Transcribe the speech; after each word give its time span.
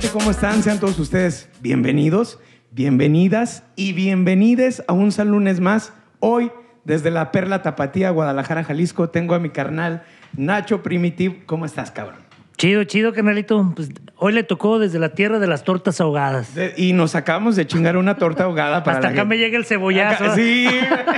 gente? 0.00 0.08
¿Cómo 0.16 0.30
están? 0.30 0.62
Sean 0.62 0.78
todos 0.78 0.98
ustedes 0.98 1.48
bienvenidos, 1.60 2.38
bienvenidas 2.70 3.64
y 3.76 3.92
bienvenides 3.92 4.82
a 4.86 4.92
un 4.92 5.10
San 5.12 5.28
Lunes 5.30 5.60
más. 5.60 5.92
Hoy, 6.20 6.50
desde 6.84 7.10
la 7.10 7.32
Perla 7.32 7.62
Tapatía, 7.62 8.10
Guadalajara, 8.10 8.64
Jalisco, 8.64 9.08
tengo 9.10 9.34
a 9.34 9.38
mi 9.38 9.50
carnal 9.50 10.02
Nacho 10.36 10.82
Primitive. 10.82 11.42
¿Cómo 11.46 11.64
estás, 11.66 11.90
cabrón? 11.90 12.18
Chido, 12.56 12.84
chido, 12.84 13.12
carnalito. 13.12 13.72
Pues 13.74 13.88
hoy 14.16 14.32
le 14.32 14.42
tocó 14.42 14.78
desde 14.78 14.98
la 14.98 15.10
tierra 15.10 15.38
de 15.38 15.46
las 15.46 15.62
tortas 15.64 16.00
ahogadas. 16.00 16.54
De- 16.54 16.74
y 16.76 16.92
nos 16.92 17.14
acabamos 17.14 17.54
de 17.56 17.66
chingar 17.66 17.96
una 17.96 18.16
torta 18.16 18.44
ahogada 18.44 18.82
para 18.84 18.98
Hasta 18.98 19.08
la 19.08 19.12
acá 19.12 19.20
gente. 19.22 19.36
me 19.36 19.38
llega 19.38 19.56
el 19.58 19.64
cebollazo. 19.64 20.24
Acá- 20.24 20.34
sí, 20.34 20.66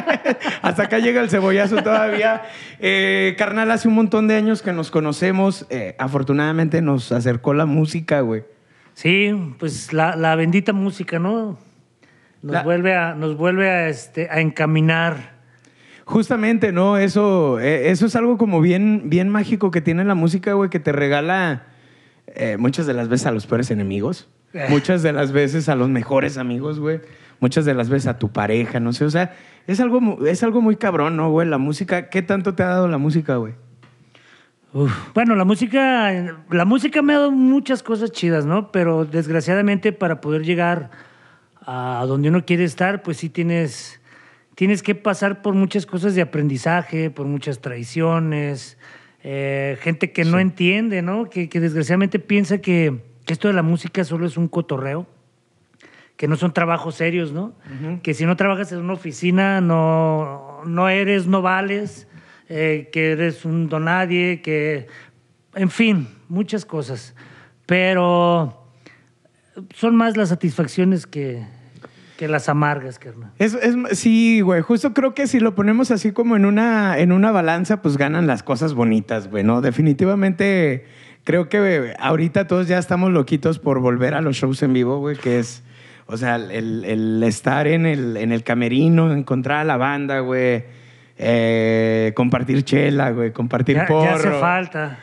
hasta 0.62 0.82
acá 0.84 0.98
llega 0.98 1.20
el 1.22 1.30
cebollazo 1.30 1.76
todavía. 1.82 2.42
Eh, 2.78 3.34
carnal, 3.38 3.70
hace 3.70 3.88
un 3.88 3.94
montón 3.94 4.28
de 4.28 4.36
años 4.36 4.60
que 4.62 4.72
nos 4.72 4.90
conocemos. 4.90 5.66
Eh, 5.70 5.96
afortunadamente 5.98 6.82
nos 6.82 7.10
acercó 7.12 7.52
la 7.54 7.64
música, 7.66 8.20
güey. 8.20 8.44
Sí, 9.00 9.32
pues 9.58 9.94
la, 9.94 10.14
la 10.14 10.36
bendita 10.36 10.74
música, 10.74 11.18
¿no? 11.18 11.56
Nos 12.42 12.52
La- 12.52 12.62
vuelve 12.62 12.94
a, 12.94 13.14
nos 13.14 13.34
vuelve 13.34 13.70
a, 13.70 13.88
este, 13.88 14.28
a 14.30 14.40
encaminar. 14.40 15.38
Justamente, 16.04 16.70
¿no? 16.70 16.98
Eso, 16.98 17.58
eh, 17.60 17.88
eso 17.90 18.04
es 18.04 18.14
algo 18.14 18.36
como 18.36 18.60
bien, 18.60 19.04
bien 19.06 19.30
mágico 19.30 19.70
que 19.70 19.80
tiene 19.80 20.04
la 20.04 20.14
música, 20.14 20.52
güey, 20.52 20.68
que 20.68 20.80
te 20.80 20.92
regala 20.92 21.64
eh, 22.26 22.58
muchas 22.58 22.84
de 22.86 22.92
las 22.92 23.08
veces 23.08 23.26
a 23.26 23.30
los 23.32 23.46
peores 23.46 23.70
enemigos, 23.70 24.28
Eh. 24.52 24.66
muchas 24.68 25.02
de 25.02 25.14
las 25.14 25.32
veces 25.32 25.70
a 25.70 25.76
los 25.76 25.88
mejores 25.88 26.36
amigos, 26.36 26.78
güey, 26.78 27.00
muchas 27.40 27.64
de 27.64 27.72
las 27.72 27.88
veces 27.88 28.06
a 28.08 28.18
tu 28.18 28.30
pareja, 28.32 28.80
no 28.80 28.92
sé, 28.92 29.06
o 29.06 29.10
sea, 29.10 29.34
es 29.66 29.80
algo, 29.80 30.26
es 30.26 30.42
algo 30.42 30.60
muy 30.60 30.76
cabrón, 30.76 31.16
¿no, 31.16 31.30
güey? 31.30 31.48
La 31.48 31.56
música, 31.58 32.10
¿qué 32.10 32.20
tanto 32.20 32.54
te 32.54 32.64
ha 32.64 32.68
dado 32.68 32.86
la 32.88 32.98
música, 32.98 33.36
güey? 33.36 33.54
Uf. 34.72 34.92
Bueno, 35.14 35.34
la 35.34 35.44
música, 35.44 36.12
la 36.48 36.64
música 36.64 37.02
me 37.02 37.14
ha 37.14 37.18
dado 37.18 37.32
muchas 37.32 37.82
cosas 37.82 38.12
chidas, 38.12 38.46
¿no? 38.46 38.70
Pero 38.70 39.04
desgraciadamente 39.04 39.92
para 39.92 40.20
poder 40.20 40.44
llegar 40.44 40.90
a 41.60 42.04
donde 42.06 42.28
uno 42.28 42.44
quiere 42.44 42.64
estar, 42.64 43.02
pues 43.02 43.16
sí 43.16 43.28
tienes, 43.28 44.00
tienes 44.54 44.82
que 44.82 44.94
pasar 44.94 45.42
por 45.42 45.54
muchas 45.54 45.86
cosas 45.86 46.14
de 46.14 46.22
aprendizaje, 46.22 47.10
por 47.10 47.26
muchas 47.26 47.60
traiciones, 47.60 48.78
eh, 49.24 49.76
gente 49.80 50.12
que 50.12 50.24
no 50.24 50.38
entiende, 50.38 51.02
¿no? 51.02 51.28
Que, 51.28 51.48
que 51.48 51.60
desgraciadamente 51.60 52.20
piensa 52.20 52.58
que, 52.58 53.00
que 53.26 53.32
esto 53.32 53.48
de 53.48 53.54
la 53.54 53.62
música 53.62 54.04
solo 54.04 54.26
es 54.26 54.36
un 54.36 54.46
cotorreo, 54.48 55.06
que 56.16 56.28
no 56.28 56.36
son 56.36 56.52
trabajos 56.52 56.94
serios, 56.94 57.32
¿no? 57.32 57.54
Que 58.02 58.14
si 58.14 58.26
no 58.26 58.36
trabajas 58.36 58.72
en 58.72 58.78
una 58.78 58.92
oficina 58.92 59.60
no, 59.60 60.60
no 60.66 60.88
eres, 60.88 61.26
no 61.26 61.42
vales, 61.42 62.06
eh, 62.50 62.90
que 62.92 63.12
eres 63.12 63.44
un 63.46 63.68
donadie, 63.70 64.42
que, 64.42 64.88
en 65.54 65.70
fin, 65.70 66.08
muchas 66.28 66.66
cosas. 66.66 67.14
Pero 67.66 68.66
son 69.74 69.94
más 69.96 70.16
las 70.16 70.28
satisfacciones 70.30 71.06
que, 71.06 71.44
que 72.18 72.26
las 72.28 72.48
amargas, 72.48 72.98
carnal. 72.98 73.30
Es, 73.38 73.54
es- 73.54 73.98
sí, 73.98 74.40
güey, 74.40 74.60
justo 74.62 74.92
creo 74.92 75.14
que 75.14 75.26
si 75.26 75.38
lo 75.40 75.54
ponemos 75.54 75.90
así 75.90 76.12
como 76.12 76.34
en 76.36 76.44
una, 76.44 76.98
en 76.98 77.12
una 77.12 77.30
balanza, 77.30 77.80
pues 77.82 77.96
ganan 77.96 78.26
las 78.26 78.42
cosas 78.42 78.74
bonitas, 78.74 79.28
güey, 79.30 79.44
¿no? 79.44 79.60
Definitivamente 79.60 80.84
creo 81.24 81.48
que 81.48 81.94
ahorita 81.98 82.46
todos 82.46 82.66
ya 82.66 82.78
estamos 82.78 83.12
loquitos 83.12 83.58
por 83.58 83.78
volver 83.80 84.14
a 84.14 84.20
los 84.20 84.36
shows 84.36 84.62
en 84.62 84.72
vivo, 84.72 84.98
güey, 84.98 85.16
que 85.16 85.38
es, 85.38 85.62
o 86.06 86.16
sea, 86.16 86.36
el, 86.36 86.84
el 86.84 87.22
estar 87.22 87.66
en 87.68 87.86
el, 87.86 88.16
en 88.16 88.32
el 88.32 88.42
camerino, 88.42 89.12
encontrar 89.12 89.58
a 89.58 89.64
la 89.64 89.76
banda, 89.76 90.20
güey, 90.20 90.64
eh, 91.22 92.14
compartir 92.16 92.64
chela, 92.64 93.10
güey, 93.10 93.30
compartir 93.30 93.76
Ya, 93.76 93.84
porro. 93.84 94.04
ya 94.04 94.14
hace 94.14 94.30
falta. 94.30 94.98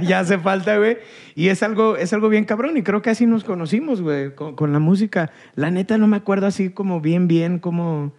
ya 0.02 0.20
hace 0.20 0.38
falta, 0.38 0.78
güey. 0.78 0.96
Y 1.34 1.48
es 1.48 1.62
algo, 1.62 1.98
es 1.98 2.14
algo 2.14 2.30
bien 2.30 2.46
cabrón. 2.46 2.78
Y 2.78 2.82
creo 2.82 3.02
que 3.02 3.10
así 3.10 3.26
nos 3.26 3.44
conocimos, 3.44 4.00
güey, 4.00 4.34
con, 4.34 4.56
con 4.56 4.72
la 4.72 4.78
música. 4.78 5.30
La 5.54 5.70
neta 5.70 5.98
no 5.98 6.06
me 6.06 6.16
acuerdo 6.16 6.46
así 6.46 6.70
como 6.70 7.02
bien, 7.02 7.28
bien, 7.28 7.58
como... 7.58 8.14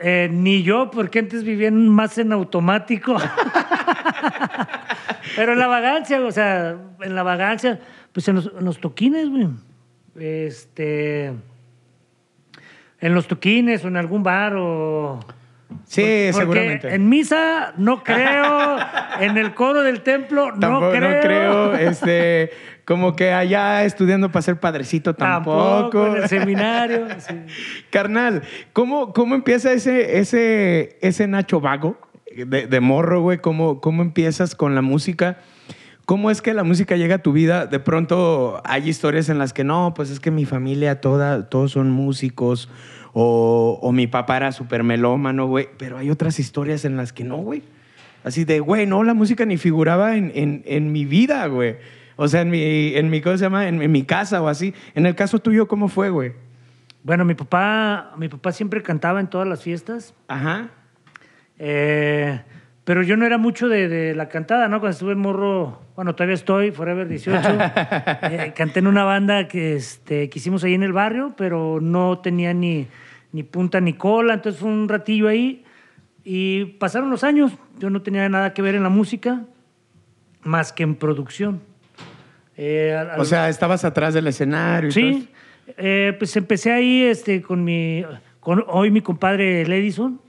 Eh, 0.00 0.28
ni 0.32 0.64
yo, 0.64 0.90
porque 0.90 1.20
antes 1.20 1.44
vivían 1.44 1.88
más 1.88 2.18
en 2.18 2.32
automático. 2.32 3.16
Pero 5.36 5.52
en 5.52 5.58
la 5.60 5.68
vagancia, 5.68 6.20
o 6.20 6.32
sea, 6.32 6.76
en 7.00 7.14
la 7.14 7.22
vagancia, 7.22 7.78
pues 8.12 8.26
en 8.26 8.34
los, 8.34 8.50
en 8.58 8.64
los 8.64 8.80
toquines, 8.80 9.30
güey. 9.30 9.46
Este. 10.18 11.26
En 13.00 13.14
los 13.14 13.28
toquines 13.28 13.84
o 13.84 13.88
en 13.88 13.96
algún 13.96 14.24
bar 14.24 14.56
o. 14.56 15.20
Sí, 15.84 16.00
Porque 16.02 16.32
seguramente. 16.32 16.94
En 16.94 17.08
misa 17.08 17.74
no 17.76 18.02
creo, 18.04 18.78
en 19.20 19.36
el 19.36 19.54
coro 19.54 19.82
del 19.82 20.02
templo 20.02 20.52
no 20.52 20.58
Tampoco, 20.58 20.90
creo. 20.90 21.10
no 21.14 21.20
creo, 21.20 21.74
este, 21.90 22.50
como 22.84 23.14
que 23.14 23.32
allá 23.32 23.84
estudiando 23.84 24.30
para 24.30 24.42
ser 24.42 24.58
padrecito 24.60 25.14
tampoco. 25.14 26.06
en 26.08 26.22
el 26.22 26.28
seminario. 26.28 27.06
sí. 27.18 27.34
Carnal, 27.90 28.42
¿cómo, 28.72 29.12
cómo 29.12 29.34
empieza 29.34 29.72
ese, 29.72 30.18
ese, 30.18 30.98
ese 31.00 31.26
Nacho 31.26 31.60
Vago 31.60 31.98
de, 32.34 32.66
de 32.66 32.80
morro, 32.80 33.20
güey? 33.22 33.38
¿Cómo, 33.38 33.80
¿Cómo 33.80 34.02
empiezas 34.02 34.54
con 34.54 34.74
la 34.74 34.82
música? 34.82 35.38
¿Cómo 36.10 36.32
es 36.32 36.42
que 36.42 36.54
la 36.54 36.64
música 36.64 36.96
llega 36.96 37.14
a 37.14 37.18
tu 37.18 37.30
vida? 37.30 37.66
De 37.66 37.78
pronto 37.78 38.60
hay 38.64 38.88
historias 38.88 39.28
en 39.28 39.38
las 39.38 39.52
que 39.52 39.62
no, 39.62 39.94
pues 39.94 40.10
es 40.10 40.18
que 40.18 40.32
mi 40.32 40.44
familia 40.44 41.00
toda, 41.00 41.48
todos 41.48 41.70
son 41.70 41.92
músicos 41.92 42.68
o, 43.12 43.78
o 43.80 43.92
mi 43.92 44.08
papá 44.08 44.38
era 44.38 44.50
súper 44.50 44.82
melómano, 44.82 45.46
güey. 45.46 45.68
Pero 45.78 45.98
hay 45.98 46.10
otras 46.10 46.40
historias 46.40 46.84
en 46.84 46.96
las 46.96 47.12
que 47.12 47.22
no, 47.22 47.36
güey. 47.36 47.62
Así 48.24 48.44
de, 48.44 48.58
güey, 48.58 48.86
no, 48.86 49.04
la 49.04 49.14
música 49.14 49.46
ni 49.46 49.56
figuraba 49.56 50.16
en, 50.16 50.32
en, 50.34 50.64
en 50.66 50.90
mi 50.90 51.04
vida, 51.04 51.46
güey. 51.46 51.76
O 52.16 52.26
sea, 52.26 52.40
en 52.40 52.50
mi, 52.50 52.92
en 52.96 53.08
mi, 53.08 53.20
¿cómo 53.20 53.36
se 53.36 53.44
llama? 53.44 53.68
En, 53.68 53.80
en 53.80 53.92
mi 53.92 54.02
casa 54.02 54.42
o 54.42 54.48
así. 54.48 54.74
En 54.96 55.06
el 55.06 55.14
caso 55.14 55.38
tuyo, 55.38 55.68
¿cómo 55.68 55.86
fue, 55.86 56.10
güey? 56.10 56.32
Bueno, 57.04 57.24
mi 57.24 57.36
papá, 57.36 58.14
mi 58.16 58.28
papá 58.28 58.50
siempre 58.50 58.82
cantaba 58.82 59.20
en 59.20 59.28
todas 59.28 59.46
las 59.46 59.62
fiestas. 59.62 60.12
Ajá. 60.26 60.70
Eh, 61.56 62.40
pero 62.90 63.04
yo 63.04 63.16
no 63.16 63.24
era 63.24 63.38
mucho 63.38 63.68
de, 63.68 63.88
de 63.88 64.16
la 64.16 64.28
cantada, 64.28 64.66
¿no? 64.66 64.80
Cuando 64.80 64.94
estuve 64.94 65.12
en 65.12 65.20
morro, 65.20 65.80
bueno, 65.94 66.16
todavía 66.16 66.34
estoy, 66.34 66.72
Forever 66.72 67.06
18. 67.06 67.38
eh, 68.22 68.52
canté 68.56 68.80
en 68.80 68.88
una 68.88 69.04
banda 69.04 69.46
que, 69.46 69.76
este, 69.76 70.28
que 70.28 70.38
hicimos 70.40 70.64
ahí 70.64 70.74
en 70.74 70.82
el 70.82 70.92
barrio, 70.92 71.32
pero 71.38 71.78
no 71.80 72.18
tenía 72.18 72.52
ni, 72.52 72.88
ni 73.30 73.44
punta 73.44 73.80
ni 73.80 73.92
cola, 73.92 74.34
entonces 74.34 74.60
fue 74.60 74.70
un 74.70 74.88
ratillo 74.88 75.28
ahí. 75.28 75.62
Y 76.24 76.64
pasaron 76.80 77.10
los 77.10 77.22
años, 77.22 77.52
yo 77.78 77.90
no 77.90 78.02
tenía 78.02 78.28
nada 78.28 78.54
que 78.54 78.60
ver 78.60 78.74
en 78.74 78.82
la 78.82 78.88
música, 78.88 79.44
más 80.42 80.72
que 80.72 80.82
en 80.82 80.96
producción. 80.96 81.60
Eh, 82.56 82.92
al- 82.92 83.20
O 83.20 83.24
sea, 83.24 83.48
estabas 83.48 83.84
atrás 83.84 84.14
del 84.14 84.26
escenario 84.26 84.90
y 84.90 84.92
todo 84.92 85.04
Sí, 85.04 85.28
eh, 85.76 86.16
pues 86.18 86.36
empecé 86.36 86.72
ahí 86.72 87.02
este, 87.04 87.40
con 87.40 87.62
mi, 87.62 88.04
con 88.40 88.64
hoy 88.66 88.90
mi 88.90 89.00
compadre 89.00 89.62
el 89.62 89.72
Edison. 89.72 90.20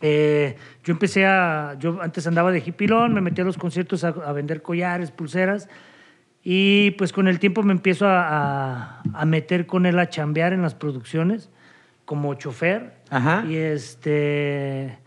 Eh, 0.00 0.56
yo 0.82 0.92
empecé 0.92 1.24
a, 1.24 1.76
yo 1.78 2.00
antes 2.02 2.26
andaba 2.26 2.50
de 2.52 2.62
hipilón, 2.64 3.14
me 3.14 3.20
metí 3.20 3.40
a 3.40 3.44
los 3.44 3.56
conciertos 3.56 4.04
a, 4.04 4.08
a 4.08 4.32
vender 4.32 4.60
collares, 4.62 5.10
pulseras, 5.10 5.68
y 6.42 6.90
pues 6.92 7.12
con 7.12 7.26
el 7.28 7.38
tiempo 7.38 7.62
me 7.62 7.72
empiezo 7.72 8.06
a, 8.06 8.26
a- 8.28 9.02
a 9.14 9.24
meter 9.24 9.66
con 9.66 9.86
él 9.86 9.98
a 9.98 10.08
chambear 10.08 10.52
en 10.52 10.62
las 10.62 10.74
producciones 10.74 11.48
como 12.04 12.34
chofer. 12.34 12.92
Ajá. 13.10 13.44
Y 13.48 13.56
este... 13.56 14.98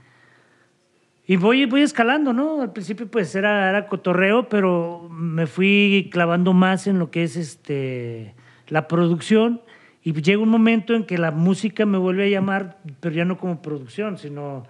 Y 1.29 1.35
voy, 1.35 1.65
voy 1.65 1.81
escalando, 1.81 2.31
¿no? 2.31 2.61
Al 2.61 2.71
principio 2.71 3.05
pues 3.11 3.35
era, 3.35 3.69
era 3.69 3.87
cotorreo, 3.87 4.47
pero 4.47 5.09
me 5.11 5.45
fui 5.45 6.09
clavando 6.11 6.53
más 6.53 6.87
en 6.87 6.99
lo 6.99 7.11
que 7.11 7.23
es 7.23 7.35
este, 7.35 8.33
la 8.69 8.87
producción 8.87 9.61
y 10.03 10.13
llega 10.13 10.41
un 10.41 10.47
momento 10.47 10.93
en 10.95 11.03
que 11.05 11.17
la 11.17 11.31
música 11.31 11.85
me 11.85 11.97
vuelve 11.97 12.27
a 12.27 12.29
llamar, 12.29 12.77
pero 13.01 13.13
ya 13.13 13.25
no 13.25 13.37
como 13.37 13.61
producción, 13.61 14.17
sino, 14.17 14.65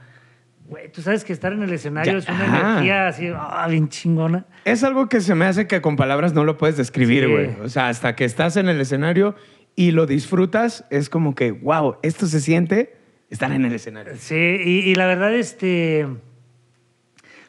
güey, 0.68 0.92
tú 0.92 1.02
sabes 1.02 1.24
que 1.24 1.34
estar 1.34 1.54
en 1.54 1.64
el 1.64 1.72
escenario 1.72 2.12
Ya, 2.14 2.18
es 2.19 2.28
una 2.30 2.44
ajá. 2.44 2.72
energía 2.74 3.08
así, 3.08 3.30
ah, 3.34 3.68
bien 3.69 3.88
chingona. 3.90 4.46
Es 4.66 4.84
algo 4.84 5.08
que 5.10 5.22
se 5.22 5.34
me 5.36 5.46
hace 5.46 5.66
que 5.68 5.81
con 5.81 5.96
palabras 5.96 6.34
no 6.34 6.44
lo 6.44 6.58
puedes 6.58 6.78
describir, 6.78 7.25
Sí. 7.25 7.31
güey. 7.31 7.50
O 7.62 7.69
sea, 7.69 7.88
hasta 7.90 8.16
que 8.16 8.25
estás 8.25 8.58
en 8.58 8.68
el 8.69 8.80
escenario 8.81 9.36
y 9.75 9.92
lo 9.92 10.06
disfrutas, 10.06 10.86
es 10.90 11.10
como 11.10 11.36
que, 11.36 11.52
wow, 11.52 11.98
esto 12.04 12.25
se 12.28 12.42
siente 12.42 12.98
estar 13.30 13.52
en 13.52 13.64
el 13.66 13.74
escenario. 13.74 14.14
Sí, 14.18 14.36
y, 14.36 14.80
y 14.90 14.96
la 14.96 15.06
verdad, 15.08 15.34
este. 15.34 16.08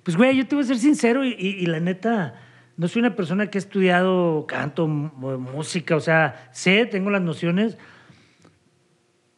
Pues, 0.03 0.17
güey, 0.17 0.37
yo 0.37 0.47
te 0.47 0.55
voy 0.55 0.65
a 0.65 0.67
ser 0.69 0.79
sincero 0.79 1.25
y, 1.25 1.31
y- 1.39 1.57
y 1.63 1.67
la 1.67 1.81
neta, 1.81 2.35
no 2.77 2.87
soy 2.89 3.01
una 3.01 3.15
persona 3.17 3.49
que 3.49 3.59
ha 3.59 3.61
estudiado 3.61 4.47
canto, 4.47 4.87
música, 4.87 5.97
o 5.97 6.01
sea, 6.01 6.49
sé, 6.53 6.87
tengo 6.87 7.11
las 7.11 7.21
nociones, 7.23 7.77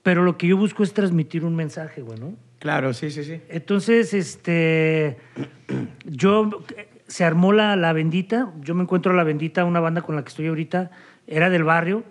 pero 0.03 0.23
lo 0.23 0.37
que 0.39 0.47
yo 0.49 0.57
busco 0.57 0.83
es 0.83 0.93
transmitir 0.93 1.45
un 1.45 1.57
mensaje, 1.57 2.03
güey, 2.03 2.19
¿no? 2.21 2.35
Claro, 2.61 2.93
sí, 2.93 3.11
sí, 3.11 3.25
sí. 3.25 3.41
Entonces, 3.49 4.15
este, 4.15 5.17
yo, 6.05 6.63
se 7.09 7.25
armó 7.25 7.53
la, 7.53 7.75
la 7.75 7.93
bendita, 7.93 8.53
yo 8.61 8.75
me 8.75 8.83
encuentro 8.83 9.13
a 9.13 9.17
la 9.17 9.25
bendita, 9.25 9.65
una 9.65 9.81
banda 9.81 10.03
con 10.03 10.15
la 10.15 10.23
que 10.23 10.29
estoy 10.29 10.47
ahorita, 10.47 10.91
era 11.27 11.51
del 11.51 11.65
barrio, 11.65 12.05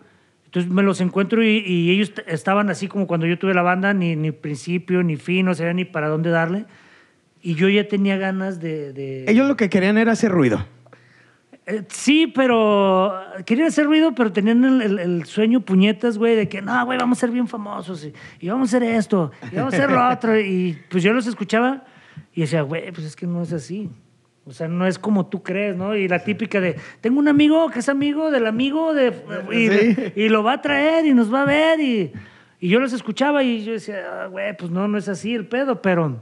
entonces 0.46 0.72
me 0.72 0.82
los 0.82 1.00
encuentro 1.02 1.44
y, 1.44 1.60
y 1.66 1.92
ellos 1.92 2.12
estaban 2.26 2.70
así 2.72 2.88
como 2.88 3.06
cuando 3.06 3.28
yo 3.28 3.38
tuve 3.38 3.54
la 3.54 3.62
banda, 3.62 3.94
ni, 3.94 4.16
ni 4.16 4.32
principio, 4.32 5.04
ni 5.04 5.16
fin, 5.16 5.46
no 5.46 5.54
sabía 5.54 5.74
ni 5.74 5.86
para 5.86 6.08
dónde 6.10 6.32
darle, 6.32 6.66
y 7.44 7.54
yo 7.54 7.70
ya 7.70 7.88
tenía 7.88 8.18
ganas 8.18 8.60
de... 8.60 8.92
de- 8.92 9.26
Ellos 9.30 9.48
lo 9.48 9.56
que 9.56 9.70
querían 9.70 9.98
era 10.00 10.14
hacer 10.14 10.32
ruido. 10.32 10.66
Eh, 11.70 11.84
sí, 11.90 12.28
pero 12.28 13.14
querían 13.46 13.68
hacer 13.68 13.86
ruido, 13.86 14.16
pero 14.16 14.32
tenían 14.32 14.64
el, 14.66 14.82
el- 14.82 15.00
el 15.00 15.26
sueño 15.26 15.62
puñetas, 15.62 16.18
güey, 16.18 16.36
de 16.36 16.50
que 16.50 16.62
no, 16.62 16.84
güey, 16.86 16.98
vamos 16.98 17.18
a 17.20 17.22
ser 17.22 17.32
bien 17.32 17.48
famosos 17.48 18.04
y, 18.06 18.14
y 18.40 18.50
vamos 18.50 18.74
a 18.74 18.78
hacer 18.78 18.90
esto 18.90 19.32
y 19.52 19.56
vamos 19.56 19.74
a 19.74 19.78
hacer 19.78 19.92
lo 19.92 20.10
otro. 20.10 20.40
Y 20.40 20.78
pues 20.90 21.04
yo 21.04 21.14
los 21.14 21.28
escuchaba 21.28 21.84
y 22.34 22.42
decía, 22.42 22.64
güey, 22.64 22.92
pues 22.92 23.06
es 23.06 23.16
que 23.16 23.28
no 23.28 23.42
es 23.44 23.54
así. 23.54 23.90
O 24.46 24.52
sea, 24.52 24.68
no 24.68 24.88
es 24.88 24.98
como 24.98 25.28
tú 25.28 25.44
crees, 25.44 25.76
¿no? 25.76 25.96
Y 25.96 26.08
la 26.08 26.24
típica 26.24 26.60
de, 26.60 26.76
tengo 27.02 27.20
un 27.20 27.28
amigo 27.28 27.70
que 27.70 27.80
es 27.80 27.90
amigo 27.90 28.32
del 28.32 28.48
amigo 28.48 28.96
de... 28.96 29.14
Y, 29.52 29.68
Sí. 29.70 30.14
y 30.16 30.30
lo 30.30 30.42
va 30.44 30.54
a 30.54 30.62
traer 30.62 31.06
y 31.06 31.14
nos 31.14 31.32
va 31.32 31.44
a 31.44 31.46
ver 31.46 31.80
y, 31.80 32.12
y 32.60 32.68
yo 32.70 32.80
los 32.80 32.92
escuchaba 32.94 33.44
y 33.44 33.64
yo 33.64 33.74
decía, 33.74 34.24
"Ah, 34.24 34.26
güey, 34.26 34.58
pues 34.58 34.72
no, 34.72 34.88
no 34.88 34.98
es 34.98 35.08
así 35.08 35.36
el 35.36 35.46
pedo, 35.46 35.84
pero 35.84 36.20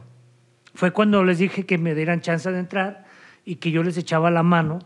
fue 0.74 0.92
cuando 0.92 1.24
les 1.24 1.38
dije 1.38 1.66
que 1.66 1.78
me 1.78 1.96
dieran 1.96 2.20
chance 2.20 2.52
de 2.52 2.60
entrar 2.60 3.06
y 3.46 3.56
que 3.56 3.72
yo 3.72 3.82
les 3.82 3.98
echaba 3.98 4.30
la 4.30 4.44
mano 4.44 4.80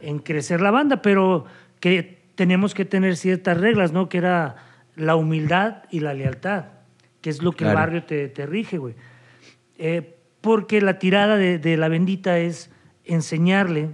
en 0.00 0.18
crecer 0.18 0.60
la 0.60 0.70
banda, 0.70 1.02
pero 1.02 1.44
que 1.80 2.18
teníamos 2.34 2.74
que 2.74 2.84
tener 2.84 3.16
ciertas 3.16 3.58
reglas, 3.58 3.92
¿no? 3.92 4.08
Que 4.08 4.18
era 4.18 4.56
la 4.96 5.16
humildad 5.16 5.84
y 5.90 6.00
la 6.00 6.14
lealtad, 6.14 6.66
que 7.20 7.30
es 7.30 7.42
lo 7.42 7.52
que 7.52 7.58
Claro. 7.64 7.70
el 7.70 7.76
barrio 7.84 8.02
te, 8.04 8.28
te 8.28 8.46
rige, 8.46 8.78
güey. 8.78 8.94
Eh, 9.78 10.14
porque 10.40 10.80
la 10.80 10.98
tirada 10.98 11.36
de, 11.36 11.58
de 11.58 11.76
la 11.76 11.88
bendita 11.88 12.38
es 12.38 12.70
enseñarle 13.04 13.90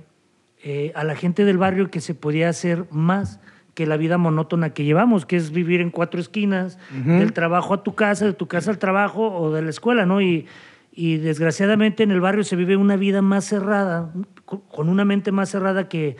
eh, 0.62 0.93
a 0.95 1.05
la 1.05 1.15
gente 1.15 1.45
del 1.45 1.59
barrio 1.59 1.91
que 1.91 2.01
se 2.01 2.15
podía 2.15 2.49
hacer 2.49 2.87
más 2.91 3.41
que 3.75 3.87
la 3.87 3.97
vida 3.97 4.19
monótona 4.19 4.71
que 4.71 4.85
llevamos, 4.85 5.27
que 5.27 5.37
es 5.37 5.50
vivir 5.50 5.81
en 5.81 5.91
cuatro 5.91 6.21
esquinas, 6.21 6.79
del 7.05 7.33
trabajo 7.33 7.75
a 7.75 7.83
tu 7.83 7.95
casa, 7.95 8.25
de 8.25 8.33
tu 8.33 8.47
casa 8.47 8.71
al 8.71 8.79
trabajo 8.79 9.27
o 9.37 9.53
de 9.53 9.62
la 9.62 9.71
escuela, 9.71 10.07
¿no? 10.07 10.21
Y, 10.23 10.47
y 10.93 11.17
desgraciadamente 11.17 12.05
en 12.05 12.12
el 12.12 12.21
barrio 12.21 12.45
se 12.45 12.55
vive 12.55 12.77
una 12.77 12.95
vida 12.97 13.21
más 13.21 13.47
cerrada, 13.47 14.12
con 14.44 14.88
una 14.88 15.05
mente 15.05 15.32
más 15.32 15.50
cerrada 15.50 15.88
que, 15.88 16.17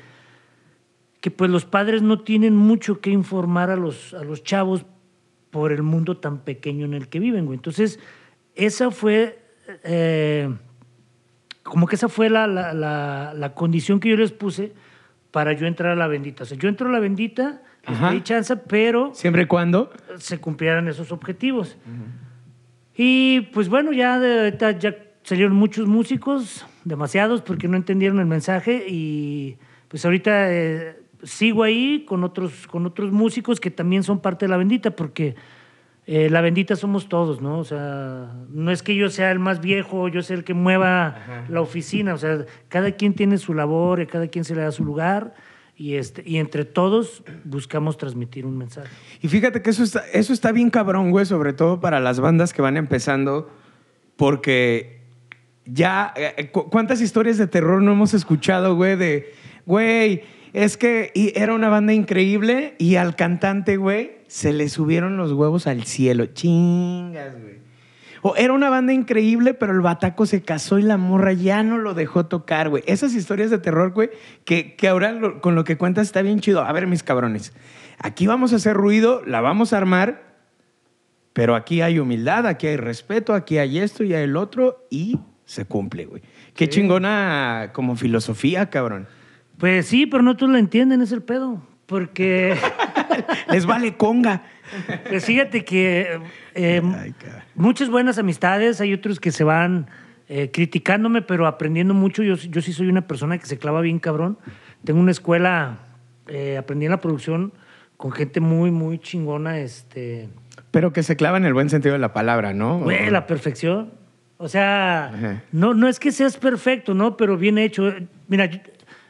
que 1.21 1.31
pues 1.31 1.51
los 1.51 1.65
padres 1.65 2.03
no 2.03 2.21
tienen 2.23 2.57
mucho 2.57 3.01
que 3.01 3.11
informar 3.11 3.71
a 3.71 3.77
los, 3.77 4.15
a 4.15 4.25
los 4.25 4.43
chavos 4.43 4.85
por 5.51 5.73
el 5.73 5.83
mundo 5.83 6.17
tan 6.17 6.39
pequeño 6.39 6.85
en 6.87 6.95
el 6.95 7.09
que 7.09 7.21
viven, 7.21 7.47
güey. 7.47 7.57
Entonces, 7.57 8.01
esa 8.55 8.91
fue, 8.91 9.39
eh, 9.85 10.53
como 11.63 11.87
que 11.87 11.97
esa 11.97 12.09
fue 12.09 12.29
la, 12.31 12.47
la, 12.47 12.73
la- 12.75 13.33
la 13.35 13.55
condición 13.55 14.01
que 14.01 14.09
yo 14.11 14.17
les 14.17 14.33
puse 14.33 14.73
para 15.31 15.53
yo 15.53 15.67
entrar 15.67 15.93
a 15.93 15.97
la 15.97 16.07
bendita. 16.09 16.43
O 16.43 16.47
sea, 16.47 16.57
yo 16.59 16.69
entro 16.69 16.89
a 16.89 16.93
la 16.93 16.99
bendita, 17.01 17.63
pedí 17.87 18.21
chance, 18.23 18.57
pero 18.57 19.13
Siempre 19.15 19.43
y 19.43 19.47
cuando. 19.47 19.91
se 20.19 20.39
cumplieran 20.39 20.89
esos 20.89 21.13
objetivos. 21.13 21.77
Y 22.97 23.43
pues 23.53 23.69
bueno, 23.69 23.93
ya 23.93 24.19
de 24.19 24.57
ya 24.79 24.97
salieron 25.25 25.55
muchos 25.57 25.87
músicos, 25.89 26.65
demasiados, 26.85 27.43
porque 27.43 27.69
no 27.69 27.77
entendieron 27.77 28.19
el 28.21 28.27
mensaje 28.27 28.85
y 28.89 29.57
pues 29.89 30.05
ahorita 30.05 30.53
eh, 30.53 30.97
sigo 31.23 31.63
ahí 31.63 32.05
con 32.07 32.25
otros, 32.25 32.67
con 32.67 32.87
otros 32.87 33.13
músicos 33.13 33.61
que 33.61 33.71
también 33.71 34.03
son 34.03 34.21
parte 34.21 34.47
de 34.47 34.51
la 34.51 34.57
bendita, 34.57 34.91
porque 34.91 35.35
eh, 36.07 36.29
la 36.29 36.41
bendita 36.41 36.77
somos 36.77 37.09
todos, 37.09 37.41
¿no? 37.41 37.59
O 37.59 37.65
sea, 37.65 38.33
no 38.51 38.71
es 38.71 38.83
que 38.83 38.95
yo 38.95 39.09
sea 39.09 39.31
el 39.31 39.39
más 39.39 39.61
viejo, 39.61 40.09
yo 40.09 40.23
sea 40.23 40.37
el 40.37 40.45
que 40.45 40.53
mueva 40.53 41.47
la 41.49 41.61
oficina, 41.61 42.15
o 42.15 42.19
sea, 42.19 42.45
cada 42.69 42.93
quien 42.93 43.15
tiene 43.15 43.39
su 43.39 43.55
labor, 43.55 44.01
y 44.01 44.07
cada 44.07 44.29
quien 44.29 44.45
se 44.45 44.55
le 44.55 44.63
da 44.63 44.73
su 44.73 44.85
lugar 44.85 45.35
y, 45.77 45.95
este, 45.95 46.23
y 46.25 46.37
entre 46.37 46.65
todos 46.65 47.23
buscamos 47.45 47.97
transmitir 47.97 48.47
un 48.47 48.57
mensaje. 48.57 48.89
Y 49.21 49.29
fíjate 49.29 49.63
que 49.63 49.71
eso 49.71 49.83
está, 49.83 50.05
eso 50.13 50.33
está 50.33 50.53
bien 50.53 50.71
cabrón, 50.71 51.11
güey, 51.11 51.27
sobre 51.27 51.53
todo 51.53 51.81
para 51.81 52.01
las 52.01 52.21
bandas 52.21 52.53
que 52.53 52.63
van 52.63 52.77
empezando, 52.77 53.51
porque 54.17 55.04
ya, 55.67 56.13
eh, 56.17 56.51
cu- 56.53 56.69
¿cuántas 56.71 57.01
historias 57.01 57.39
de 57.39 57.47
terror 57.47 57.83
no 57.83 57.93
hemos 57.93 58.15
escuchado, 58.15 58.75
güey? 58.77 58.97
De, 58.97 59.33
güey, 59.67 60.23
es 60.53 60.77
que 60.77 61.11
y 61.15 61.33
era 61.39 61.55
una 61.55 61.69
banda 61.69 61.93
increíble 61.93 62.75
y 62.79 62.97
al 62.97 63.17
cantante, 63.17 63.77
güey, 63.77 64.19
se 64.29 64.53
le 64.53 64.69
subieron 64.69 65.17
los 65.17 65.33
huevos 65.33 65.67
al 65.67 65.85
cielo. 65.85 66.27
Chingas, 66.27 67.41
güey. 67.41 67.55
O 68.27 68.37
era 68.37 68.55
una 68.55 68.71
banda 68.71 68.95
increíble, 68.95 69.53
pero 69.53 69.73
el 69.75 69.81
bataco 69.83 70.25
se 70.25 70.41
casó 70.41 70.79
y 70.79 70.83
la 70.83 70.97
morra 70.97 71.35
ya 71.35 71.63
no 71.63 71.77
lo 71.77 71.93
dejó 71.93 72.25
tocar, 72.25 72.71
güey. 72.71 72.83
Esas 72.87 73.15
historias 73.15 73.51
de 73.51 73.59
terror, 73.59 73.93
güey, 73.93 74.09
que, 74.47 74.77
que 74.77 74.89
ahora 74.89 75.41
con 75.43 75.55
lo 75.55 75.65
que 75.65 75.77
cuentas 75.77 76.07
está 76.07 76.23
bien 76.23 76.41
chido. 76.41 76.63
A 76.63 76.73
ver, 76.73 76.87
mis 76.87 77.03
cabrones, 77.03 77.53
aquí 77.99 78.27
vamos 78.27 78.55
a 78.55 78.57
hacer 78.57 78.75
ruido, 78.77 79.23
la 79.27 79.43
vamos 79.43 79.75
a 79.75 79.77
armar, 79.77 80.23
pero 81.35 81.55
aquí 81.55 81.83
hay 81.83 81.99
humildad, 81.99 82.47
aquí 82.47 82.67
hay 82.67 82.77
respeto, 82.79 83.35
aquí 83.35 83.59
hay 83.59 83.79
esto 83.79 84.05
y 84.05 84.15
hay 84.15 84.25
el 84.25 84.37
otro 84.39 84.87
y 84.89 85.19
se 85.45 85.65
cumple, 85.65 86.07
güey. 86.07 86.23
Qué 86.55 86.69
chingona 86.69 87.71
como 87.73 87.97
filosofía, 87.97 88.71
cabrón. 88.71 89.07
Pues 89.59 89.87
sí, 89.87 90.07
pero 90.07 90.23
no 90.23 90.37
todos 90.37 90.53
la 90.53 90.59
entienden, 90.59 91.03
es 91.03 91.13
el 91.13 91.23
pedo. 91.23 91.63
Porque, 91.87 92.57
Les 93.51 93.67
vale 93.67 93.97
conga. 93.97 94.43
pues 95.09 95.25
fíjate 95.27 95.65
que 95.65 96.21
eh, 96.55 96.83
Ay, 96.99 97.15
muchas 97.55 97.91
buenas 97.91 98.19
amistades, 98.19 98.81
hay 98.81 98.95
otros 98.95 99.21
que 99.21 99.31
se 99.31 99.45
van 99.45 99.87
eh, 100.29 100.51
criticándome, 100.51 101.21
pero 101.21 101.47
aprendiendo 101.47 101.93
mucho. 101.93 102.23
Yo, 102.23 102.37
yo 102.37 102.63
sí 102.63 102.73
soy 102.73 102.89
una 102.89 103.07
persona 103.07 103.37
que 103.39 103.47
se 103.47 103.59
clava 103.59 103.83
bien 103.83 103.99
cabrón. 103.99 104.39
Tengo 104.85 105.01
una 105.01 105.11
escuela, 105.11 105.79
eh, 106.29 106.57
aprendí 106.57 106.87
en 106.87 106.93
la 106.93 107.01
producción 107.01 107.53
con 107.97 108.13
gente 108.13 108.41
muy, 108.41 108.71
muy 108.71 108.99
chingona, 108.99 109.59
este, 109.59 110.29
Pero 110.71 110.93
que 110.93 111.03
se 111.03 111.17
clava 111.17 111.37
en 111.37 111.45
el 111.45 111.55
buen 111.55 111.71
sentido 111.71 111.93
de 111.93 111.99
la 111.99 112.13
palabra, 112.13 112.53
¿no? 112.55 112.81
güey, 112.81 113.11
la 113.11 113.27
perfección. 113.27 113.93
O 114.45 114.49
sea, 114.51 115.07
Ajá. 115.07 115.43
no, 115.53 115.73
no 115.73 115.89
es 115.89 115.99
que 115.99 116.13
seas 116.13 116.37
perfecto, 116.37 116.93
¿no? 116.93 117.17
Pero 117.17 117.39
bien 117.39 117.57
hecho. 117.57 117.95
Mira, 118.29 118.51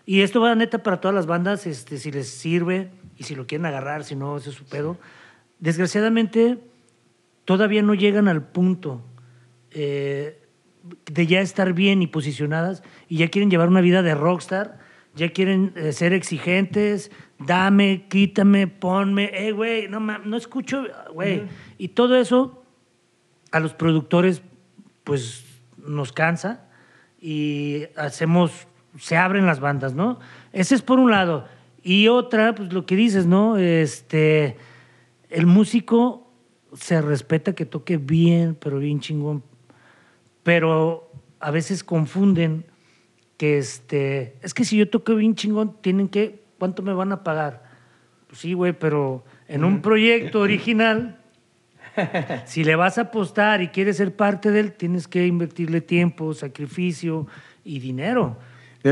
y 0.07 0.21
esto 0.21 0.41
va 0.41 0.55
neta 0.55 0.85
para 0.85 1.01
todas 1.01 1.13
las 1.13 1.27
bandas, 1.27 1.67
este, 1.67 1.99
si 1.99 2.13
les 2.13 2.29
sirve 2.29 2.91
y 3.19 3.25
si 3.25 3.35
lo 3.35 3.45
quieren 3.45 3.67
agarrar, 3.67 4.05
si 4.05 4.15
no, 4.15 4.37
ese 4.37 4.51
es 4.51 4.55
su 4.55 4.65
pedo. 4.65 4.97
Desgraciadamente, 5.59 6.59
todavía 7.45 7.83
no 7.83 7.95
llegan 7.95 8.29
al 8.29 8.47
punto 8.47 9.03
eh, 9.73 10.41
de 11.07 11.27
ya 11.27 11.41
estar 11.41 11.73
bien 11.73 12.01
y 12.01 12.07
posicionadas 12.07 12.85
y 13.09 13.17
ya 13.17 13.27
quieren 13.27 13.51
llevar 13.51 13.67
una 13.67 13.81
vida 13.81 14.03
de 14.03 14.15
rockstar, 14.15 14.79
ya 15.17 15.31
quieren 15.31 15.73
eh, 15.75 15.91
ser 15.91 16.13
exigentes, 16.13 17.11
dame, 17.41 18.07
quítame, 18.09 18.69
ponme, 18.69 19.33
eh, 19.35 19.51
güey, 19.51 19.89
no, 19.89 19.99
no 19.99 20.37
escucho, 20.37 20.85
güey. 21.13 21.43
Y 21.77 21.89
todo 21.89 22.17
eso 22.17 22.65
a 23.51 23.59
los 23.59 23.75
productores, 23.75 24.41
pues 25.05 25.45
nos 25.77 26.13
cansa 26.13 26.67
y 27.21 27.85
hacemos, 27.97 28.67
se 28.99 29.17
abren 29.17 29.47
las 29.47 29.61
bandas, 29.61 29.95
¿no? 29.95 30.19
Ese 30.53 30.75
es 30.75 30.83
por 30.83 30.99
un 30.99 31.11
lado. 31.11 31.47
Y 31.83 32.09
otra, 32.09 32.55
pues 32.55 32.73
lo 32.73 32.87
que 32.87 32.97
dices, 32.97 33.27
¿no? 33.27 33.59
Este, 33.59 34.57
el 35.31 35.47
músico 35.47 36.33
se 36.75 37.01
respeta 37.01 37.55
que 37.55 37.67
toque 37.67 37.99
bien, 37.99 38.57
pero 38.59 38.79
bien 38.79 39.01
chingón. 39.01 39.43
Pero 40.43 41.11
a 41.41 41.51
veces 41.51 41.85
confunden 41.85 42.65
que 43.37 43.59
este, 43.59 44.37
es 44.43 44.55
que 44.55 44.65
si 44.65 44.77
yo 44.77 44.89
toco 44.89 45.15
bien 45.15 45.35
chingón, 45.35 45.77
tienen 45.81 46.09
que, 46.09 46.43
¿cuánto 46.59 46.83
me 46.83 46.93
van 46.93 47.13
a 47.13 47.23
pagar? 47.23 47.65
Pues 48.29 48.41
sí, 48.41 48.55
güey, 48.55 48.73
pero 48.73 49.25
en 49.49 49.65
un 49.65 49.83
proyecto 49.83 50.41
original, 50.41 51.21
si 52.47 52.65
le 52.65 52.77
vas 52.77 52.99
a 52.99 53.03
apostar 53.03 53.63
y 53.63 53.69
quieres 53.69 53.97
ser 53.97 54.15
parte 54.15 54.51
de 54.51 54.61
él, 54.61 54.73
tienes 54.73 55.09
que 55.09 55.27
invertirle 55.27 55.81
tiempo, 55.81 56.35
sacrificio 56.35 57.27
y 57.65 57.79
dinero. 57.81 58.37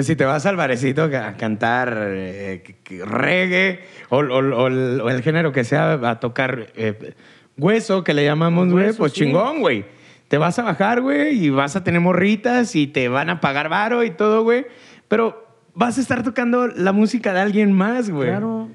Si 0.02 0.16
te 0.16 0.24
vas 0.24 0.46
al 0.46 0.56
barecito 0.56 1.04
a 1.04 1.32
cantar 1.36 1.94
eh, 1.98 2.62
reggae 3.04 3.80
o, 4.08 4.18
o- 4.20 4.20
o 4.62 4.66
el, 4.68 5.00
o 5.02 5.10
el 5.10 5.22
género 5.22 5.52
que 5.52 5.64
sea, 5.64 5.92
a 5.94 6.18
tocar 6.18 6.68
eh, 6.76 7.12
hueso, 7.58 8.02
que 8.02 8.14
le 8.14 8.24
llamamos, 8.24 8.70
güey, 8.70 8.94
pues 8.94 9.12
sí. 9.12 9.20
chingón, 9.20 9.60
güey. 9.60 9.84
Te 10.28 10.38
vas 10.38 10.58
a 10.58 10.62
bajar, 10.62 11.02
güey, 11.02 11.44
y 11.44 11.50
vas 11.50 11.76
a 11.76 11.84
tener 11.84 12.00
morritas 12.00 12.74
y 12.74 12.86
te 12.86 13.08
van 13.08 13.28
a 13.28 13.40
pagar 13.42 13.68
varo 13.68 14.02
y 14.02 14.10
todo, 14.10 14.42
güey. 14.44 14.64
Pero 15.08 15.46
vas 15.74 15.98
a 15.98 16.00
estar 16.00 16.22
tocando 16.22 16.68
la 16.68 16.92
música 16.92 17.34
de 17.34 17.40
alguien 17.40 17.72
más, 17.72 18.08
güey. 18.08 18.30
Claro. 18.30 18.70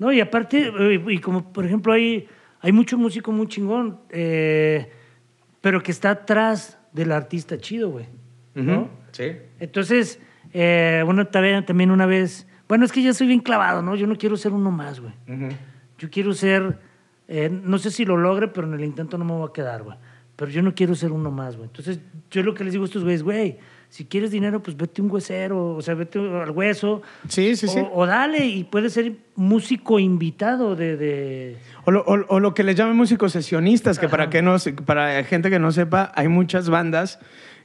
No, 0.00 0.12
y 0.12 0.20
aparte, 0.20 0.72
eh, 0.76 1.00
y 1.08 1.18
como 1.18 1.52
por 1.52 1.64
ejemplo 1.64 1.92
hay, 1.92 2.26
hay 2.66 2.72
mucho 2.72 2.98
músico 2.98 3.30
muy 3.30 3.46
chingón, 3.46 4.00
eh, 4.10 4.90
pero 5.60 5.84
que 5.84 5.92
está 5.92 6.10
atrás 6.10 6.80
del 6.92 7.12
artista 7.12 7.58
chido, 7.58 7.90
güey. 7.90 8.06
¿no? 8.56 8.90
Sí. 9.12 9.36
Entonces, 9.60 10.18
eh, 10.52 11.00
bueno, 11.04 11.28
también, 11.28 11.92
una 11.92 12.06
vez, 12.06 12.48
bueno, 12.66 12.84
es 12.84 12.90
que 12.90 13.04
yo 13.04 13.14
soy 13.14 13.28
bien 13.28 13.38
clavado, 13.38 13.82
¿no? 13.82 13.94
Yo 13.94 14.08
no 14.08 14.16
quiero 14.16 14.36
ser 14.36 14.50
uno 14.50 14.72
más, 14.72 14.98
güey. 14.98 15.12
Yo 15.96 16.10
quiero 16.10 16.32
ser, 16.32 16.80
eh, 17.28 17.48
no 17.48 17.78
sé 17.78 17.92
si 17.92 18.04
lo 18.04 18.16
logre, 18.16 18.48
pero 18.48 18.66
en 18.66 18.74
el 18.74 18.84
intento 18.84 19.16
no 19.16 19.24
me 19.24 19.34
voy 19.34 19.48
a 19.48 19.52
quedar, 19.52 19.84
güey. 19.84 19.96
Pero 20.34 20.50
yo 20.50 20.60
no 20.60 20.74
quiero 20.74 20.96
ser 20.96 21.12
uno 21.12 21.30
más, 21.30 21.54
güey. 21.56 21.68
Entonces, 21.68 22.00
yo 22.32 22.42
lo 22.42 22.52
que 22.52 22.64
les 22.64 22.72
digo 22.72 22.82
a 22.82 22.86
estos 22.86 23.04
güeyes, 23.04 23.22
güey, 23.22 23.58
si 23.88 24.04
quieres 24.04 24.30
dinero, 24.30 24.62
pues 24.62 24.76
vete 24.76 25.00
a 25.00 25.04
un 25.04 25.10
huesero, 25.10 25.74
o 25.76 25.80
sea, 25.82 25.94
vete 25.94 26.18
al 26.18 26.50
hueso. 26.50 27.02
Sí, 27.28 27.56
sí, 27.56 27.68
sí. 27.68 27.78
O, 27.78 28.00
o 28.02 28.06
dale, 28.06 28.44
y 28.46 28.64
puedes 28.64 28.92
ser 28.92 29.12
músico 29.36 29.98
invitado 29.98 30.76
de... 30.76 30.96
de- 30.96 31.56
O 31.84 31.90
lo, 31.90 32.00
o- 32.02 32.26
o 32.28 32.40
lo 32.40 32.52
que 32.54 32.62
les 32.62 32.76
llaman 32.76 32.96
músicos 32.96 33.32
sesionistas, 33.32 33.98
que 33.98 34.08
para, 34.08 34.28
que 34.30 34.42
no, 34.42 34.56
para 34.84 35.22
gente 35.24 35.48
que 35.50 35.58
no 35.58 35.72
sepa, 35.72 36.12
hay 36.14 36.28
muchas 36.28 36.68
bandas 36.68 37.18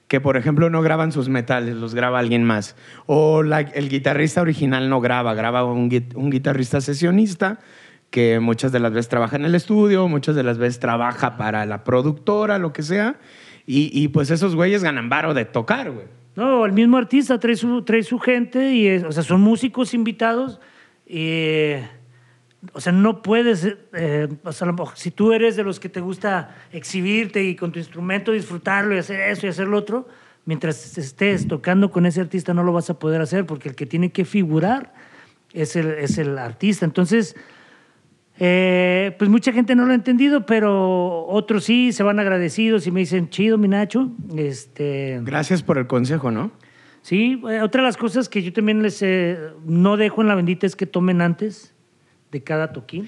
que 0.08 0.20
por 0.20 0.36
ejemplo 0.36 0.70
no 0.70 0.82
graban 0.82 1.14
sus 1.14 1.30
metales, 1.30 1.76
los 1.76 1.96
graba 1.96 2.20
alguien 2.20 2.44
más. 2.44 2.76
O 3.06 3.44
la- 3.44 3.62
el 3.62 3.90
guitarrista 3.90 4.42
original 4.42 4.90
no 4.90 5.00
graba, 5.02 5.34
graba 5.34 5.64
un, 5.64 5.90
un 6.16 6.30
guitarrista 6.30 6.82
sesionista 6.82 7.60
que 8.10 8.42
muchas 8.42 8.74
de 8.74 8.82
las 8.82 8.92
veces 8.92 9.08
trabaja 9.08 9.38
en 9.38 9.46
el 9.46 9.56
estudio, 9.56 10.10
muchas 10.10 10.36
de 10.36 10.44
las 10.44 10.58
veces 10.58 10.80
trabaja 10.80 11.38
para 11.38 11.66
la 11.66 11.86
productora, 11.86 12.58
lo 12.58 12.74
que 12.74 12.84
sea. 12.84 13.16
Y, 13.66 13.90
y, 13.94 14.08
pues 14.10 14.32
esos 14.32 14.56
güeyes 14.56 14.84
ganan 14.84 15.10
varo 15.10 15.34
de 15.34 15.46
tocar, 15.46 15.92
güey. 15.92 16.06
No, 16.36 16.66
el 16.66 16.72
mismo 16.74 16.98
artista 16.98 17.40
trae 17.40 17.56
su, 17.56 17.84
trae 17.84 18.04
su 18.04 18.18
gente 18.20 18.74
y, 18.74 18.88
es- 18.88 19.04
o 19.04 19.12
sea, 19.12 19.24
son 19.24 19.42
músicos 19.42 19.94
invitados. 19.94 20.60
y, 21.06 21.74
o 22.74 22.80
sea, 22.80 22.94
no 22.94 23.22
puedes, 23.24 23.68
eh, 23.94 24.28
o 24.44 24.52
sea, 24.52 24.72
si 24.96 25.10
tú 25.12 25.34
eres 25.34 25.56
de 25.56 25.64
los 25.64 25.80
que 25.80 25.90
te 25.90 26.00
gusta 26.00 26.56
exhibirte 26.72 27.44
y 27.44 27.56
con 27.56 27.72
tu 27.72 27.80
instrumento 27.80 28.32
disfrutarlo 28.32 28.94
y 28.96 29.00
hacer 29.00 29.20
eso 29.20 29.48
y 29.48 29.50
hacer 29.50 29.68
lo 29.68 29.78
otro, 29.78 30.08
mientras 30.46 30.98
estés 30.98 31.48
tocando 31.48 31.92
con 31.92 32.06
ese 32.06 32.22
artista 32.22 32.54
no 32.54 32.64
lo 32.64 32.72
vas 32.72 32.90
a 32.92 33.00
poder 33.00 33.20
hacer 33.22 33.46
porque 33.48 33.70
el 33.70 33.76
que 33.76 33.86
tiene 33.88 34.12
que 34.12 34.26
figurar 34.26 34.94
es 35.54 35.76
el, 35.76 35.88
es 35.90 36.18
el 36.20 36.38
artista. 36.38 36.86
Entonces, 36.86 37.36
eh, 38.44 39.16
pues 39.20 39.30
mucha 39.30 39.54
gente 39.54 39.76
no 39.76 39.86
lo 39.86 39.92
ha 39.92 39.94
entendido, 39.94 40.48
pero 40.48 41.28
otros 41.28 41.64
sí 41.64 41.92
se 41.92 42.02
van 42.02 42.20
agradecidos 42.20 42.88
y 42.88 42.92
me 42.92 43.02
dicen, 43.02 43.30
chido, 43.30 43.60
mi 43.60 43.68
Nacho. 43.68 44.10
Este, 44.36 45.20
Gracias 45.22 45.62
por 45.62 45.78
el 45.78 45.86
consejo, 45.86 46.32
¿no? 46.32 46.52
Sí, 47.04 47.40
eh, 47.48 47.62
otra 47.62 47.84
de 47.84 47.88
las 47.88 47.98
cosas 47.98 48.30
que 48.30 48.42
yo 48.42 48.52
también 48.52 48.82
les 48.82 49.00
eh, 49.04 49.38
no 49.64 49.96
dejo 49.96 50.24
en 50.24 50.28
la 50.28 50.34
bendita 50.34 50.66
es 50.66 50.76
que 50.76 50.88
tomen 50.88 51.22
antes 51.22 51.76
de 52.32 52.42
cada 52.42 52.74
toquín. 52.74 53.08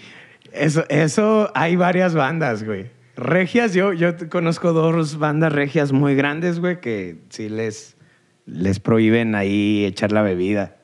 Eso, 0.52 0.86
eso 0.88 1.50
hay 1.56 1.78
varias 1.78 2.14
bandas, 2.14 2.64
güey. 2.64 2.92
Regias, 3.16 3.74
yo, 3.74 3.92
yo 3.92 4.12
conozco 4.30 4.72
dos 4.72 5.18
bandas 5.18 5.52
regias 5.52 5.92
muy 5.92 6.14
grandes, 6.14 6.60
güey, 6.60 6.80
que 6.80 7.22
sí 7.30 7.50
les, 7.50 7.98
les 8.46 8.80
prohíben 8.80 9.34
ahí 9.34 9.84
echar 9.84 10.12
la 10.12 10.22
bebida. 10.22 10.78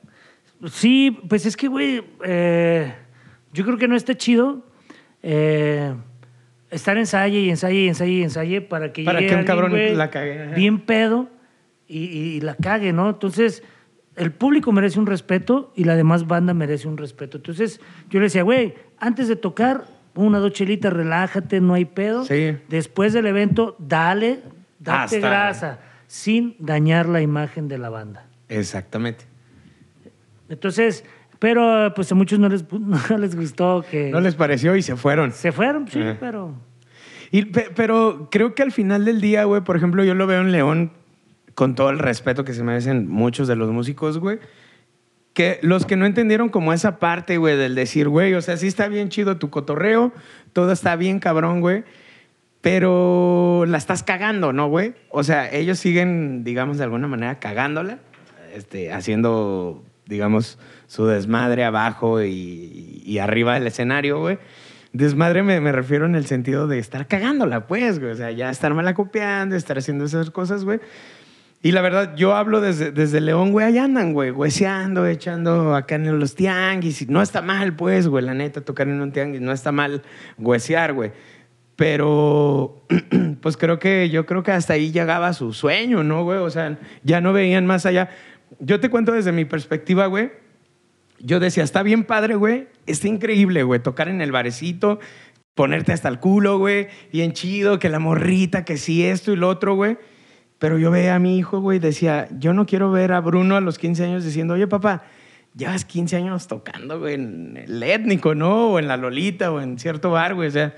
Sí, 0.71 1.15
pues 1.29 1.45
es 1.45 1.55
que, 1.55 1.67
güey, 1.67 2.03
eh, 2.25 2.95
yo 3.53 3.63
creo 3.65 3.77
que 3.77 3.87
no 3.87 3.95
está 3.95 4.15
chido 4.15 4.65
eh, 5.23 5.93
estar 6.71 6.97
ensaye 6.97 7.39
y 7.39 7.49
ensaye 7.49 7.79
y 7.81 7.87
ensaye 7.87 8.11
y 8.11 8.23
ensaye 8.23 8.61
para 8.61 8.93
que 8.93 9.03
Para 9.03 9.19
llegue 9.19 9.29
que 9.29 9.33
un 9.35 9.39
alguien, 9.39 9.47
cabrón 9.47 9.71
güey, 9.71 9.95
la 9.95 10.09
cague, 10.09 10.43
ajá. 10.43 10.55
bien 10.55 10.79
pedo 10.81 11.29
y, 11.87 11.99
y- 12.05 12.35
y 12.37 12.41
la 12.41 12.55
cague, 12.55 12.93
¿no? 12.93 13.09
Entonces, 13.09 13.63
el 14.15 14.31
público 14.31 14.71
merece 14.71 14.99
un 14.99 15.05
respeto 15.07 15.71
y 15.75 15.85
la 15.85 15.95
demás 15.95 16.27
banda 16.27 16.53
merece 16.53 16.87
un 16.87 16.97
respeto. 16.97 17.37
Entonces, 17.37 17.79
yo 18.09 18.19
le 18.19 18.25
decía, 18.25 18.43
güey, 18.43 18.75
antes 18.99 19.27
de 19.27 19.35
tocar, 19.35 19.85
una, 20.15 20.39
dos 20.39 20.51
chelitas, 20.53 20.91
relájate, 20.91 21.61
no 21.61 21.73
hay 21.73 21.85
pedo. 21.85 22.25
Sí. 22.25 22.57
Después 22.67 23.13
del 23.13 23.25
evento, 23.27 23.75
dale, 23.79 24.41
date 24.79 25.15
Hasta- 25.15 25.19
grasa, 25.19 25.79
sin 26.07 26.55
dañar 26.59 27.07
la 27.07 27.21
imagen 27.21 27.67
de 27.67 27.77
la 27.77 27.89
banda. 27.89 28.25
Exactamente. 28.49 29.25
Entonces, 30.49 31.05
pero 31.39 31.93
pues 31.96 32.12
a 32.12 32.15
muchos 32.15 32.38
no 32.39 32.50
les, 32.50 32.65
no 32.72 33.17
les 33.17 33.36
gustó 33.36 33.84
que 33.89 34.12
No 34.12 34.19
les 34.19 34.36
pareció 34.36 34.75
y 34.75 34.81
se 34.81 34.96
fueron. 34.96 35.31
se 35.31 35.51
fueron, 35.51 35.88
sí, 35.88 36.01
Ajá. 36.01 36.17
pero 36.19 36.53
Y, 37.31 37.46
pe- 37.46 37.69
pero 37.75 38.27
creo 38.31 38.53
que 38.55 38.63
al 38.63 38.72
final 38.72 39.05
del 39.05 39.22
día, 39.22 39.46
güey, 39.46 39.62
por 39.62 39.75
ejemplo, 39.77 40.03
yo 40.03 40.15
lo 40.15 40.27
veo 40.27 40.41
en 40.41 40.51
León 40.51 40.91
con 41.55 41.75
todo 41.75 41.89
el 41.89 42.00
respeto 42.00 42.43
que 42.46 42.53
se 42.53 42.63
merecen 42.63 43.08
muchos 43.10 43.48
de 43.48 43.55
los 43.55 43.69
músicos, 43.72 44.17
güey. 44.17 44.39
Que 45.34 45.60
los 45.62 45.86
que 45.86 45.96
no 45.96 46.05
entendieron 46.05 46.50
como 46.50 46.74
esa 46.74 46.98
parte, 47.00 47.38
güey, 47.38 47.55
del 47.55 47.75
decir, 47.75 48.10
güey, 48.10 48.34
o 48.34 48.41
sea, 48.41 48.58
sí 48.58 48.67
está 48.67 48.88
bien 48.88 49.10
chido 49.10 49.38
tu 49.38 49.50
cotorreo, 49.50 50.12
todo 50.53 50.72
está 50.72 50.96
bien 50.96 51.19
cabrón, 51.19 51.62
güey, 51.62 51.84
pero 52.62 53.65
la 53.67 53.77
estás 53.77 54.03
cagando, 54.03 54.51
¿no, 54.53 54.67
güey? 54.67 54.93
O 55.10 55.24
sea, 55.24 55.50
ellos 55.51 55.79
siguen, 55.79 56.43
digamos, 56.43 56.77
de 56.77 56.84
alguna 56.84 57.08
manera 57.08 57.39
cagándola, 57.39 58.00
este, 58.53 58.91
haciendo, 58.91 59.84
digamos, 60.09 60.57
su 60.87 61.05
desmadre 61.05 61.63
abajo 61.63 62.21
y, 62.23 63.01
y 63.05 63.19
arriba 63.19 63.53
del 63.53 63.67
escenario, 63.67 64.19
güey. 64.19 64.39
Desmadre 64.91 65.43
me, 65.43 65.61
me 65.61 65.71
refiero 65.71 66.07
en 66.07 66.15
el 66.15 66.25
sentido 66.25 66.67
de 66.67 66.79
estar 66.79 67.05
cagándola, 67.05 67.67
pues, 67.67 67.99
güey. 67.99 68.11
O 68.11 68.15
sea, 68.15 68.31
ya 68.31 68.49
estar 68.49 68.73
malacopiando, 68.73 69.55
estar 69.55 69.77
haciendo 69.77 70.05
esas 70.05 70.31
cosas, 70.31 70.65
güey. 70.65 70.79
Y 71.61 71.73
la 71.73 71.81
verdad, 71.81 72.15
yo 72.15 72.35
hablo 72.35 72.61
desde, 72.61 72.91
desde 72.91 73.21
León, 73.21 73.51
güey, 73.51 73.67
allá 73.67 73.83
andan, 73.83 74.13
güey, 74.13 74.31
hueseando, 74.31 75.05
echando 75.05 75.75
acá 75.75 75.95
en 75.95 76.17
los 76.17 76.33
tianguis. 76.33 77.07
No 77.09 77.21
está 77.21 77.41
mal, 77.41 77.75
pues, 77.75 78.07
güey, 78.07 78.23
la 78.23 78.33
neta, 78.33 78.61
tocar 78.61 78.87
en 78.87 79.01
un 79.01 79.11
tianguis, 79.11 79.41
no 79.41 79.51
está 79.51 79.71
mal 79.71 80.01
huesear, 80.37 80.93
güey. 80.93 81.11
Pero, 81.75 82.85
pues 83.41 83.57
creo 83.57 83.77
que, 83.77 84.09
yo 84.09 84.25
creo 84.25 84.41
que 84.41 84.51
hasta 84.51 84.73
ahí 84.73 84.91
llegaba 84.91 85.33
su 85.33 85.53
sueño, 85.53 86.03
¿no, 86.03 86.23
güey? 86.23 86.39
O 86.39 86.49
sea, 86.49 86.79
ya 87.03 87.21
no 87.21 87.31
veían 87.31 87.65
más 87.65 87.85
allá. 87.85 88.09
Yo 88.59 88.79
te 88.79 88.89
cuento 88.89 89.11
desde 89.11 89.31
mi 89.31 89.45
perspectiva, 89.45 90.05
güey. 90.07 90.31
Yo 91.19 91.39
decía, 91.39 91.63
está 91.63 91.83
bien 91.83 92.03
padre, 92.03 92.35
güey. 92.35 92.67
Está 92.85 93.07
increíble, 93.07 93.63
güey, 93.63 93.81
tocar 93.81 94.07
en 94.07 94.21
el 94.21 94.31
barecito, 94.31 94.99
ponerte 95.53 95.91
hasta 95.91 96.07
el 96.07 96.19
culo, 96.19 96.57
güey, 96.57 96.87
bien 97.11 97.33
chido, 97.33 97.79
que 97.79 97.89
la 97.89 97.99
morrita, 97.99 98.63
que 98.63 98.77
sí 98.77 99.05
esto 99.05 99.33
y 99.33 99.35
lo 99.35 99.49
otro, 99.49 99.75
güey. 99.75 99.97
Pero 100.57 100.77
yo 100.77 100.91
veía 100.91 101.15
a 101.15 101.19
mi 101.19 101.37
hijo, 101.37 101.59
güey, 101.59 101.79
decía, 101.79 102.27
yo 102.37 102.53
no 102.53 102.65
quiero 102.65 102.91
ver 102.91 103.11
a 103.11 103.21
Bruno 103.21 103.55
a 103.55 103.61
los 103.61 103.77
15 103.77 104.05
años 104.05 104.23
diciendo, 104.23 104.53
oye, 104.53 104.67
papá, 104.67 105.03
llevas 105.55 105.85
15 105.85 106.15
años 106.15 106.47
tocando, 106.47 106.99
güey, 106.99 107.15
en 107.15 107.57
el 107.57 107.83
étnico, 107.83 108.35
¿no? 108.35 108.71
O 108.71 108.79
en 108.79 108.87
la 108.87 108.97
Lolita, 108.97 109.51
o 109.51 109.61
en 109.61 109.79
cierto 109.79 110.11
bar, 110.11 110.35
güey. 110.35 110.47
O 110.47 110.51
sea, 110.51 110.75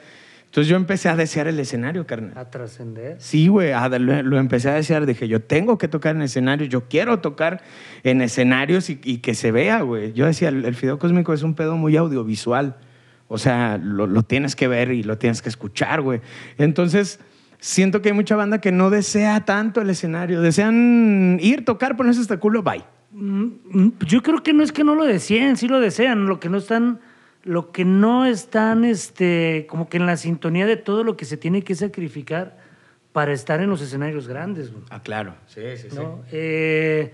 entonces 0.52 0.68
yo 0.68 0.76
empecé 0.76 1.08
a 1.08 1.16
desear 1.16 1.48
el 1.48 1.58
escenario, 1.62 2.06
carnal. 2.06 2.38
a 2.38 2.50
trascender. 2.50 3.16
Sí, 3.20 3.48
güey, 3.48 3.72
lo, 3.72 4.22
lo 4.22 4.38
empecé 4.38 4.70
a 4.70 4.74
desear. 4.74 5.06
Dije, 5.06 5.30
yo 5.30 5.42
tengo 5.42 5.78
que 5.78 5.88
tocar 5.88 6.14
en 6.14 6.24
escenarios, 6.24 6.68
yo 6.68 6.90
quiero 6.90 7.20
tocar 7.20 7.62
en 8.04 8.22
escenarios 8.22 8.90
y, 8.90 9.00
y 9.02 9.20
que 9.20 9.34
se 9.34 9.54
vea, 9.54 9.80
güey. 9.80 10.12
Yo 10.12 10.26
decía, 10.26 10.50
el, 10.50 10.66
el 10.66 10.76
Fideo 10.76 11.00
Cósmico 11.00 11.32
es 11.32 11.44
un 11.44 11.56
pedo 11.56 11.78
muy 11.78 11.96
audiovisual. 11.96 12.76
O 13.30 13.38
sea, 13.38 13.80
lo, 13.82 14.08
lo 14.08 14.24
tienes 14.24 14.58
que 14.58 14.68
ver 14.68 14.92
y 14.92 15.04
lo 15.04 15.18
tienes 15.18 15.42
que 15.42 15.48
escuchar, 15.48 16.02
güey. 16.02 16.20
Entonces, 16.58 17.22
siento 17.62 18.02
que 18.02 18.10
hay 18.10 18.14
mucha 18.14 18.36
banda 18.36 18.60
que 18.60 18.74
no 18.74 18.90
desea 18.90 19.46
tanto 19.46 19.80
el 19.80 19.90
escenario. 19.90 20.42
Desean 20.42 21.38
ir, 21.40 21.64
tocar, 21.64 21.96
ponerse 21.96 22.20
hasta 22.20 22.36
culo, 22.42 22.62
bye. 22.62 22.84
Mm, 23.12 23.46
mm, 23.72 23.94
Yo 24.06 24.22
creo 24.22 24.44
que 24.44 24.52
no 24.52 24.64
es 24.64 24.74
que 24.74 24.84
no 24.84 24.96
lo 24.96 25.06
deseen, 25.06 25.56
sí 25.56 25.70
lo 25.70 25.80
desean, 25.80 26.26
lo 26.26 26.42
que 26.42 26.50
no 26.50 26.58
están, 26.58 27.00
lo 27.44 27.72
que 27.72 27.86
no 27.86 28.26
están, 28.26 28.86
este, 28.86 29.66
como 29.70 29.90
que 29.90 29.98
en 29.98 30.06
la 30.06 30.18
sintonía 30.18 30.66
de 30.66 30.78
todo 30.78 31.04
lo 31.04 31.18
que 31.18 31.26
se 31.26 31.38
tiene 31.38 31.64
que 31.64 31.76
sacrificar 31.76 32.58
para 33.14 33.34
estar 33.34 33.62
en 33.62 33.70
los 33.70 33.82
escenarios 33.82 34.28
grandes, 34.28 34.72
güey, 34.72 34.84
Ah, 34.90 35.02
claro. 35.02 35.36
Sí, 35.48 35.62
sí, 35.78 35.88
¿no? 35.94 36.24
Eh, 36.32 37.12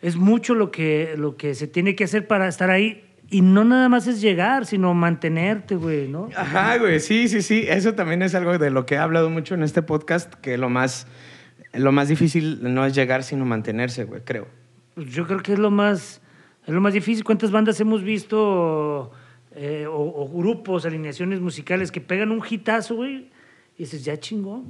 es 0.00 0.16
mucho 0.16 0.54
lo 0.54 0.70
que, 0.70 1.14
lo 1.16 1.36
que 1.36 1.54
se 1.54 1.66
tiene 1.66 1.94
que 1.94 2.04
hacer 2.04 2.26
para 2.26 2.48
estar 2.48 2.70
ahí 2.70 3.04
y 3.30 3.40
no 3.40 3.64
nada 3.64 3.88
más 3.88 4.06
es 4.06 4.20
llegar, 4.20 4.66
sino 4.66 4.92
mantenerte, 4.92 5.76
güey, 5.76 6.08
¿no? 6.08 6.28
Ajá, 6.36 6.76
güey, 6.76 7.00
sí, 7.00 7.28
sí, 7.28 7.40
sí. 7.40 7.64
Eso 7.66 7.94
también 7.94 8.20
es 8.22 8.34
algo 8.34 8.58
de 8.58 8.70
lo 8.70 8.84
que 8.84 8.96
he 8.96 8.98
hablado 8.98 9.30
mucho 9.30 9.54
en 9.54 9.62
este 9.62 9.80
podcast, 9.82 10.34
que 10.34 10.58
lo 10.58 10.68
más, 10.68 11.06
lo 11.72 11.92
más 11.92 12.08
difícil 12.08 12.58
no 12.62 12.84
es 12.84 12.94
llegar, 12.94 13.22
sino 13.22 13.46
mantenerse, 13.46 14.04
güey, 14.04 14.20
creo. 14.22 14.48
Pues 14.94 15.06
yo 15.06 15.26
creo 15.26 15.40
que 15.40 15.54
es 15.54 15.58
lo 15.58 15.70
más, 15.70 16.20
es 16.66 16.74
lo 16.74 16.80
más 16.80 16.92
difícil. 16.92 17.24
¿Cuántas 17.24 17.50
bandas 17.50 17.80
hemos 17.80 18.02
visto 18.02 19.10
eh, 19.54 19.86
o, 19.86 20.22
o 20.22 20.28
grupos, 20.28 20.86
alineaciones 20.86 21.40
musicales 21.40 21.90
que 21.90 22.00
pegan 22.00 22.30
un 22.30 22.42
hitazo, 22.48 22.96
güey? 22.96 23.30
Y 23.76 23.84
dices, 23.84 24.04
ya 24.04 24.18
chingó. 24.18 24.64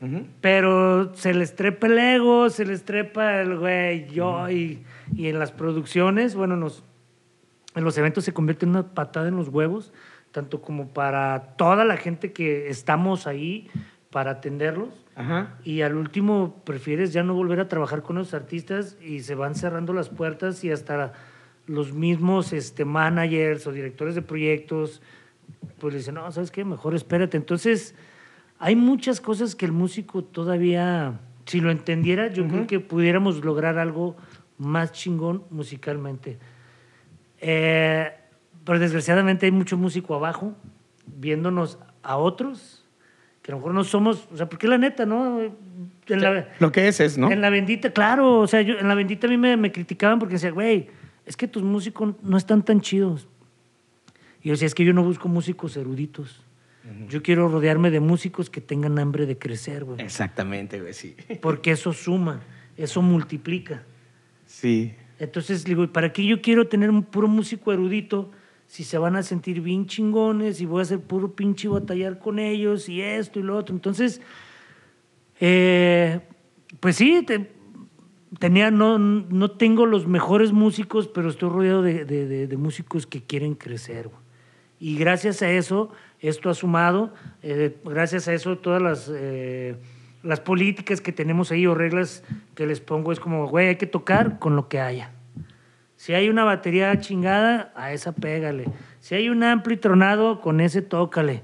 Ujú. 0.00 0.26
Pero 0.40 1.14
se 1.14 1.32
les 1.32 1.54
trepa 1.54 1.86
el 1.86 1.98
ego, 1.98 2.50
se 2.50 2.66
les 2.66 2.84
trepa 2.84 3.40
el 3.40 3.58
güey, 3.58 4.08
yo, 4.10 4.50
y, 4.50 4.82
y 5.14 5.28
en 5.28 5.38
las 5.38 5.52
producciones, 5.52 6.34
bueno, 6.34 6.56
nos, 6.56 6.82
en 7.74 7.84
los 7.84 7.96
eventos 7.96 8.24
se 8.24 8.32
convierte 8.32 8.66
en 8.66 8.70
una 8.70 8.94
patada 8.94 9.28
en 9.28 9.36
los 9.36 9.48
huevos, 9.48 9.92
tanto 10.32 10.60
como 10.60 10.88
para 10.88 11.54
toda 11.56 11.84
la 11.84 11.96
gente 11.96 12.32
que 12.32 12.68
estamos 12.68 13.26
ahí 13.26 13.68
para 14.10 14.32
atenderlos. 14.32 15.06
Ajá. 15.14 15.58
Y 15.64 15.82
al 15.82 15.94
último 15.94 16.62
prefieres 16.64 17.12
ya 17.12 17.22
no 17.22 17.34
volver 17.34 17.60
a 17.60 17.68
trabajar 17.68 18.02
con 18.02 18.16
los 18.16 18.34
artistas 18.34 18.98
y 19.00 19.20
se 19.20 19.36
van 19.36 19.54
cerrando 19.54 19.92
las 19.92 20.08
puertas 20.08 20.64
y 20.64 20.72
hasta 20.72 21.12
los 21.66 21.92
mismos 21.92 22.52
este, 22.52 22.84
managers 22.84 23.66
o 23.66 23.72
directores 23.72 24.14
de 24.14 24.22
proyectos 24.22 25.00
pues 25.78 25.92
le 25.92 25.98
dicen, 25.98 26.14
no, 26.14 26.30
¿sabes 26.32 26.50
qué? 26.50 26.64
Mejor 26.64 26.94
espérate. 26.94 27.36
Entonces, 27.36 27.94
hay 28.58 28.76
muchas 28.76 29.20
cosas 29.20 29.54
que 29.54 29.66
el 29.66 29.72
músico 29.72 30.24
todavía, 30.24 31.20
si 31.46 31.60
lo 31.60 31.70
entendiera, 31.70 32.28
yo 32.28 32.46
creo 32.48 32.66
que 32.66 32.80
pudiéramos 32.80 33.44
lograr 33.44 33.78
algo 33.78 34.16
más 34.58 34.92
chingón 34.92 35.44
musicalmente. 35.50 36.38
Eh, 37.40 38.12
pero 38.64 38.78
desgraciadamente 38.78 39.46
hay 39.46 39.52
mucho 39.52 39.76
músico 39.76 40.14
abajo 40.14 40.54
viéndonos 41.06 41.78
a 42.02 42.16
otros 42.16 42.84
que 43.42 43.52
a 43.52 43.54
lo 43.54 43.58
mejor 43.58 43.74
no 43.74 43.84
somos, 43.84 44.26
o 44.32 44.38
sea, 44.38 44.48
porque 44.48 44.66
la 44.66 44.78
neta, 44.78 45.04
¿no? 45.04 45.38
En 45.40 46.20
la, 46.22 46.48
Lo 46.60 46.72
que 46.72 46.88
es 46.88 46.98
es, 47.00 47.18
¿no? 47.18 47.30
en 47.30 47.42
la 47.42 47.50
bendita, 47.50 47.90
claro, 47.90 48.40
o 48.40 48.46
sea, 48.46 48.62
yo, 48.62 48.78
en 48.78 48.88
la 48.88 48.94
bendita 48.94 49.26
a 49.26 49.30
mí 49.30 49.36
me, 49.36 49.58
me 49.58 49.70
criticaban 49.70 50.18
porque 50.18 50.36
decían, 50.36 50.54
güey, 50.54 50.88
es 51.26 51.36
que 51.36 51.48
tus 51.48 51.62
músicos 51.62 52.14
no 52.22 52.36
están 52.36 52.64
tan 52.64 52.80
chidos. 52.80 53.28
Y 54.42 54.48
yo 54.48 54.52
decía, 54.52 54.66
es 54.66 54.74
que 54.74 54.84
yo 54.84 54.92
no 54.92 55.02
busco 55.02 55.28
músicos 55.28 55.76
eruditos. 55.76 56.40
Yo 57.08 57.22
quiero 57.22 57.48
rodearme 57.48 57.90
de 57.90 58.00
músicos 58.00 58.50
que 58.50 58.60
tengan 58.60 58.98
hambre 58.98 59.24
de 59.24 59.38
crecer, 59.38 59.84
güey. 59.84 60.02
Exactamente, 60.02 60.80
güey, 60.82 60.92
sí. 60.92 61.16
Porque 61.40 61.70
eso 61.70 61.94
suma, 61.94 62.42
eso 62.76 63.00
multiplica. 63.00 63.84
Sí. 64.46 64.92
Entonces, 65.18 65.64
digo, 65.64 65.90
¿para 65.90 66.12
qué 66.12 66.26
yo 66.26 66.42
quiero 66.42 66.68
tener 66.68 66.90
un 66.90 67.02
puro 67.02 67.26
músico 67.26 67.72
erudito 67.72 68.30
si 68.66 68.84
se 68.84 68.98
van 68.98 69.16
a 69.16 69.22
sentir 69.22 69.62
bien 69.62 69.86
chingones 69.86 70.60
y 70.60 70.66
voy 70.66 70.80
a 70.80 70.82
hacer 70.82 71.00
puro 71.00 71.32
pinche 71.34 71.68
batallar 71.68 72.18
con 72.18 72.38
ellos 72.38 72.86
y 72.90 73.00
esto 73.00 73.38
y 73.40 73.42
lo 73.42 73.56
otro? 73.56 73.74
Entonces, 73.74 74.20
eh, 75.40 76.20
pues 76.80 76.96
sí, 76.96 77.22
te- 77.26 77.50
tenía, 78.38 78.70
no, 78.70 78.98
no 78.98 79.50
tengo 79.50 79.86
los 79.86 80.06
mejores 80.06 80.52
músicos, 80.52 81.08
pero 81.08 81.28
estoy 81.28 81.48
rodeado 81.50 81.82
de, 81.82 82.04
de- 82.04 82.26
de- 82.26 82.46
de 82.46 82.56
músicos 82.56 83.06
que 83.06 83.22
quieren 83.22 83.54
crecer. 83.54 84.08
güey. 84.08 84.18
Y 84.80 84.96
gracias 84.96 85.40
a 85.42 85.50
eso, 85.50 85.90
esto 86.20 86.50
ha 86.50 86.54
sumado, 86.54 87.14
eh, 87.42 87.76
gracias 87.84 88.28
a 88.28 88.34
eso, 88.34 88.58
todas 88.58 88.82
las, 88.82 89.10
eh, 89.14 89.76
las 90.22 90.40
políticas 90.40 91.00
que 91.00 91.12
tenemos 91.12 91.50
ahí 91.52 91.66
o 91.66 91.74
reglas 91.74 92.22
que 92.54 92.66
les 92.66 92.80
pongo 92.80 93.12
es 93.12 93.20
como, 93.20 93.46
güey, 93.48 93.68
hay 93.68 93.76
que 93.76 93.86
tocar 93.86 94.38
con 94.38 94.56
lo 94.56 94.68
que 94.68 94.80
haya. 94.80 95.12
Si 95.96 96.12
hay 96.12 96.28
una 96.28 96.44
batería 96.44 96.98
chingada, 97.00 97.72
a 97.76 97.92
esa 97.92 98.12
pégale. 98.12 98.66
Si 99.00 99.14
hay 99.14 99.28
un 99.30 99.42
ampli 99.42 99.76
tronado, 99.76 100.40
con 100.40 100.60
ese 100.60 100.82
tócale. 100.82 101.42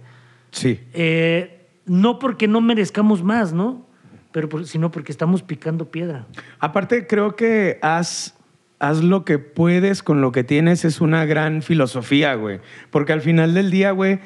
Sí. 0.50 0.80
Eh, 0.92 1.68
no 1.87 2.18
porque 2.18 2.47
no 2.49 2.61
merezcamos 2.61 3.23
más, 3.23 3.52
¿no? 3.52 3.87
Pero 4.33 4.49
por- 4.49 4.67
sino 4.67 4.91
porque 4.91 5.13
estamos 5.13 5.43
picando 5.43 5.91
piedra. 5.91 6.27
Aparte, 6.59 7.07
creo 7.07 7.35
que 7.37 7.79
haz, 7.83 8.37
haz 8.79 9.03
lo 9.03 9.25
que 9.25 9.39
puedes 9.39 10.03
con 10.03 10.21
lo 10.21 10.31
que 10.33 10.45
tienes 10.45 10.85
es 10.85 11.01
una 11.01 11.25
gran 11.25 11.63
filosofía, 11.63 12.35
güey. 12.35 12.61
Porque 12.91 13.13
al 13.13 13.21
final 13.21 13.55
del 13.55 13.71
día, 13.71 13.91
güey, 13.91 14.21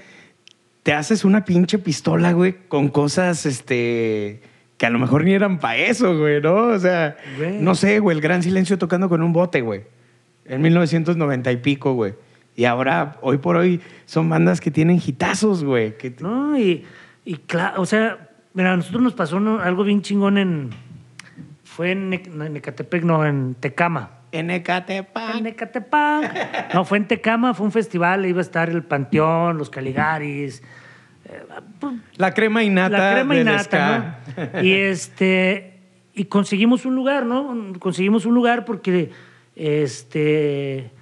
te 0.83 0.93
haces 0.93 1.25
una 1.25 1.45
pinche 1.47 1.79
pistola, 1.79 2.33
güey, 2.33 2.55
con 2.69 2.89
cosas, 2.89 3.47
este, 3.47 4.43
que 4.77 4.85
a 4.87 4.91
lo 4.91 4.99
mejor 4.99 5.25
ni 5.25 5.33
eran 5.33 5.59
para 5.59 5.77
eso, 5.79 6.19
güey, 6.19 6.43
¿no? 6.43 6.55
O 6.69 6.79
sea, 6.79 7.17
Güey. 7.39 7.59
no 7.63 7.75
sé, 7.75 7.99
güey, 8.01 8.17
el 8.17 8.23
gran 8.23 8.43
silencio 8.43 8.77
tocando 8.77 9.09
con 9.09 9.23
un 9.23 9.33
bote, 9.33 9.63
güey. 9.63 9.85
En 10.45 10.61
1990 10.61 11.51
y 11.53 11.57
pico, 11.57 11.95
güey. 11.95 12.13
Y 12.55 12.67
ahora, 12.67 13.17
hoy 13.23 13.39
por 13.39 13.57
hoy, 13.57 13.81
son 14.05 14.29
bandas 14.29 14.61
que 14.61 14.71
tienen 14.71 15.01
hitazos, 15.05 15.65
güey. 15.65 15.97
que 15.97 16.15
¿No? 16.21 16.59
Y, 16.59 16.85
y 17.25 17.37
claro, 17.39 17.81
o 17.81 17.87
sea, 17.87 18.29
mira, 18.55 18.73
a 18.73 18.77
nosotros 18.77 19.03
nos 19.03 19.13
pasó 19.15 19.37
algo 19.61 19.85
bien 19.85 20.03
chingón 20.03 20.39
en. 20.39 20.71
Fue 21.65 21.91
en, 21.93 22.11
Ne- 22.11 22.23
no, 22.33 22.45
en 22.45 22.57
Ecatepec, 22.57 23.03
no, 23.05 23.27
en 23.27 23.55
Tecama. 23.57 24.11
En 24.33 24.51
Ecatepec. 24.51 25.35
En 25.37 25.47
Ecatepec. 25.47 26.73
No, 26.75 26.85
fue 26.85 26.99
en 26.99 27.07
Tecama, 27.09 27.55
fue 27.55 27.67
un 27.67 27.73
festival, 27.73 28.27
iba 28.27 28.39
a 28.39 28.43
estar 28.43 28.71
el 28.71 28.83
Panteón, 28.85 29.59
los 29.59 29.71
Caligaris. 29.71 30.63
eh, 31.27 31.43
La 32.17 32.33
crema 32.33 32.63
innata 32.63 32.97
la 32.99 33.13
crema 33.15 33.37
innata. 33.37 34.19
¿no? 34.55 34.63
Y 34.63 34.73
este 34.73 35.81
y 36.15 36.27
conseguimos 36.27 36.85
un 36.87 36.95
lugar, 36.95 37.27
¿no? 37.27 37.73
Conseguimos 37.81 38.25
un 38.25 38.35
lugar 38.35 38.65
porque 38.65 39.11
este 39.57 40.93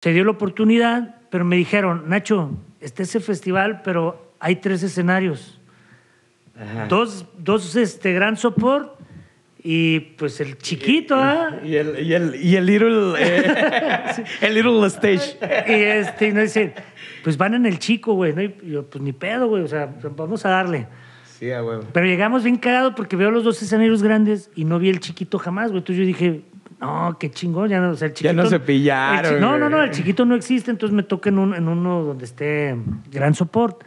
se 0.00 0.12
dio 0.12 0.24
la 0.24 0.30
oportunidad, 0.30 1.16
pero 1.30 1.44
me 1.44 1.56
dijeron, 1.56 2.04
Nacho, 2.06 2.50
está 2.80 3.02
ese 3.02 3.20
festival, 3.20 3.82
pero 3.82 4.32
hay 4.40 4.56
tres 4.56 4.82
escenarios. 4.82 5.60
Ajá. 6.58 6.86
Dos, 6.88 7.26
dos 7.38 7.74
este, 7.76 8.12
gran 8.12 8.36
support 8.36 9.00
y 9.64 10.00
pues 10.00 10.40
el 10.40 10.58
chiquito, 10.58 11.14
¿ah? 11.16 11.58
Y 11.64 11.76
el, 11.76 12.04
y 12.04 12.12
el, 12.14 12.34
y 12.34 12.56
el 12.56 12.66
little, 12.66 13.14
eh, 13.18 14.24
el 14.40 14.54
little 14.54 14.86
stage. 14.88 15.36
Y 15.68 15.72
este, 15.72 16.28
y 16.28 16.32
nos 16.32 16.42
dicen, 16.44 16.74
pues 17.22 17.36
van 17.36 17.54
en 17.54 17.66
el 17.66 17.78
chico, 17.78 18.14
güey. 18.14 18.32
¿no? 18.34 18.42
Y 18.42 18.54
yo, 18.64 18.84
pues 18.86 19.02
ni 19.02 19.12
pedo, 19.12 19.48
güey. 19.48 19.62
O 19.62 19.68
sea, 19.68 19.88
vamos 20.16 20.44
a 20.44 20.50
darle. 20.50 20.88
Sí, 21.38 21.50
a 21.52 21.62
huevo. 21.62 21.84
Pero 21.92 22.06
llegamos 22.06 22.42
bien 22.44 22.56
cagados 22.56 22.94
porque 22.96 23.16
veo 23.16 23.30
los 23.30 23.44
dos 23.44 23.62
escenarios 23.62 24.02
grandes 24.02 24.50
y 24.56 24.64
no 24.64 24.78
vi 24.78 24.88
el 24.88 25.00
chiquito 25.00 25.38
jamás, 25.38 25.68
güey. 25.70 25.78
Entonces 25.78 25.98
yo 26.00 26.06
dije, 26.06 26.42
no, 26.80 27.16
qué 27.20 27.30
chingón, 27.30 27.68
ya 27.68 27.80
no, 27.80 27.90
o 27.90 27.94
sea, 27.94 28.06
el 28.08 28.14
Ya 28.14 28.16
chiquito. 28.30 28.42
no 28.42 28.46
se 28.48 28.58
pillaron, 28.60 29.40
no, 29.40 29.56
no, 29.58 29.68
no, 29.68 29.82
el 29.84 29.90
chiquito 29.92 30.24
no 30.24 30.34
existe, 30.34 30.70
entonces 30.72 30.94
me 30.94 31.04
toca 31.04 31.28
en, 31.30 31.38
un- 31.38 31.54
en 31.54 31.68
uno 31.68 32.02
donde 32.02 32.24
esté 32.24 32.76
gran 33.12 33.34
support. 33.34 33.82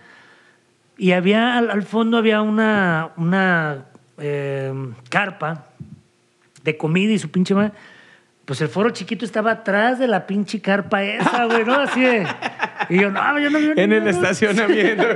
Y 0.97 1.11
había, 1.11 1.57
al, 1.57 1.69
al 1.71 1.83
fondo 1.83 2.17
había 2.17 2.41
una, 2.41 3.09
una 3.17 3.85
eh, 4.17 4.73
carpa 5.09 5.65
de 6.63 6.77
comida 6.77 7.11
y 7.13 7.19
su 7.19 7.29
pinche 7.31 7.53
madre. 7.53 7.71
Pues 8.45 8.61
el 8.61 8.67
foro 8.69 8.91
chiquito 8.91 9.25
estaba 9.25 9.51
atrás 9.51 9.97
de 9.99 10.07
la 10.07 10.27
pinche 10.27 10.61
carpa 10.61 11.03
esa, 11.03 11.45
güey, 11.45 11.65
¿no? 11.65 11.73
Así 11.73 12.01
de. 12.01 12.27
Y 12.89 12.99
yo, 13.01 13.09
no, 13.11 13.39
yo 13.39 13.49
no 13.49 13.57
vi 13.57 13.65
En 13.75 13.91
el 13.91 14.03
ninguno". 14.03 14.09
estacionamiento. 14.09 15.03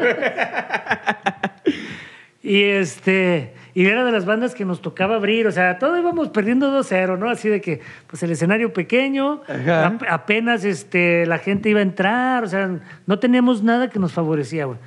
Y 2.42 2.64
este, 2.64 3.54
y 3.74 3.86
era 3.86 4.06
de 4.06 4.14
las 4.14 4.26
bandas 4.26 4.56
que 4.56 4.64
nos 4.64 4.82
tocaba 4.82 5.18
abrir, 5.18 5.46
o 5.46 5.52
sea, 5.52 5.78
todo 5.78 5.98
íbamos 5.98 6.30
perdiendo 6.30 6.72
2-0, 6.72 7.18
¿no? 7.20 7.30
Así 7.30 7.50
de 7.50 7.60
que, 7.60 7.82
pues 8.08 8.24
el 8.24 8.32
escenario 8.32 8.72
pequeño, 8.72 9.42
ap- 9.68 10.04
apenas 10.10 10.64
este, 10.64 11.26
la 11.26 11.38
gente 11.38 11.70
iba 11.70 11.80
a 11.80 11.84
entrar, 11.84 12.46
o 12.46 12.48
sea, 12.48 12.80
no 13.06 13.20
teníamos 13.20 13.62
nada 13.62 13.90
que 13.90 14.00
nos 14.00 14.14
favorecía, 14.14 14.66
güey. 14.66 14.80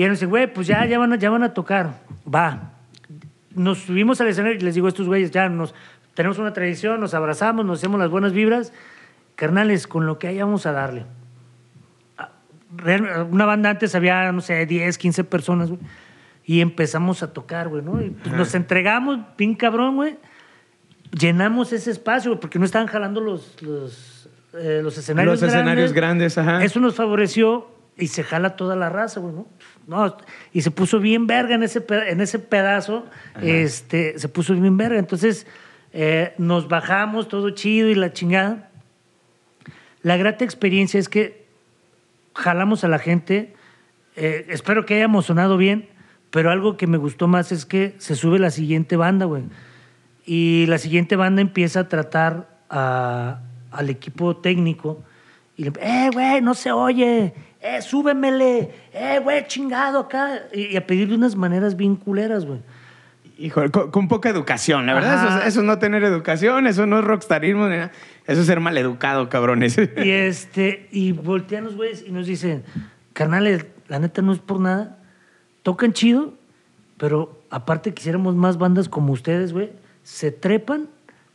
Y 0.00 0.04
nos 0.08 0.12
dice, 0.12 0.24
güey, 0.24 0.50
pues 0.50 0.66
ya, 0.66 0.86
ya 0.86 0.98
van, 0.98 1.12
a, 1.12 1.16
ya 1.16 1.28
van 1.28 1.42
a 1.42 1.52
tocar, 1.52 2.00
va. 2.26 2.70
Nos 3.54 3.80
subimos 3.80 4.18
al 4.22 4.28
escenario 4.28 4.56
y 4.56 4.62
les 4.62 4.74
digo 4.74 4.86
a 4.86 4.88
estos 4.88 5.06
güeyes, 5.06 5.30
ya 5.30 5.50
nos, 5.50 5.74
tenemos 6.14 6.38
una 6.38 6.54
tradición, 6.54 7.00
nos 7.00 7.12
abrazamos, 7.12 7.66
nos 7.66 7.80
hacemos 7.80 8.00
las 8.00 8.08
buenas 8.08 8.32
vibras, 8.32 8.72
carnales, 9.36 9.86
con 9.86 10.06
lo 10.06 10.18
que 10.18 10.28
haya 10.28 10.46
vamos 10.46 10.64
a 10.64 10.72
darle. 10.72 11.04
Real- 12.74 13.28
una 13.30 13.44
banda 13.44 13.68
antes 13.68 13.94
había, 13.94 14.32
no 14.32 14.40
sé, 14.40 14.64
10, 14.64 14.96
15 14.96 15.24
personas, 15.24 15.68
güey. 15.68 15.80
Y 16.46 16.62
empezamos 16.62 17.22
a 17.22 17.34
tocar, 17.34 17.68
güey, 17.68 17.82
¿no? 17.82 18.00
Y 18.00 18.08
pues 18.08 18.34
nos 18.34 18.54
entregamos, 18.54 19.18
bien 19.36 19.54
cabrón, 19.54 19.96
güey. 19.96 20.16
Llenamos 21.12 21.74
ese 21.74 21.90
espacio, 21.90 22.30
güey, 22.30 22.40
porque 22.40 22.58
no 22.58 22.64
estaban 22.64 22.86
jalando 22.88 23.20
los, 23.20 23.60
los, 23.60 24.30
eh, 24.54 24.80
los 24.82 24.96
escenarios 24.96 25.42
Los 25.42 25.46
escenarios 25.52 25.92
grandes, 25.92 26.38
ajá. 26.38 26.64
Eso 26.64 26.80
nos 26.80 26.94
favoreció 26.94 27.68
y 27.98 28.06
se 28.06 28.22
jala 28.22 28.56
toda 28.56 28.76
la 28.76 28.88
raza, 28.88 29.20
güey, 29.20 29.34
¿no? 29.34 29.46
No, 29.90 30.16
y 30.52 30.60
se 30.62 30.70
puso 30.70 31.00
bien 31.00 31.26
verga 31.26 31.56
en 31.56 31.64
ese, 31.64 31.84
en 32.08 32.20
ese 32.20 32.38
pedazo, 32.38 33.06
este, 33.42 34.16
se 34.20 34.28
puso 34.28 34.54
bien 34.54 34.76
verga. 34.76 35.00
Entonces, 35.00 35.48
eh, 35.92 36.32
nos 36.38 36.68
bajamos, 36.68 37.26
todo 37.26 37.50
chido 37.50 37.88
y 37.88 37.96
la 37.96 38.12
chingada. 38.12 38.70
La 40.02 40.16
grata 40.16 40.44
experiencia 40.44 41.00
es 41.00 41.08
que 41.08 41.44
jalamos 42.34 42.84
a 42.84 42.88
la 42.88 42.98
gente. 43.00 43.54
eh, 44.16 44.46
espero 44.48 44.86
que 44.86 44.94
hayamos 44.94 45.26
sonado 45.26 45.56
bien, 45.56 45.88
pero 46.30 46.50
algo 46.50 46.76
que 46.76 46.86
me 46.86 46.96
gustó 46.98 47.26
más 47.26 47.50
es 47.50 47.66
que 47.66 47.94
se 47.98 48.14
sube 48.14 48.38
la 48.38 48.50
siguiente 48.50 48.96
banda, 48.96 49.24
güey. 49.26 49.42
Y 50.24 50.66
la 50.68 50.78
siguiente 50.78 51.16
banda 51.16 51.40
empieza 51.42 51.80
a 51.80 51.88
tratar 51.88 52.48
a- 52.70 53.40
al 53.72 53.88
equipo 53.90 54.36
técnico 54.36 55.02
y 55.56 55.64
le 55.64 55.72
eh, 55.80 56.10
güey, 56.12 56.40
no 56.42 56.54
se 56.54 56.70
oye, 56.70 57.34
eh, 57.60 57.82
súbemele, 57.82 58.70
eh, 58.92 59.20
güey, 59.22 59.46
chingado 59.46 60.00
acá. 60.00 60.42
Y, 60.52 60.66
y 60.66 60.76
a 60.76 60.86
pedirle 60.86 61.14
unas 61.14 61.36
maneras 61.36 61.76
bien 61.76 61.96
culeras, 61.96 62.44
güey. 62.46 62.60
Híjole, 63.38 63.70
con, 63.70 63.90
con 63.90 64.08
poca 64.08 64.28
educación, 64.28 64.84
la 64.86 64.94
verdad. 64.94 65.14
Eso, 65.26 65.38
es- 65.40 65.46
eso 65.46 65.60
es 65.60 65.66
no 65.66 65.78
tener 65.78 66.04
educación, 66.04 66.66
eso 66.66 66.84
no 66.86 66.98
es 66.98 67.04
rockstarismo, 67.04 67.68
ni 67.68 67.76
nada. 67.76 67.92
eso 68.26 68.40
es 68.42 68.46
ser 68.46 68.60
maleducado, 68.60 69.28
cabrones. 69.30 69.78
Y 69.78 70.10
este, 70.10 70.88
y 70.92 71.12
voltean 71.12 71.64
los 71.64 71.74
güeyes 71.76 72.04
y 72.06 72.12
nos 72.12 72.26
dicen, 72.26 72.62
carnales, 73.14 73.64
la 73.88 73.98
neta 73.98 74.20
no 74.20 74.32
es 74.32 74.38
por 74.40 74.60
nada, 74.60 74.98
tocan 75.62 75.92
chido, 75.94 76.34
pero 76.98 77.40
aparte 77.48 77.94
quisiéramos 77.94 78.34
más 78.36 78.58
bandas 78.58 78.88
como 78.90 79.12
ustedes, 79.14 79.52
güey, 79.54 79.70
se 80.02 80.30
trepan, 80.32 80.88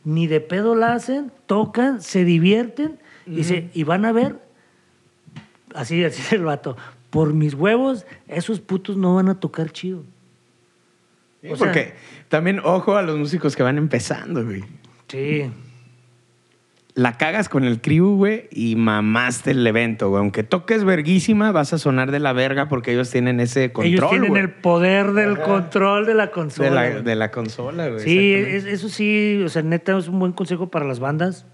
ni 0.04 0.28
de 0.28 0.40
pedo 0.40 0.76
la 0.76 0.92
hacen, 0.92 1.32
tocan, 1.46 2.00
se 2.00 2.24
divierten, 2.24 2.98
y, 3.26 3.42
se- 3.42 3.68
y 3.74 3.82
van 3.82 4.04
a 4.04 4.12
ver, 4.12 4.36
así, 5.76 6.04
así 6.04 6.20
es 6.22 6.32
el 6.32 6.44
vato, 6.44 6.76
por 7.10 7.32
mis 7.34 7.54
huevos, 7.54 8.06
esos 8.28 8.60
putos 8.60 8.96
no 8.96 9.14
van 9.14 9.28
a 9.28 9.38
tocar 9.40 9.70
chido. 9.70 10.02
Sí, 11.42 11.48
O 11.50 11.56
sea- 11.56 11.66
Porque 11.66 11.94
también, 12.28 12.60
ojo 12.64 12.96
a 12.96 13.02
los 13.02 13.16
músicos 13.18 13.54
que 13.56 13.62
van 13.62 13.78
empezando, 13.78 14.44
güey. 14.44 14.64
Sí. 15.08 15.50
La 16.94 17.18
cagas 17.18 17.50
con 17.50 17.64
el 17.64 17.82
crew, 17.82 18.16
güey, 18.16 18.48
y 18.50 18.74
mamaste 18.74 19.50
el 19.50 19.66
evento, 19.66 20.08
güey. 20.08 20.20
Aunque 20.20 20.42
toques 20.42 20.82
verguísima, 20.82 21.52
vas 21.52 21.74
a 21.74 21.78
sonar 21.78 22.10
de 22.10 22.20
la 22.20 22.32
verga 22.32 22.68
porque 22.70 22.92
ellos 22.92 23.10
tienen 23.10 23.38
ese 23.38 23.70
control, 23.70 23.92
Ellos 23.92 24.08
tienen 24.10 24.30
güey. 24.30 24.42
el 24.42 24.50
poder 24.50 25.12
del 25.12 25.38
control 25.38 26.06
de 26.06 26.14
la 26.14 26.30
consola. 26.30 26.68
de, 26.70 26.74
la, 26.74 26.90
güey. 26.90 27.02
de 27.04 27.14
la 27.14 27.30
consola, 27.30 27.88
güey. 27.90 28.00
Sí, 28.00 28.32
es- 28.32 28.64
eso 28.64 28.88
sí, 28.88 29.42
o 29.44 29.48
sea, 29.50 29.60
neta 29.62 29.96
es 29.98 30.08
un 30.08 30.18
buen 30.18 30.32
consejo 30.32 30.70
para 30.70 30.86
las 30.86 30.98
bandas. 30.98 31.44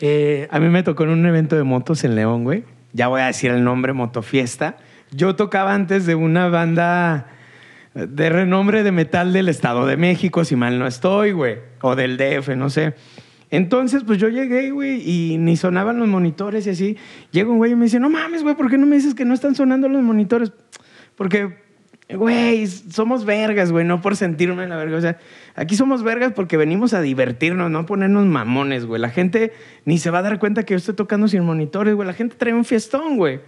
Eh, 0.00 0.46
A 0.50 0.60
mí 0.60 0.68
me 0.68 0.82
tocó 0.84 1.02
en 1.04 1.10
un 1.10 1.26
evento 1.26 1.56
de 1.56 1.64
motos 1.64 2.04
en 2.04 2.14
León, 2.14 2.44
güey. 2.44 2.64
Ya 2.96 3.08
voy 3.08 3.20
a 3.20 3.26
decir 3.26 3.50
el 3.50 3.62
nombre, 3.62 3.92
Motofiesta. 3.92 4.78
Yo 5.10 5.36
tocaba 5.36 5.74
antes 5.74 6.06
de 6.06 6.14
una 6.14 6.48
banda 6.48 7.26
de 7.92 8.30
renombre 8.30 8.82
de 8.82 8.90
metal 8.90 9.34
del 9.34 9.50
Estado 9.50 9.84
de 9.84 9.98
México, 9.98 10.46
si 10.46 10.56
mal 10.56 10.78
no 10.78 10.86
estoy, 10.86 11.32
güey. 11.32 11.58
O 11.82 11.94
del 11.94 12.16
DF, 12.16 12.56
no 12.56 12.70
sé. 12.70 12.94
Entonces, 13.50 14.02
pues 14.02 14.16
yo 14.16 14.30
llegué, 14.30 14.70
güey, 14.70 15.02
y 15.06 15.36
ni 15.36 15.58
sonaban 15.58 15.98
los 15.98 16.08
monitores 16.08 16.66
y 16.66 16.70
así. 16.70 16.96
Llega 17.32 17.50
un 17.50 17.58
güey 17.58 17.72
y 17.72 17.76
me 17.76 17.84
dice, 17.84 18.00
no 18.00 18.08
mames, 18.08 18.42
güey, 18.42 18.54
¿por 18.54 18.70
qué 18.70 18.78
no 18.78 18.86
me 18.86 18.96
dices 18.96 19.14
que 19.14 19.26
no 19.26 19.34
están 19.34 19.54
sonando 19.54 19.90
los 19.90 20.02
monitores? 20.02 20.52
Porque, 21.16 21.65
güey, 22.14 22.66
somos 22.66 23.24
vergas, 23.24 23.72
güey, 23.72 23.84
no 23.84 24.00
por 24.00 24.16
sentirme 24.16 24.62
en 24.64 24.70
la 24.70 24.76
verga. 24.76 24.96
O 24.96 25.00
sea, 25.00 25.18
aquí 25.54 25.74
somos 25.76 26.02
vergas 26.02 26.32
porque 26.34 26.56
venimos 26.56 26.94
a 26.94 27.00
divertirnos, 27.00 27.70
no 27.70 27.80
a 27.80 27.86
ponernos 27.86 28.26
mamones, 28.26 28.86
güey. 28.86 29.00
La 29.00 29.10
gente 29.10 29.52
ni 29.84 29.98
se 29.98 30.10
va 30.10 30.18
a 30.18 30.22
dar 30.22 30.38
cuenta 30.38 30.62
que 30.64 30.74
yo 30.74 30.78
estoy 30.78 30.94
tocando 30.94 31.26
sin 31.28 31.42
monitores, 31.44 31.94
güey. 31.94 32.06
La 32.06 32.14
gente 32.14 32.36
trae 32.36 32.54
un 32.54 32.64
fiestón, 32.64 33.16
güey. 33.16 33.40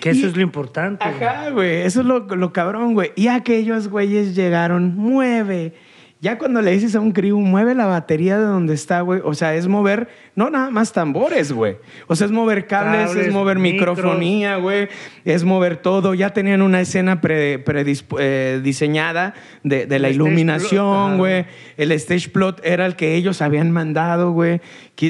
Que 0.00 0.10
eso 0.10 0.26
Y- 0.26 0.30
es 0.30 0.36
lo 0.36 0.42
importante. 0.42 1.04
Ajá, 1.04 1.50
güey. 1.50 1.82
Eso 1.82 2.00
es 2.00 2.06
lo, 2.06 2.20
lo 2.20 2.52
cabrón, 2.52 2.94
güey. 2.94 3.12
Y 3.16 3.28
aquellos 3.28 3.88
güeyes 3.88 4.34
llegaron, 4.34 4.96
mueve. 4.96 5.74
Ya 6.22 6.36
cuando 6.36 6.60
le 6.60 6.72
dices 6.72 6.94
a 6.94 7.00
un 7.00 7.12
crew, 7.12 7.40
mueve 7.40 7.74
la 7.74 7.86
batería 7.86 8.36
de 8.38 8.44
donde 8.44 8.74
está, 8.74 9.00
güey. 9.00 9.22
O 9.24 9.32
sea, 9.32 9.54
es 9.54 9.68
mover, 9.68 10.08
no 10.34 10.50
nada 10.50 10.68
más 10.70 10.92
tambores, 10.92 11.50
güey. 11.50 11.76
O 12.08 12.14
sea, 12.16 12.26
es 12.26 12.30
mover 12.30 12.66
cables, 12.66 13.08
Cables, 13.08 13.26
es 13.28 13.32
mover 13.32 13.58
micros. 13.58 13.96
microfonía, 13.96 14.56
güey. 14.56 14.88
Es 15.24 15.44
mover 15.44 15.78
todo. 15.78 16.12
Ya 16.12 16.34
tenían 16.34 16.60
una 16.60 16.82
escena 16.82 17.22
pre- 17.22 17.64
predisp- 17.64 18.18
eh, 18.20 18.60
diseñada 18.62 19.32
de, 19.62 19.86
de 19.86 19.98
la 19.98 20.08
El 20.08 20.16
iluminación, 20.16 21.16
güey. 21.16 21.46
El 21.78 21.90
stage 21.92 22.28
plot 22.28 22.60
era 22.64 22.84
el 22.84 22.96
que 22.96 23.14
ellos 23.14 23.40
habían 23.40 23.70
mandado, 23.70 24.32
güey. 24.32 24.60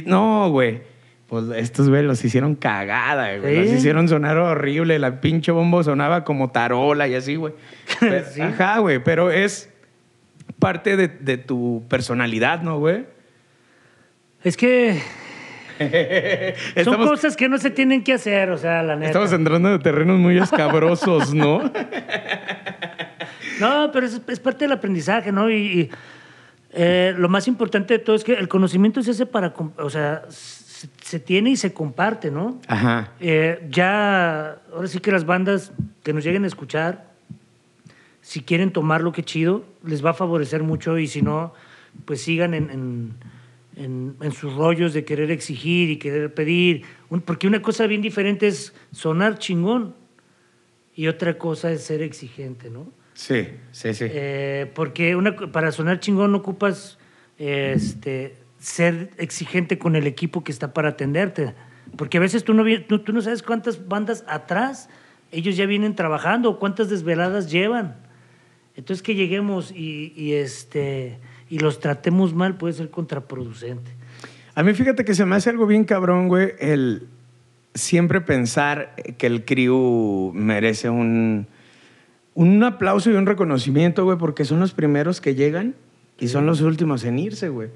No, 0.07 0.49
güey. 0.51 0.83
Pues 1.27 1.44
estos 1.57 1.88
güey 1.88 2.05
los 2.05 2.25
hicieron 2.25 2.55
cagada, 2.55 3.37
güey. 3.38 3.55
Sí. 3.57 3.61
Los 3.70 3.79
hicieron 3.79 4.09
sonar 4.09 4.38
horrible. 4.38 4.99
La 5.01 5.20
pinche 5.20 5.51
bombo 5.51 5.83
sonaba 5.83 6.23
como 6.23 6.51
tarola 6.51 7.09
y 7.09 7.16
así, 7.16 7.35
güey. 7.35 7.53
Sí. 8.33 8.40
Ajá, 8.40 8.79
güey. 8.79 9.03
Pero 9.03 9.33
es 9.33 9.73
parte 10.61 10.96
de, 10.96 11.09
de 11.09 11.38
tu 11.38 11.83
personalidad, 11.88 12.62
¿no, 12.62 12.79
güey? 12.79 13.07
Es 14.44 14.57
que 14.57 15.01
son 16.85 16.96
cosas 16.96 17.37
que 17.37 17.49
no 17.49 17.59
se 17.59 17.70
tienen 17.70 18.05
que 18.05 18.12
hacer, 18.12 18.51
o 18.51 18.59
sea, 18.59 18.83
la 18.83 18.96
neta. 18.96 19.09
estamos 19.09 19.33
entrando 19.33 19.70
de 19.70 19.79
terrenos 19.79 20.18
muy 20.18 20.38
escabrosos, 20.42 21.35
¿no? 21.35 21.62
No, 23.61 23.90
pero 23.92 24.07
es, 24.07 24.20
es 24.27 24.40
parte 24.40 24.64
del 24.64 24.73
aprendizaje, 24.73 25.33
¿no? 25.33 25.51
Y, 25.51 25.55
y, 25.55 25.90
eh, 26.73 27.14
lo 27.16 27.29
más 27.29 27.49
importante 27.49 27.94
de 27.94 27.99
todo 27.99 28.14
es 28.14 28.25
que 28.25 28.35
el 28.35 28.49
conocimiento 28.49 29.03
se 29.03 29.11
hace 29.11 29.27
para, 29.27 29.55
o 29.79 29.90
sea, 29.90 30.23
se, 30.29 30.88
se 31.03 31.18
tiene 31.18 31.51
y 31.51 31.57
se 31.57 31.73
comparte, 31.73 32.31
¿no? 32.31 32.61
Ajá. 32.68 33.12
Eh, 33.20 33.66
ya, 33.70 34.59
ahora 34.73 34.87
sí 34.87 35.01
que 35.01 35.11
las 35.11 35.25
bandas 35.25 35.73
que 36.03 36.12
nos 36.12 36.25
lleguen 36.25 36.44
a 36.44 36.46
escuchar, 36.46 37.10
si 38.22 38.40
quieren 38.42 38.72
tomarlo, 38.72 39.12
qué 39.12 39.22
chido, 39.22 39.64
les 39.85 40.04
va 40.04 40.11
a 40.11 40.14
favorecer 40.14 40.62
mucho 40.62 40.98
y 40.98 41.06
si 41.06 41.22
no, 41.22 41.54
pues 42.04 42.20
sigan 42.22 42.54
en, 42.54 42.70
en, 42.70 43.14
en- 43.76 44.16
en 44.20 44.33
sus 44.33 44.54
rollos 44.54 44.92
de 44.92 45.04
querer 45.04 45.30
exigir 45.30 45.90
y 45.90 45.96
querer 45.96 46.33
pedir. 46.35 46.83
Un- 47.09 47.20
porque 47.22 47.46
una 47.46 47.62
cosa 47.62 47.87
bien 47.87 48.02
diferente 48.02 48.46
es 48.46 48.74
sonar 48.92 49.38
chingón 49.38 49.94
y 50.94 51.06
otra 51.09 51.38
cosa 51.38 51.72
es 51.72 51.83
ser 51.83 52.02
exigente, 52.02 52.68
¿no? 52.70 52.87
Sí, 53.14 53.48
sí, 53.72 53.92
sí. 53.94 54.06
Eh, 54.09 54.70
porque 54.74 55.16
una, 55.16 55.35
para 55.37 55.72
sonar 55.72 56.00
chingón 56.00 56.33
no 56.33 56.38
ocupas 56.38 56.98
este, 57.38 58.37
ser 58.59 59.11
exigente 59.18 59.78
con 59.78 59.96
el 59.96 60.06
equipo 60.06 60.44
que 60.44 60.52
está 60.52 60.72
para 60.72 60.90
atenderte. 60.90 61.54
Porque 61.96 62.18
a 62.18 62.20
veces 62.20 62.44
tú 62.44 62.54
no, 62.54 62.64
tú, 62.87 63.12
no 63.12 63.20
sabes 63.20 63.42
cuántas 63.42 63.88
bandas 63.88 64.24
atrás 64.28 64.88
ellos 65.33 65.56
ya 65.56 65.66
vienen 65.66 65.94
trabajando 65.94 66.59
cuántas 66.59 66.88
desveladas 66.90 67.50
llevan. 67.50 67.96
Entonces 68.76 69.02
que 69.02 69.14
lleguemos 69.14 69.72
y, 69.72 70.33
este, 70.33 71.18
y 71.48 71.59
los 71.59 71.80
tratemos 71.80 72.35
mal 72.35 72.56
puede 72.56 72.74
ser 72.74 72.90
contraproducente. 72.90 73.90
A 74.54 74.62
mí 74.62 74.72
fíjate 74.74 75.04
que 75.04 75.14
se 75.14 75.24
me 75.24 75.37
hace 75.37 75.50
algo 75.50 75.66
bien 75.66 75.85
cabrón, 75.85 76.28
güey, 76.28 76.52
el 76.59 77.09
siempre 77.74 78.20
pensar 78.20 78.94
que 79.16 79.26
el 79.26 79.44
crew 79.44 80.33
merece 80.35 80.90
un, 80.90 81.46
un 82.35 82.62
aplauso 82.64 83.11
y 83.11 83.14
un 83.14 83.26
reconocimiento, 83.26 84.04
güey, 84.04 84.18
porque 84.18 84.44
son 84.44 84.61
los 84.61 84.72
primeros 84.72 85.20
que 85.20 85.35
llegan 85.35 85.74
y 86.18 86.28
son 86.28 86.46
los 86.46 86.61
últimos 86.61 87.04
en 87.04 87.18
irse, 87.18 87.48
güey. 87.48 87.68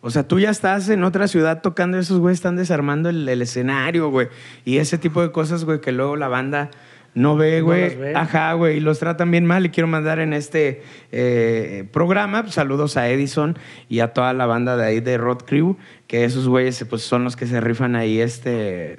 O 0.00 0.10
sea, 0.10 0.28
tú 0.28 0.38
ya 0.38 0.50
estás 0.50 0.88
en 0.90 1.02
otra 1.02 1.28
ciudad 1.28 1.62
tocando, 1.62 1.98
esos 1.98 2.18
güey 2.18 2.34
están 2.34 2.56
desarmando 2.56 3.08
el, 3.08 3.26
el 3.26 3.40
escenario, 3.40 4.10
güey. 4.10 4.28
Y 4.64 4.76
ese 4.76 4.98
tipo 4.98 5.22
de 5.22 5.32
cosas, 5.32 5.64
güey, 5.64 5.80
que 5.80 5.92
luego 5.92 6.16
la 6.16 6.28
banda 6.28 6.70
no 7.14 7.36
ve, 7.36 7.60
güey. 7.60 8.14
Ajá, 8.14 8.52
güey, 8.54 8.78
y 8.78 8.80
los 8.80 8.98
tratan 8.98 9.30
bien 9.30 9.46
mal. 9.46 9.64
Y 9.66 9.70
quiero 9.70 9.86
mandar 9.86 10.18
en 10.18 10.32
este 10.32 10.82
eh, 11.12 11.84
programa 11.92 12.42
pues, 12.42 12.54
saludos 12.54 12.96
a 12.96 13.08
Edison 13.08 13.56
y 13.88 14.00
a 14.00 14.08
toda 14.12 14.32
la 14.32 14.46
banda 14.46 14.76
de 14.76 14.84
ahí 14.86 15.00
de 15.00 15.16
Rod 15.18 15.42
Crew, 15.46 15.76
que 16.06 16.24
esos 16.24 16.48
güeyes 16.48 16.84
pues, 16.90 17.02
son 17.02 17.24
los 17.24 17.36
que 17.36 17.46
se 17.46 17.60
rifan 17.60 17.94
ahí, 17.96 18.20
este, 18.20 18.98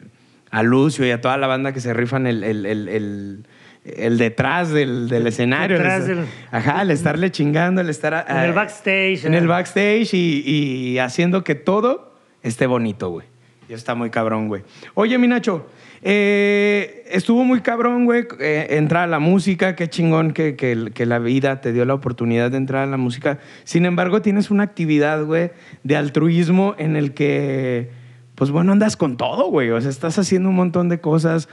a 0.52 0.64
Lucio 0.64 1.06
y 1.06 1.12
a 1.12 1.20
toda 1.22 1.38
la 1.38 1.48
banda 1.48 1.74
que 1.74 1.82
se 1.82 1.94
rifan 1.94 2.26
el, 2.28 2.44
el, 2.44 2.66
el, 2.66 2.88
el- 2.90 3.46
el 3.86 4.18
detrás 4.18 4.72
del, 4.72 5.10
del 5.10 5.28
escenario. 5.28 5.78
Detrás 5.78 6.08
del- 6.08 6.26
Ajá, 6.50 6.82
el 6.82 6.90
estarle 6.90 7.30
chingando, 7.30 7.82
el 7.82 7.90
estar... 7.90 8.26
En 8.28 8.38
el 8.38 8.54
backstage. 8.54 9.26
En 9.26 9.36
¿eh? 9.36 9.38
el 9.38 9.48
backstage 9.48 10.12
y, 10.16 10.42
y 10.48 10.98
haciendo 10.98 11.44
que 11.44 11.54
todo 11.54 12.16
esté 12.42 12.66
bonito, 12.66 13.10
güey. 13.10 13.28
Y 13.70 13.74
está 13.74 13.94
muy 13.94 14.10
cabrón, 14.10 14.48
güey. 14.48 14.64
Oye, 14.96 15.20
mi 15.20 15.28
Nacho, 15.28 15.68
eh, 16.02 17.04
estuvo 17.12 17.44
muy 17.44 17.62
cabrón, 17.62 18.06
güey, 18.06 18.26
eh, 18.40 18.68
entrar 18.72 19.04
a 19.04 19.08
la 19.08 19.20
música. 19.20 19.76
Qué 19.76 19.90
chingón 19.90 20.32
que, 20.32 20.56
que- 20.56 20.92
que 20.94 21.06
la 21.06 21.20
vida 21.20 21.62
te 21.62 21.74
dio 21.74 21.86
la 21.86 21.94
oportunidad 21.94 22.52
de 22.52 22.58
entrar 22.58 22.84
a 22.84 22.92
la 22.92 22.98
música. 22.98 23.40
Sin 23.64 23.86
embargo, 23.86 24.22
tienes 24.22 24.52
una 24.52 24.64
actividad, 24.64 25.24
güey, 25.26 25.52
de 25.84 25.96
altruismo 25.98 26.76
en 26.78 26.96
el 26.96 27.14
que, 27.14 27.90
pues 28.36 28.52
bueno, 28.52 28.72
andas 28.72 28.98
con 28.98 29.18
todo, 29.18 29.50
güey. 29.50 29.72
O 29.72 29.82
sea, 29.82 29.90
estás 29.90 30.20
haciendo 30.20 30.50
un 30.50 30.56
montón 30.56 30.90
de 30.90 31.00
cosas 31.00 31.50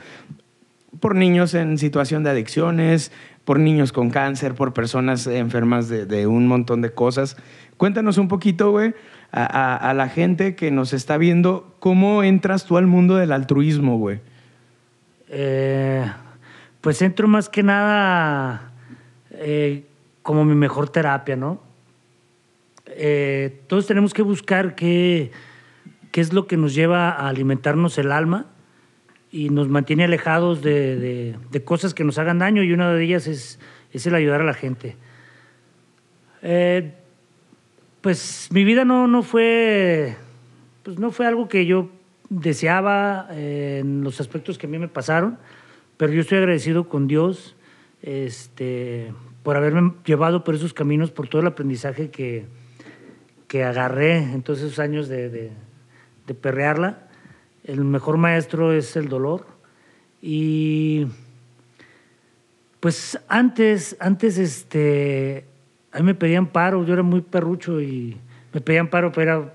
por 1.00 1.14
niños 1.14 1.54
en 1.54 1.78
situación 1.78 2.22
de 2.22 2.30
adicciones, 2.30 3.12
por 3.44 3.58
niños 3.58 3.92
con 3.92 4.10
cáncer, 4.10 4.54
por 4.54 4.72
personas 4.72 5.26
enfermas 5.26 5.88
de, 5.88 6.26
un 6.26 6.46
montón 6.46 6.80
de 6.82 6.90
cosas. 6.90 7.36
Cuéntanos 7.76 8.18
un 8.18 8.28
poquito, 8.28 8.70
güey, 8.70 8.94
a- 9.32 9.74
a 9.76 9.94
la 9.94 10.08
gente 10.08 10.54
que 10.54 10.70
nos 10.70 10.92
está 10.92 11.16
viendo, 11.16 11.74
¿cómo 11.80 12.22
entras 12.22 12.66
tú 12.66 12.76
al 12.76 12.86
mundo 12.86 13.16
del 13.16 13.32
altruismo, 13.32 13.96
güey? 13.98 14.20
Eh, 15.34 16.04
pues 16.82 17.00
entro 17.00 17.26
más 17.26 17.48
que 17.48 17.62
nada 17.62 18.70
eh, 19.30 19.86
como 20.22 20.44
mi 20.44 20.54
mejor 20.54 20.90
terapia, 20.90 21.36
¿no? 21.36 21.62
Eh, 22.86 23.62
todos 23.66 23.86
tenemos 23.86 24.12
que 24.12 24.20
buscar 24.20 24.74
qué, 24.74 25.30
qué 26.10 26.20
es 26.20 26.34
lo 26.34 26.46
que 26.46 26.58
nos 26.58 26.74
lleva 26.74 27.08
a 27.10 27.28
alimentarnos 27.28 27.96
el 27.96 28.12
alma 28.12 28.46
y 29.30 29.48
nos 29.48 29.68
mantiene 29.68 30.04
alejados 30.04 30.60
de, 30.60 31.34
de- 31.50 31.64
cosas 31.64 31.94
que 31.94 32.04
nos 32.04 32.18
hagan 32.18 32.38
daño 32.38 32.62
y 32.62 32.72
una 32.74 32.92
de 32.92 33.02
ellas 33.02 33.26
es, 33.26 33.58
es 33.92 34.06
el 34.06 34.14
ayudar 34.14 34.42
a 34.42 34.44
la 34.44 34.52
gente. 34.52 34.96
Pues 38.02 38.48
mi 38.52 38.64
vida 38.64 38.84
no, 38.84 39.06
no 39.06 39.22
fue 39.22 40.16
pues 40.82 40.98
no 40.98 41.12
fue 41.12 41.26
algo 41.26 41.48
que 41.48 41.64
yo 41.64 41.88
deseaba 42.40 43.28
eh, 43.30 43.80
en 43.82 44.02
los 44.02 44.20
aspectos 44.20 44.56
que 44.56 44.66
a 44.66 44.70
mí 44.70 44.78
me 44.78 44.88
pasaron, 44.88 45.38
pero 45.96 46.12
yo 46.12 46.22
estoy 46.22 46.38
agradecido 46.38 46.88
con 46.88 47.06
Dios 47.06 47.56
este, 48.00 49.12
por 49.42 49.56
haberme 49.56 49.92
llevado 50.04 50.42
por 50.42 50.54
esos 50.54 50.72
caminos, 50.72 51.10
por 51.10 51.28
todo 51.28 51.42
el 51.42 51.48
aprendizaje 51.48 52.10
que, 52.10 52.46
que 53.48 53.64
agarré 53.64 54.16
en 54.16 54.42
todos 54.42 54.60
esos 54.60 54.78
años 54.78 55.08
de, 55.08 55.28
de, 55.28 55.52
perrearla. 56.34 57.10
El 57.62 57.84
mejor 57.84 58.16
maestro 58.16 58.72
es 58.72 58.96
el 58.96 59.10
dolor. 59.10 59.46
Y 60.22 61.06
pues 62.80 63.18
antes, 63.28 63.94
antes 64.00 64.38
este, 64.38 65.44
a 65.92 65.98
mí 65.98 66.04
me 66.04 66.14
pedían 66.14 66.46
paro, 66.46 66.86
yo 66.86 66.94
era 66.94 67.02
muy 67.02 67.20
perrucho 67.20 67.82
y 67.82 68.16
me 68.54 68.62
pedían 68.62 68.88
paro 68.88 69.12
para 69.12 69.22
ir 69.22 69.30
a 69.30 69.52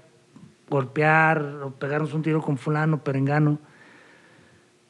golpear 0.69 1.41
o 1.63 1.71
pegarnos 1.71 2.13
un 2.13 2.21
tiro 2.21 2.41
con 2.41 2.57
fulano, 2.57 3.03
perengano. 3.03 3.59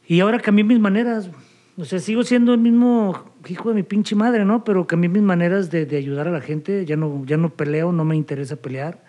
Y 0.06 0.20
ahora 0.22 0.40
cambié 0.40 0.64
mis 0.64 0.80
maneras. 0.80 1.30
O 1.78 1.86
sea, 1.86 2.00
sigo 2.00 2.24
siendo 2.24 2.54
el 2.54 2.60
mismo 2.60 3.32
hijo 3.48 3.70
de 3.70 3.76
mi 3.76 3.84
pinche 3.84 4.16
madre, 4.16 4.46
¿no? 4.46 4.64
Pero 4.64 4.88
cambié 4.88 5.10
mis 5.10 5.22
maneras 5.22 5.70
de, 5.70 5.86
de 5.86 5.98
ayudar 5.98 6.28
a 6.28 6.32
la 6.32 6.42
gente. 6.42 6.86
Ya 6.86 6.96
no, 6.96 7.24
ya 7.26 7.38
no 7.38 7.50
peleo, 7.50 7.92
no 7.92 8.04
me 8.06 8.16
interesa 8.16 8.56
pelear. 8.56 9.04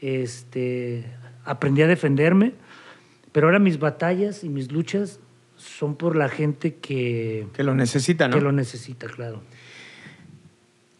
Este, 0.00 1.04
aprendí 1.44 1.82
a 1.82 1.86
defenderme. 1.86 2.54
Pero 3.32 3.46
ahora 3.46 3.58
mis 3.58 3.78
batallas 3.78 4.44
y 4.44 4.48
mis 4.48 4.72
luchas 4.72 5.20
son 5.56 5.94
por 5.94 6.16
la 6.16 6.28
gente 6.28 6.76
que, 6.76 7.46
Que 7.52 7.62
lo 7.62 7.74
necesita, 7.74 8.28
¿no? 8.28 8.34
que 8.34 8.42
lo 8.42 8.52
necesita, 8.52 9.06
claro. 9.06 9.42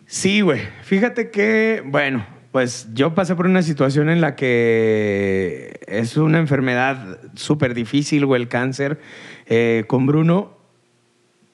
Sí, 0.06 0.40
güey. 0.40 0.60
Fíjate 0.82 1.30
que, 1.30 1.82
bueno, 1.84 2.26
pues 2.52 2.88
yo 2.94 3.14
pasé 3.14 3.36
por 3.36 3.46
una 3.46 3.62
situación 3.62 4.08
en 4.10 4.20
la 4.20 4.34
que 4.34 5.80
es 5.86 6.16
una 6.16 6.38
enfermedad 6.38 7.18
súper 7.34 7.74
difícil, 7.74 8.26
güey, 8.26 8.42
el 8.42 8.48
cáncer, 8.48 9.00
eh, 9.46 9.84
con 9.86 10.06
Bruno. 10.06 10.58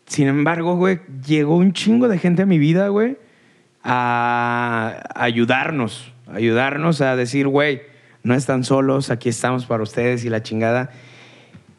Sin 0.06 0.28
embargo, 0.28 0.76
güey, 0.76 1.00
llegó 1.26 1.56
un 1.56 1.72
chingo 1.72 2.08
de 2.08 2.18
gente 2.18 2.42
a 2.42 2.46
mi 2.46 2.58
vida, 2.58 2.88
güey, 2.88 3.18
a 3.82 5.02
ayudarnos, 5.14 6.12
ayudarnos 6.32 7.00
a 7.02 7.14
decir, 7.14 7.46
güey, 7.46 7.82
no 8.22 8.34
están 8.34 8.64
solos, 8.64 9.10
aquí 9.10 9.28
estamos 9.28 9.66
para 9.66 9.82
ustedes 9.82 10.24
y 10.24 10.30
la 10.30 10.42
chingada. 10.42 10.90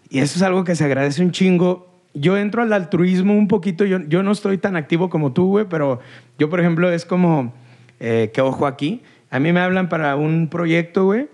Y 0.10 0.20
eso 0.20 0.38
es 0.38 0.44
algo 0.44 0.64
que 0.64 0.76
se 0.76 0.86
agradece 0.86 1.24
un 1.24 1.32
chingo. 1.32 1.88
Yo 2.14 2.38
entro 2.38 2.62
al 2.62 2.72
altruismo 2.72 3.34
un 3.34 3.48
poquito, 3.48 3.84
yo, 3.84 4.00
yo 4.08 4.22
no 4.22 4.32
estoy 4.32 4.58
tan 4.58 4.76
activo 4.76 5.10
como 5.10 5.34
tú, 5.34 5.48
güey, 5.48 5.66
pero 5.68 6.00
yo, 6.38 6.50
por 6.50 6.60
ejemplo, 6.60 6.92
es 6.92 7.06
como, 7.06 7.54
eh, 8.00 8.32
que 8.34 8.42
ojo 8.42 8.68
aquí, 8.68 9.02
a 9.30 9.40
mí 9.40 9.52
me 9.52 9.60
hablan 9.60 9.90
para 9.90 10.16
un 10.16 10.48
proyecto, 10.48 11.06
güey, 11.06 11.28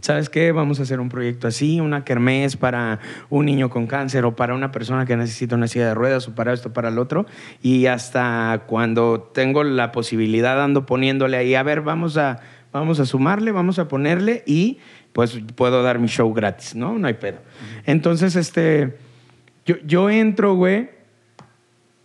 ¿sabes 0.00 0.28
qué? 0.28 0.52
Vamos 0.52 0.78
a 0.80 0.82
hacer 0.82 1.00
un 1.00 1.08
proyecto 1.08 1.48
así, 1.48 1.80
una 1.80 2.04
kermés 2.04 2.56
para 2.56 3.00
un 3.30 3.46
niño 3.46 3.70
con 3.70 3.86
cáncer 3.86 4.24
o 4.24 4.36
para 4.36 4.54
una 4.54 4.70
persona 4.70 5.06
que 5.06 5.16
necesita 5.16 5.56
una 5.56 5.68
silla 5.68 5.88
de 5.88 5.94
ruedas 5.94 6.28
o 6.28 6.34
para 6.34 6.52
esto, 6.52 6.72
para 6.72 6.88
el 6.88 6.98
otro. 6.98 7.26
Y 7.62 7.86
hasta 7.86 8.64
cuando 8.66 9.20
tengo 9.20 9.64
la 9.64 9.92
posibilidad 9.92 10.62
ando 10.62 10.86
poniéndole 10.86 11.36
ahí, 11.36 11.54
a 11.54 11.62
ver, 11.62 11.80
vamos 11.80 12.16
a, 12.16 12.40
vamos 12.72 13.00
a 13.00 13.06
sumarle, 13.06 13.52
vamos 13.52 13.78
a 13.78 13.88
ponerle 13.88 14.42
y 14.46 14.78
pues 15.12 15.40
puedo 15.56 15.82
dar 15.82 15.98
mi 15.98 16.08
show 16.08 16.32
gratis, 16.32 16.74
¿no? 16.74 16.98
No 16.98 17.08
hay 17.08 17.14
pedo. 17.14 17.38
Entonces, 17.86 18.36
este, 18.36 18.96
yo, 19.66 19.76
yo 19.84 20.10
entro, 20.10 20.54
güey, 20.54 20.90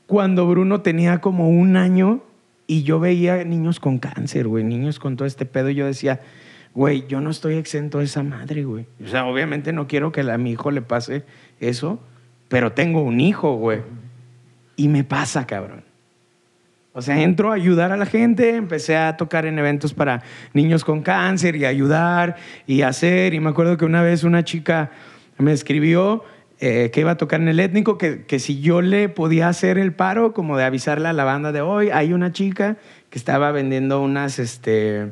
cuando 0.07 0.47
Bruno 0.47 0.81
tenía 0.81 1.21
como 1.21 1.49
un 1.49 1.75
año 1.75 2.23
y 2.67 2.83
yo 2.83 2.99
veía 2.99 3.43
niños 3.43 3.79
con 3.79 3.99
cáncer, 3.99 4.47
güey, 4.47 4.63
niños 4.63 4.99
con 4.99 5.15
todo 5.15 5.27
este 5.27 5.45
pedo 5.45 5.69
y 5.69 5.75
yo 5.75 5.85
decía 5.85 6.19
güey, 6.73 7.05
yo 7.07 7.21
no 7.21 7.29
estoy 7.29 7.55
exento 7.55 7.99
de 7.99 8.05
esa 8.05 8.23
madre, 8.23 8.63
güey. 8.63 8.85
O 9.03 9.07
sea, 9.07 9.25
obviamente 9.25 9.73
no 9.73 9.87
quiero 9.87 10.11
que 10.11 10.21
a 10.21 10.37
mi 10.37 10.51
hijo 10.51 10.71
le 10.71 10.81
pase 10.81 11.23
eso, 11.59 11.99
pero 12.49 12.71
tengo 12.73 13.01
un 13.01 13.19
hijo, 13.19 13.55
güey. 13.55 13.81
Y 14.75 14.87
me 14.87 15.03
pasa, 15.03 15.45
cabrón. 15.45 15.83
O 16.93 17.01
sea, 17.01 17.21
entro 17.21 17.51
a 17.51 17.55
ayudar 17.55 17.91
a 17.91 17.97
la 17.97 18.05
gente, 18.05 18.55
empecé 18.55 18.95
a 18.95 19.17
tocar 19.17 19.45
en 19.45 19.57
eventos 19.57 19.93
para 19.93 20.21
niños 20.53 20.83
con 20.83 21.01
cáncer 21.01 21.55
y 21.55 21.65
ayudar 21.65 22.35
y 22.67 22.83
hacer. 22.83 23.33
Y 23.33 23.39
me 23.39 23.49
acuerdo 23.49 23.77
que 23.77 23.85
una 23.85 24.03
vez 24.03 24.23
una 24.23 24.43
chica 24.43 24.91
me 25.37 25.51
escribió 25.51 26.23
eh, 26.65 26.91
que 26.91 27.01
iba 27.01 27.11
a 27.11 27.17
tocar 27.17 27.41
en 27.41 27.49
el 27.49 27.59
étnico, 27.59 27.97
que, 27.97 28.23
que 28.23 28.39
si 28.39 28.61
yo 28.61 28.81
le 28.81 29.09
podía 29.09 29.49
hacer 29.49 29.77
el 29.77 29.91
paro, 29.91 30.31
como 30.33 30.55
de 30.55 30.63
avisarle 30.63 31.09
a 31.09 31.13
la 31.13 31.25
banda 31.25 31.51
de 31.51 31.59
hoy, 31.59 31.89
hay 31.89 32.13
una 32.13 32.31
chica 32.31 32.77
que 33.09 33.19
estaba 33.19 33.51
vendiendo 33.51 34.01
unas, 34.01 34.39
este, 34.39 35.11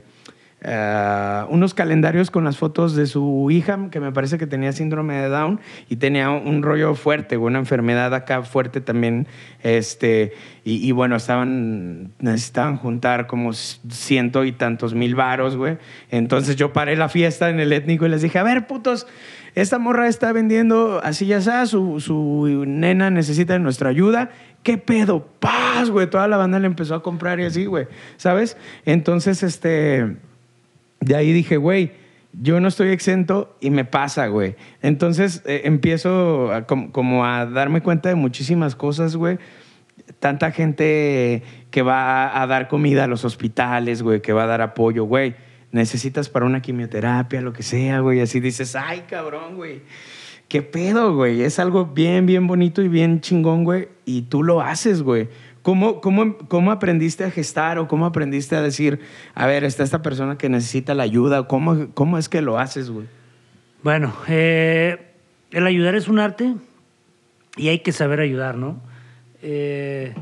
eh, 0.63 1.43
unos 1.49 1.73
calendarios 1.73 2.31
con 2.31 2.43
las 2.45 2.55
fotos 2.55 2.95
de 2.95 3.05
su 3.05 3.49
hija, 3.51 3.89
que 3.91 3.99
me 3.99 4.13
parece 4.13 4.37
que 4.37 4.47
tenía 4.47 4.71
síndrome 4.71 5.15
de 5.15 5.27
Down 5.27 5.59
y 5.89 5.97
tenía 5.97 6.29
un 6.29 6.61
rollo 6.61 6.95
fuerte, 6.95 7.35
una 7.35 7.59
enfermedad 7.59 8.13
acá 8.13 8.43
fuerte 8.43 8.79
también. 8.79 9.27
Este, 9.61 10.31
y, 10.63 10.91
bueno, 10.91 11.15
estaban, 11.15 12.13
necesitaban 12.19 12.77
juntar 12.77 13.25
como 13.27 13.51
ciento 13.51 14.45
y 14.45 14.53
tantos 14.53 14.93
mil 14.93 15.15
varos, 15.15 15.57
güey. 15.57 15.79
Entonces 16.11 16.55
yo 16.55 16.71
paré 16.71 16.95
la 16.95 17.09
fiesta 17.09 17.49
en 17.49 17.59
el 17.59 17.73
étnico 17.73 18.05
y 18.05 18.09
les 18.09 18.21
dije, 18.21 18.37
a 18.37 18.43
ver, 18.43 18.67
putos, 18.67 19.07
esta 19.55 19.79
morra 19.79 20.07
está 20.07 20.31
vendiendo 20.31 21.01
así 21.03 21.25
ya 21.25 21.37
está, 21.37 21.65
su, 21.65 21.99
su 21.99 22.63
nena 22.65 23.09
necesita 23.09 23.57
nuestra 23.59 23.89
ayuda. 23.89 24.31
¿Qué 24.63 24.77
pedo? 24.77 25.27
Paz, 25.39 25.89
güey. 25.89 26.09
Toda 26.09 26.27
la 26.27 26.37
banda 26.37 26.59
le 26.59 26.67
empezó 26.67 26.95
a 26.95 27.03
comprar 27.03 27.39
y 27.39 27.45
así, 27.45 27.65
güey. 27.65 27.87
¿Sabes? 28.17 28.57
Entonces, 28.85 29.43
este 29.43 30.17
de 31.01 31.15
ahí 31.15 31.33
dije, 31.33 31.57
güey, 31.57 31.91
yo 32.33 32.59
no 32.61 32.67
estoy 32.67 32.89
exento 32.89 33.57
y 33.59 33.71
me 33.71 33.83
pasa, 33.83 34.27
güey. 34.27 34.55
Entonces 34.81 35.43
eh, 35.45 35.63
empiezo 35.65 36.49
como, 36.65 37.25
a 37.25 37.45
darme 37.45 37.81
cuenta 37.81 38.09
de 38.09 38.15
muchísimas 38.15 38.75
cosas, 38.75 39.15
güey. 39.15 39.37
Tanta 40.19 40.51
gente 40.51 41.43
que 41.71 41.81
va 41.81 42.41
a, 42.41 42.47
dar 42.47 42.67
comida 42.67 43.03
a 43.03 43.07
los 43.07 43.25
hospitales, 43.25 44.01
güey, 44.01 44.21
que 44.21 44.33
va 44.33 44.43
a 44.43 44.47
dar 44.47 44.61
apoyo, 44.61 45.03
güey. 45.03 45.35
Necesitas 45.71 46.29
para 46.29 46.45
una 46.45 46.61
quimioterapia, 46.61 47.41
lo 47.41 47.53
que 47.53 47.63
sea, 47.63 47.99
güey. 47.99 48.19
Así 48.19 48.39
dices, 48.39 48.75
ay, 48.75 49.05
cabrón, 49.09 49.55
güey. 49.55 49.81
¿Qué 50.47 50.61
pedo, 50.61 51.15
güey? 51.15 51.43
Es 51.43 51.59
algo 51.59 51.85
bien, 51.85 52.25
bien 52.25 52.45
bonito 52.45 52.81
y 52.81 52.89
bien 52.89 53.21
chingón, 53.21 53.63
güey. 53.63 53.87
Y 54.03 54.23
tú 54.23 54.43
lo 54.43 54.61
haces, 54.61 55.01
güey. 55.01 55.29
¿Cómo, 55.61 56.01
cómo, 56.01 56.37
cómo 56.49 56.71
aprendiste 56.71 57.23
a 57.23 57.31
gestar 57.31 57.77
o 57.77 57.87
cómo 57.87 58.05
aprendiste 58.05 58.55
a 58.55 58.61
decir, 58.61 58.99
a 59.35 59.45
ver, 59.45 59.63
está 59.63 59.83
esta 59.83 60.01
persona 60.01 60.37
que 60.37 60.49
necesita 60.49 60.95
la 60.95 61.03
ayuda? 61.03 61.47
¿Cómo, 61.47 61.89
cómo 61.93 62.17
es 62.17 62.27
que 62.27 62.41
lo 62.41 62.59
haces, 62.59 62.89
güey? 62.89 63.07
Bueno, 63.83 64.13
eh, 64.27 64.97
el 65.51 65.65
ayudar 65.65 65.95
es 65.95 66.07
un 66.07 66.19
arte 66.19 66.55
y 67.55 67.69
hay 67.69 67.79
que 67.79 67.91
saber 67.91 68.19
ayudar, 68.19 68.57
¿no? 68.57 68.81
Eh, 69.41 70.13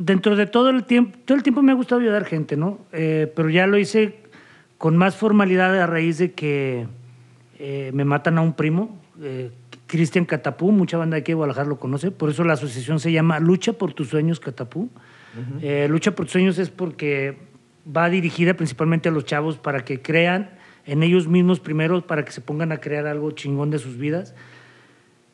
dentro 0.00 0.34
de 0.34 0.46
todo 0.46 0.70
el 0.70 0.84
tiempo, 0.84 1.18
todo 1.24 1.36
el 1.36 1.42
tiempo 1.42 1.62
me 1.62 1.72
ha 1.72 1.74
gustado 1.74 2.00
ayudar 2.00 2.24
gente, 2.24 2.56
¿no? 2.56 2.78
Eh, 2.92 3.32
pero 3.36 3.50
ya 3.50 3.66
lo 3.66 3.78
hice 3.78 4.16
con 4.78 4.96
más 4.96 5.16
formalidad 5.16 5.78
a 5.80 5.86
raíz 5.86 6.18
de 6.18 6.32
que 6.32 6.86
me 7.92 8.06
matan 8.06 8.38
a 8.38 8.40
un 8.40 8.54
primo 8.54 8.98
Cristian 9.90 10.24
Catapú, 10.24 10.70
mucha 10.70 10.96
banda 10.96 11.16
de 11.16 11.22
aquí 11.22 11.32
de 11.32 11.34
Guadalajara 11.34 11.68
lo 11.68 11.80
conoce, 11.80 12.12
por 12.12 12.30
eso 12.30 12.44
la 12.44 12.52
asociación 12.52 13.00
se 13.00 13.10
llama 13.10 13.40
Lucha 13.40 13.72
por 13.72 13.92
tus 13.92 14.08
sueños 14.08 14.38
Catapú. 14.38 14.88
Eh, 15.60 15.88
Lucha 15.90 16.14
por 16.14 16.26
tus 16.26 16.32
sueños 16.32 16.58
es 16.58 16.70
porque 16.70 17.36
va 17.84 18.08
dirigida 18.08 18.54
principalmente 18.54 19.08
a 19.08 19.12
los 19.12 19.24
chavos 19.24 19.58
para 19.58 19.84
que 19.84 20.00
crean 20.00 20.50
en 20.86 21.02
ellos 21.02 21.26
mismos 21.26 21.58
primero, 21.58 22.06
para 22.06 22.24
que 22.24 22.30
se 22.30 22.40
pongan 22.40 22.70
a 22.70 22.78
crear 22.78 23.08
algo 23.08 23.32
chingón 23.32 23.70
de 23.70 23.80
sus 23.80 23.98
vidas. 23.98 24.36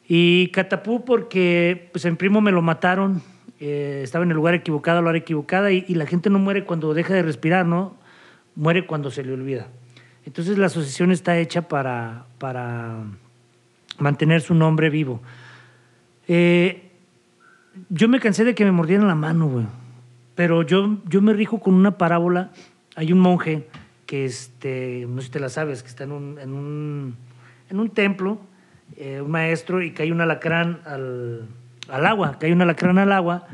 Y 0.08 0.48
Catapú 0.48 1.04
porque 1.04 1.90
pues 1.92 2.06
en 2.06 2.16
primo 2.16 2.40
me 2.40 2.50
lo 2.50 2.62
mataron, 2.62 3.22
eh, 3.58 4.00
estaba 4.02 4.24
en 4.24 4.30
el 4.30 4.36
lugar 4.36 4.54
equivocado, 4.54 5.00
la 5.02 5.10
hora 5.10 5.18
equivocada, 5.18 5.72
y, 5.72 5.82
la 5.94 6.06
gente 6.06 6.30
no 6.30 6.38
muere 6.38 6.64
cuando 6.64 6.92
deja 6.94 7.14
de 7.14 7.22
respirar, 7.22 7.66
¿no? 7.66 7.96
Muere 8.54 8.86
cuando 8.86 9.10
se 9.10 9.22
le 9.24 9.32
olvida. 9.32 9.68
Entonces 10.24 10.58
la 10.58 10.66
asociación 10.66 11.10
está 11.10 11.38
hecha 11.38 11.68
para, 11.68 12.26
para 12.38 13.04
mantener 13.98 14.40
su 14.40 14.54
nombre 14.54 14.90
vivo. 14.90 15.20
Eh, 16.28 16.90
yo 17.88 18.08
me 18.08 18.20
cansé 18.20 18.44
de 18.44 18.54
que 18.54 18.64
me 18.64 18.72
mordieran 18.72 19.06
la 19.06 19.14
mano, 19.14 19.46
güey. 19.48 19.66
Pero 20.34 20.62
yo, 20.62 20.98
yo 21.08 21.22
me 21.22 21.32
rijo 21.32 21.60
con 21.60 21.74
una 21.74 21.96
parábola. 21.96 22.50
Hay 22.94 23.12
un 23.12 23.20
monje 23.20 23.68
que, 24.04 24.24
este, 24.24 25.06
no 25.08 25.20
sé 25.20 25.26
si 25.26 25.32
te 25.32 25.40
la 25.40 25.48
sabes, 25.48 25.82
que 25.82 25.88
está 25.88 26.04
en 26.04 26.12
un, 26.12 26.38
en 26.38 26.52
un, 26.52 27.16
en 27.70 27.80
un 27.80 27.90
templo, 27.90 28.38
eh, 28.96 29.20
un 29.20 29.30
maestro, 29.30 29.82
y 29.82 29.92
cae 29.92 30.12
un 30.12 30.20
alacrán 30.20 30.80
al, 30.84 31.48
al 31.88 32.06
agua, 32.06 32.38
cae 32.38 32.52
un 32.52 32.62
alacrán 32.62 32.98
al 32.98 33.12
agua, 33.12 33.46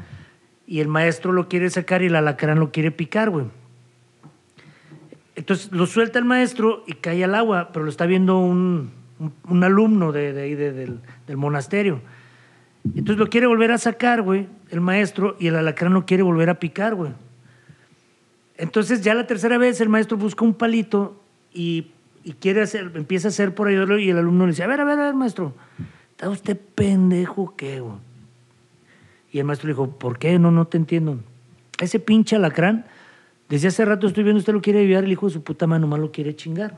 y 0.66 0.80
el 0.80 0.88
maestro 0.88 1.32
lo 1.32 1.48
quiere 1.48 1.68
sacar 1.70 2.02
y 2.02 2.06
el 2.06 2.16
alacrán 2.16 2.58
lo 2.58 2.72
quiere 2.72 2.90
picar, 2.90 3.30
güey. 3.30 3.46
Entonces 5.34 5.72
lo 5.72 5.86
suelta 5.86 6.18
el 6.18 6.24
maestro 6.24 6.84
y 6.86 6.94
cae 6.94 7.24
al 7.24 7.34
agua, 7.34 7.70
pero 7.72 7.84
lo 7.84 7.90
está 7.90 8.06
viendo 8.06 8.38
un, 8.38 8.92
un, 9.48 9.64
alumno 9.64 10.12
de, 10.12 10.40
ahí 10.40 10.54
del, 10.54 11.00
monasterio. 11.36 12.00
Entonces 12.84 13.16
lo 13.16 13.28
quiere 13.28 13.46
volver 13.46 13.72
a 13.72 13.78
sacar, 13.78 14.22
güey, 14.22 14.48
el 14.70 14.80
maestro, 14.80 15.36
y 15.38 15.46
el 15.48 15.56
alacrán 15.56 15.94
lo 15.94 16.04
quiere 16.04 16.22
volver 16.22 16.50
a 16.50 16.58
picar, 16.58 16.94
güey. 16.94 17.12
Entonces 18.56 19.02
ya 19.02 19.14
la 19.14 19.26
tercera 19.26 19.58
vez 19.58 19.80
el 19.80 19.88
maestro 19.88 20.16
busca 20.16 20.44
un 20.44 20.54
palito 20.54 21.20
y, 21.52 21.90
quiere 22.38 22.62
hacer, 22.62 22.92
empieza 22.94 23.28
a 23.28 23.30
hacer 23.30 23.54
por 23.54 23.68
ayudarlo 23.68 23.98
y 23.98 24.10
el 24.10 24.18
alumno 24.18 24.46
le 24.46 24.52
dice, 24.52 24.62
a 24.62 24.68
ver, 24.68 24.80
a 24.80 24.84
ver, 24.84 24.98
a 24.98 25.04
ver, 25.04 25.14
maestro, 25.14 25.54
¿está 26.10 26.28
usted 26.28 26.58
pendejo 26.74 27.56
qué, 27.56 27.80
güey? 27.80 27.96
Y 29.32 29.38
el 29.38 29.44
maestro 29.46 29.66
le 29.66 29.72
dijo, 29.72 29.90
¿por 29.98 30.18
qué? 30.18 30.38
No, 30.38 30.50
no 30.50 30.66
te 30.66 30.76
entiendo. 30.76 31.18
Ese 31.80 31.98
pinche 31.98 32.36
alacrán, 32.36 32.84
desde 33.48 33.68
hace 33.68 33.84
rato 33.84 34.06
estoy 34.06 34.22
viendo, 34.24 34.38
usted 34.38 34.52
lo 34.52 34.60
quiere 34.60 34.80
ayudar, 34.80 35.04
el 35.04 35.12
hijo 35.12 35.26
de 35.26 35.32
su 35.32 35.42
puta 35.42 35.66
mano 35.66 35.86
nomás 35.86 36.00
lo 36.00 36.12
quiere 36.12 36.36
chingar. 36.36 36.76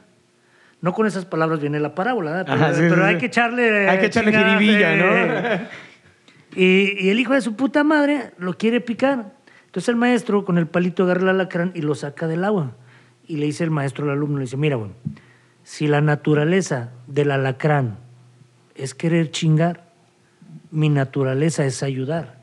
No 0.80 0.92
con 0.92 1.06
esas 1.06 1.24
palabras 1.24 1.60
viene 1.60 1.80
la 1.80 1.94
parábola, 1.94 2.44
pero, 2.44 3.04
hay 3.04 3.18
que 3.18 3.26
echarle. 3.26 3.88
Hay 3.88 3.98
que 3.98 4.06
echarle 4.06 4.32
jiribilla, 4.32 4.96
¿no? 4.96 5.66
y, 6.56 7.08
el 7.08 7.18
hijo 7.18 7.32
de 7.32 7.40
su 7.40 7.56
puta 7.56 7.82
madre 7.84 8.32
lo 8.38 8.56
quiere 8.56 8.80
picar. 8.80 9.32
Entonces 9.66 9.88
el 9.88 9.96
maestro 9.96 10.44
con 10.44 10.56
el 10.56 10.66
palito 10.66 11.04
agarra 11.04 11.22
el 11.22 11.28
alacrán 11.30 11.72
y 11.74 11.80
lo 11.80 11.94
saca 11.94 12.28
del 12.28 12.44
agua. 12.44 12.76
Y 13.26 13.38
le 13.38 13.46
dice 13.46 13.64
el 13.64 13.70
maestro 13.70 14.04
al 14.04 14.10
alumno, 14.10 14.38
le 14.38 14.44
dice, 14.44 14.56
mira, 14.56 14.76
bueno, 14.76 14.92
si 15.64 15.86
la 15.86 16.00
naturaleza 16.00 16.90
del 17.06 17.30
alacrán 17.30 17.98
es 18.74 18.94
querer 18.94 19.30
chingar, 19.30 19.84
mi 20.70 20.90
naturaleza 20.90 21.64
es 21.64 21.82
ayudar. 21.82 22.33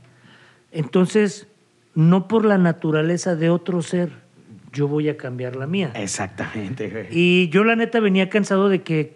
Entonces, 0.71 1.47
no 1.95 2.27
por 2.27 2.45
la 2.45 2.57
naturaleza 2.57 3.35
de 3.35 3.49
otro 3.49 3.81
ser, 3.81 4.11
yo 4.71 4.87
voy 4.87 5.09
a 5.09 5.17
cambiar 5.17 5.55
la 5.55 5.67
mía. 5.67 5.91
Exactamente, 5.95 6.89
güey. 6.89 7.07
Y 7.11 7.49
yo 7.49 7.63
la 7.63 7.75
neta 7.75 7.99
venía 7.99 8.29
cansado 8.29 8.69
de 8.69 8.81
que, 8.81 9.15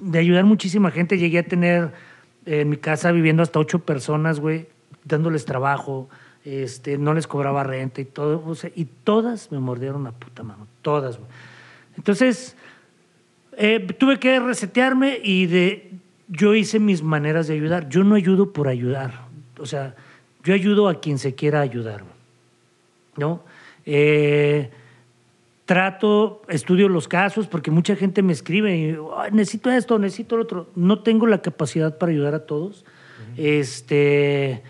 de 0.00 0.18
ayudar 0.18 0.44
muchísima 0.44 0.90
gente, 0.90 1.18
llegué 1.18 1.38
a 1.38 1.44
tener 1.44 1.92
en 2.44 2.68
mi 2.68 2.76
casa 2.76 3.12
viviendo 3.12 3.42
hasta 3.42 3.58
ocho 3.58 3.78
personas, 3.80 4.40
güey, 4.40 4.66
dándoles 5.04 5.44
trabajo, 5.44 6.08
este, 6.44 6.98
no 6.98 7.14
les 7.14 7.26
cobraba 7.26 7.62
renta 7.62 8.00
y 8.00 8.04
todo, 8.04 8.54
y 8.74 8.84
todas 8.84 9.50
me 9.52 9.58
mordieron 9.60 10.04
la 10.04 10.12
puta 10.12 10.42
mano, 10.42 10.66
todas, 10.82 11.18
güey. 11.18 11.30
Entonces, 11.96 12.56
eh, 13.56 13.80
tuve 13.98 14.18
que 14.18 14.40
resetearme 14.40 15.20
y 15.22 15.46
de, 15.46 15.92
yo 16.28 16.54
hice 16.54 16.78
mis 16.78 17.02
maneras 17.02 17.46
de 17.46 17.54
ayudar. 17.54 17.88
Yo 17.88 18.02
no 18.02 18.14
ayudo 18.14 18.52
por 18.52 18.68
ayudar, 18.68 19.21
o 19.62 19.66
sea, 19.66 19.94
yo 20.44 20.54
ayudo 20.54 20.88
a 20.88 21.00
quien 21.00 21.18
se 21.18 21.34
quiera 21.34 21.60
ayudar, 21.60 22.02
¿no? 23.16 23.42
Eh, 23.86 24.70
trato, 25.64 26.42
estudio 26.48 26.88
los 26.88 27.08
casos, 27.08 27.46
porque 27.46 27.70
mucha 27.70 27.96
gente 27.96 28.22
me 28.22 28.32
escribe, 28.32 28.76
y, 28.76 28.96
"Ay, 29.16 29.30
necesito 29.32 29.70
esto, 29.70 29.98
necesito 29.98 30.36
lo 30.36 30.42
otro. 30.42 30.68
No 30.74 31.02
tengo 31.02 31.26
la 31.26 31.40
capacidad 31.40 31.96
para 31.96 32.12
ayudar 32.12 32.34
a 32.34 32.46
todos. 32.46 32.84
Este, 33.36 34.62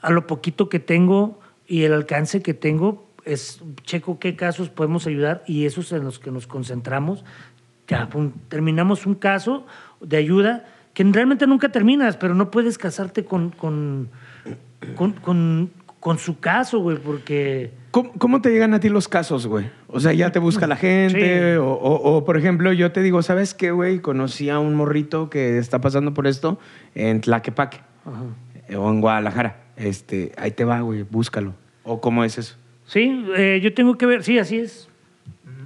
a 0.00 0.10
lo 0.10 0.26
poquito 0.26 0.68
que 0.68 0.80
tengo 0.80 1.38
y 1.68 1.84
el 1.84 1.92
alcance 1.92 2.42
que 2.42 2.54
tengo, 2.54 3.06
es 3.24 3.60
checo 3.84 4.18
qué 4.18 4.34
casos 4.34 4.70
podemos 4.70 5.06
ayudar 5.06 5.44
y 5.46 5.66
esos 5.66 5.92
en 5.92 6.04
los 6.04 6.18
que 6.18 6.30
nos 6.30 6.46
concentramos. 6.46 7.24
Ya, 7.86 8.08
pum, 8.08 8.32
terminamos 8.48 9.06
un 9.06 9.14
caso 9.14 9.66
de 10.00 10.16
ayuda 10.16 10.64
que 10.94 11.04
realmente 11.04 11.46
nunca 11.46 11.70
terminas, 11.70 12.16
pero 12.16 12.34
no 12.34 12.50
puedes 12.50 12.78
casarte 12.78 13.24
con, 13.24 13.50
con, 13.50 14.10
con, 14.96 15.12
con- 15.12 15.70
con 16.00 16.18
su 16.18 16.40
caso, 16.40 16.78
güey, 16.80 16.96
porque... 16.96 17.72
¿Cómo, 17.90 18.12
cómo 18.14 18.40
te 18.40 18.48
llegan 18.50 18.72
a 18.72 18.80
ti 18.80 18.88
los 18.88 19.06
casos, 19.06 19.46
güey? 19.46 19.68
O 19.88 20.00
sea, 20.00 20.14
ya 20.14 20.32
te 20.32 20.38
busca 20.38 20.66
la 20.66 20.76
gente. 20.76 21.52
Sí. 21.52 21.56
O, 21.58 21.66
o- 21.72 22.16
o, 22.16 22.24
por 22.24 22.38
ejemplo, 22.38 22.72
yo 22.72 22.90
te 22.90 23.02
digo, 23.02 23.20
¿sabes 23.22 23.52
qué, 23.52 23.70
güey? 23.70 24.00
Conocí 24.00 24.48
a 24.48 24.58
un 24.60 24.74
morrito 24.74 25.28
que 25.28 25.58
está 25.58 25.80
pasando 25.82 26.14
por 26.14 26.26
esto 26.26 26.58
en 26.94 27.20
Tlaquepaque 27.20 27.80
Ajá. 28.06 28.76
o 28.78 28.90
en 28.90 29.00
Guadalajara. 29.02 29.62
Este, 29.76 30.32
ahí 30.38 30.52
te 30.52 30.64
va, 30.64 30.80
güey, 30.80 31.02
búscalo. 31.02 31.54
¿O 31.82 32.00
cómo 32.00 32.24
es 32.24 32.38
eso? 32.38 32.56
Sí, 32.86 33.26
eh, 33.36 33.60
yo 33.62 33.74
tengo 33.74 33.98
que 33.98 34.06
ver, 34.06 34.22
sí, 34.24 34.38
así 34.38 34.58
es. 34.58 34.88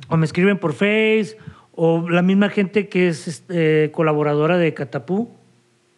O 0.08 0.16
me 0.16 0.26
escriben 0.26 0.58
por 0.58 0.72
Face, 0.72 1.36
o 1.72 2.08
la 2.10 2.22
misma 2.22 2.48
gente 2.48 2.88
que 2.88 3.06
es 3.08 3.28
este, 3.28 3.90
colaboradora 3.92 4.58
de 4.58 4.74
Catapú, 4.74 5.30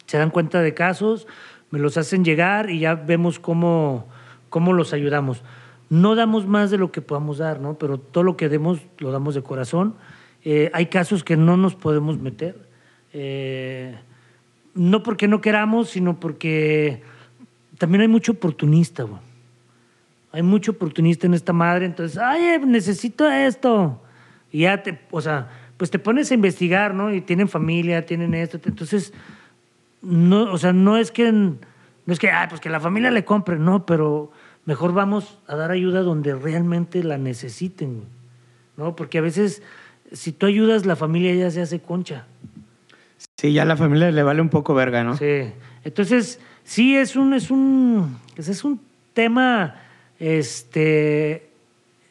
se 0.06 0.18
dan 0.18 0.30
cuenta 0.30 0.60
de 0.60 0.74
casos, 0.74 1.26
me 1.70 1.78
los 1.78 1.96
hacen 1.96 2.24
llegar 2.24 2.70
y 2.70 2.80
ya 2.80 2.94
vemos 2.94 3.38
cómo, 3.38 4.06
cómo 4.48 4.72
los 4.72 4.92
ayudamos. 4.92 5.42
No 5.88 6.14
damos 6.14 6.46
más 6.46 6.70
de 6.70 6.78
lo 6.78 6.90
que 6.90 7.00
podamos 7.00 7.38
dar, 7.38 7.60
¿no? 7.60 7.74
Pero 7.74 7.98
todo 7.98 8.24
lo 8.24 8.36
que 8.36 8.48
demos 8.48 8.80
lo 8.98 9.12
damos 9.12 9.34
de 9.34 9.42
corazón. 9.42 9.94
Eh, 10.44 10.70
hay 10.72 10.86
casos 10.86 11.24
que 11.24 11.36
no 11.36 11.56
nos 11.56 11.74
podemos 11.74 12.18
meter. 12.18 12.56
Eh, 13.12 13.96
no 14.74 15.02
porque 15.02 15.28
no 15.28 15.40
queramos, 15.40 15.90
sino 15.90 16.20
porque 16.20 17.02
también 17.78 18.02
hay 18.02 18.08
mucho 18.08 18.32
oportunista, 18.32 19.04
güey. 19.04 19.20
Hay 20.32 20.42
mucho 20.42 20.72
oportunista 20.72 21.26
en 21.26 21.32
esta 21.32 21.54
madre, 21.54 21.86
entonces, 21.86 22.18
ay, 22.18 22.58
necesito 22.66 23.26
esto. 23.30 24.02
Y 24.52 24.60
ya 24.60 24.82
te, 24.82 24.98
o 25.10 25.20
sea, 25.20 25.48
pues 25.78 25.90
te 25.90 25.98
pones 25.98 26.30
a 26.30 26.34
investigar, 26.34 26.94
¿no? 26.94 27.14
Y 27.14 27.22
tienen 27.22 27.48
familia, 27.48 28.04
tienen 28.04 28.34
esto. 28.34 28.58
Entonces, 28.64 29.14
no, 30.06 30.52
o 30.52 30.58
sea, 30.58 30.72
no 30.72 30.96
es 30.96 31.10
que, 31.10 31.30
no 31.32 31.58
es 32.06 32.18
que, 32.18 32.30
ay, 32.30 32.46
pues 32.48 32.60
que 32.60 32.70
la 32.70 32.80
familia 32.80 33.10
le 33.10 33.24
compre, 33.24 33.58
no, 33.58 33.84
pero 33.86 34.30
mejor 34.64 34.92
vamos 34.92 35.38
a 35.46 35.56
dar 35.56 35.70
ayuda 35.70 36.02
donde 36.02 36.34
realmente 36.34 37.02
la 37.04 37.18
necesiten, 37.18 38.04
¿no? 38.76 38.96
Porque 38.96 39.18
a 39.18 39.20
veces, 39.20 39.62
si 40.12 40.32
tú 40.32 40.46
ayudas, 40.46 40.86
la 40.86 40.96
familia 40.96 41.34
ya 41.34 41.50
se 41.50 41.60
hace 41.62 41.80
concha. 41.80 42.26
Sí, 43.38 43.52
ya 43.52 43.62
a 43.62 43.66
la 43.66 43.76
familia 43.76 44.10
le 44.10 44.22
vale 44.22 44.40
un 44.40 44.48
poco 44.48 44.74
verga, 44.74 45.04
¿no? 45.04 45.16
Sí. 45.16 45.50
Entonces, 45.84 46.40
sí, 46.64 46.96
es 46.96 47.16
un, 47.16 47.34
es 47.34 47.50
un, 47.50 48.16
pues 48.34 48.48
es 48.48 48.64
un 48.64 48.80
tema, 49.14 49.76
este, 50.18 51.48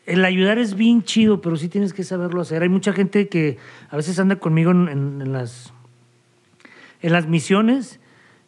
el 0.06 0.24
ayudar 0.26 0.58
es 0.60 0.76
bien 0.76 1.04
chido, 1.04 1.42
pero 1.42 1.56
sí 1.58 1.68
tienes 1.70 1.94
que 1.94 2.04
saberlo 2.04 2.42
hacer. 2.42 2.62
Hay 2.64 2.70
mucha 2.70 2.94
gente 2.94 3.28
que 3.28 3.58
a 3.90 3.96
veces 3.98 4.20
anda 4.20 4.36
conmigo 4.38 4.72
en, 4.72 4.88
en- 4.90 5.22
en 5.22 5.34
las, 5.34 5.74
en 7.06 7.14
las 7.14 7.28
misiones 7.28 8.00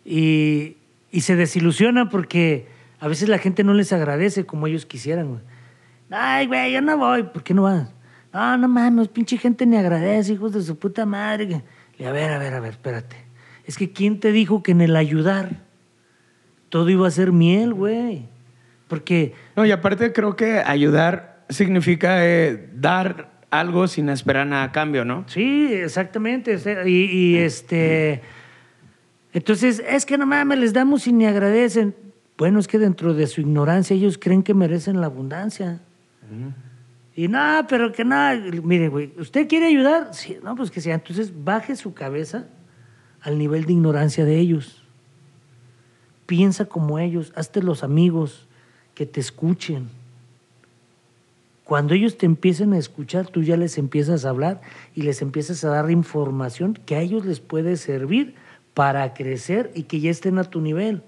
y, 0.03 0.77
y 1.11 1.21
se 1.21 1.35
desilusiona 1.35 2.09
porque 2.09 2.67
a 2.99 3.07
veces 3.07 3.29
la 3.29 3.37
gente 3.37 3.63
no 3.63 3.75
les 3.75 3.93
agradece 3.93 4.47
como 4.47 4.65
ellos 4.65 4.87
quisieran, 4.87 5.27
güey. 5.27 5.41
Ay, 6.09 6.47
güey, 6.47 6.73
yo 6.73 6.81
no 6.81 6.97
voy. 6.97 7.21
¿Por 7.21 7.43
qué 7.43 7.53
no 7.53 7.63
vas? 7.63 7.93
No, 8.33 8.57
no 8.57 8.67
mames, 8.67 9.09
pinche 9.09 9.37
gente 9.37 9.67
ni 9.67 9.77
agradece, 9.77 10.33
hijos 10.33 10.53
de 10.53 10.63
su 10.63 10.75
puta 10.75 11.05
madre. 11.05 11.61
A 12.03 12.11
ver, 12.11 12.31
a 12.31 12.39
ver, 12.39 12.55
a 12.55 12.59
ver, 12.59 12.71
espérate. 12.71 13.17
Es 13.63 13.77
que 13.77 13.91
¿quién 13.91 14.19
te 14.19 14.31
dijo 14.31 14.63
que 14.63 14.71
en 14.71 14.81
el 14.81 14.95
ayudar 14.95 15.61
todo 16.69 16.89
iba 16.89 17.07
a 17.07 17.11
ser 17.11 17.31
miel, 17.31 17.75
güey? 17.75 18.25
Porque 18.87 19.35
No, 19.55 19.67
y 19.67 19.71
aparte 19.71 20.13
creo 20.13 20.35
que 20.35 20.61
ayudar 20.65 21.43
significa 21.49 22.25
eh, 22.25 22.69
dar 22.73 23.29
algo 23.51 23.87
sin 23.87 24.09
esperar 24.09 24.47
nada 24.47 24.63
a 24.63 24.71
cambio, 24.71 25.05
¿no? 25.05 25.25
Sí, 25.27 25.69
exactamente. 25.71 26.57
y, 26.87 27.37
este. 27.37 28.23
Entonces, 29.37 29.83
es 29.87 30.07
que 30.07 30.17
no 30.17 30.25
mames, 30.25 30.57
les 30.57 30.73
damos 30.73 31.05
y 31.05 31.13
ni 31.13 31.27
agradecen. 31.27 31.93
Bueno, 32.39 32.57
es 32.57 32.67
que 32.67 32.79
dentro 32.79 33.13
de 33.13 33.27
su 33.27 33.39
ignorancia 33.41 33.95
ellos 33.95 34.17
creen 34.17 34.41
que 34.41 34.55
merecen 34.55 34.99
la 34.99 35.05
abundancia. 35.05 35.79
Y 37.15 37.27
no, 37.27 37.63
pero 37.69 37.91
que 37.91 38.03
no. 38.03 38.15
Mire, 38.63 38.87
güey, 38.87 39.13
¿usted 39.19 39.47
quiere 39.47 39.67
ayudar? 39.67 40.09
Sí, 40.15 40.37
no, 40.43 40.55
pues 40.55 40.71
que 40.71 40.81
sea. 40.81 40.95
Entonces, 40.95 41.31
baje 41.43 41.75
su 41.75 41.93
cabeza 41.93 42.47
al 43.21 43.37
nivel 43.37 43.65
de 43.65 43.73
ignorancia 43.73 44.25
de 44.25 44.39
ellos. 44.39 44.83
Piensa 46.25 46.65
como 46.65 46.97
ellos, 46.97 47.31
hazte 47.35 47.61
los 47.61 47.83
amigos 47.83 48.47
que 48.95 49.05
te 49.05 49.19
escuchen. 49.19 49.89
Cuando 51.63 51.93
ellos 51.93 52.17
te 52.17 52.25
empiecen 52.25 52.73
a 52.73 52.79
escuchar, 52.79 53.27
tú 53.27 53.43
ya 53.43 53.55
les 53.55 53.77
empiezas 53.77 54.25
a 54.25 54.29
hablar 54.29 54.61
y 54.95 55.03
les 55.03 55.21
empiezas 55.21 55.63
a 55.63 55.69
dar 55.69 55.91
información 55.91 56.73
que 56.87 56.95
a 56.95 57.01
ellos 57.01 57.23
les 57.23 57.39
puede 57.39 57.77
servir 57.77 58.33
para 58.77 59.11
crecer 59.15 59.71
y 59.73 59.83
que 59.83 59.99
ya 59.99 60.11
estén 60.11 60.37
a 60.37 60.43
tu 60.43 60.61
nivel. 60.61 61.01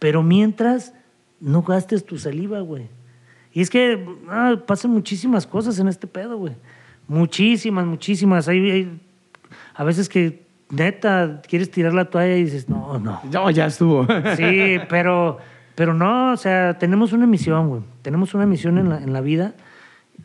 Pero 0.00 0.24
mientras, 0.24 0.92
no 1.38 1.62
gastes 1.62 2.04
tu 2.04 2.18
saliva, 2.18 2.58
güey. 2.58 2.88
Y 3.52 3.60
es 3.60 3.70
que 3.70 4.04
ah, 4.28 4.56
pasan 4.66 4.90
muchísimas 4.90 5.46
cosas 5.46 5.78
en 5.78 5.86
este 5.86 6.08
pedo, 6.08 6.38
güey. 6.38 6.54
Muchísimas, 7.06 7.86
muchísimas. 7.86 8.48
Hay, 8.48 8.68
hay- 8.68 9.00
a 9.76 9.84
veces 9.84 10.08
que 10.08 10.42
neta 10.70 11.40
quieres 11.48 11.70
tirar 11.70 11.94
la 11.94 12.06
toalla 12.06 12.36
y 12.36 12.42
dices, 12.42 12.68
no, 12.68 12.98
no. 12.98 13.20
No, 13.32 13.48
ya 13.52 13.66
estuvo. 13.66 14.04
Sí, 14.36 14.78
pero, 14.88 15.38
pero 15.76 15.94
no, 15.94 16.32
o 16.32 16.36
sea, 16.36 16.76
tenemos 16.78 17.12
una 17.12 17.28
misión, 17.28 17.68
güey. 17.68 17.82
Tenemos 18.02 18.34
una 18.34 18.44
misión 18.44 18.76
en 18.76 18.88
la, 18.88 18.98
en 18.98 19.12
la 19.12 19.20
vida. 19.20 19.54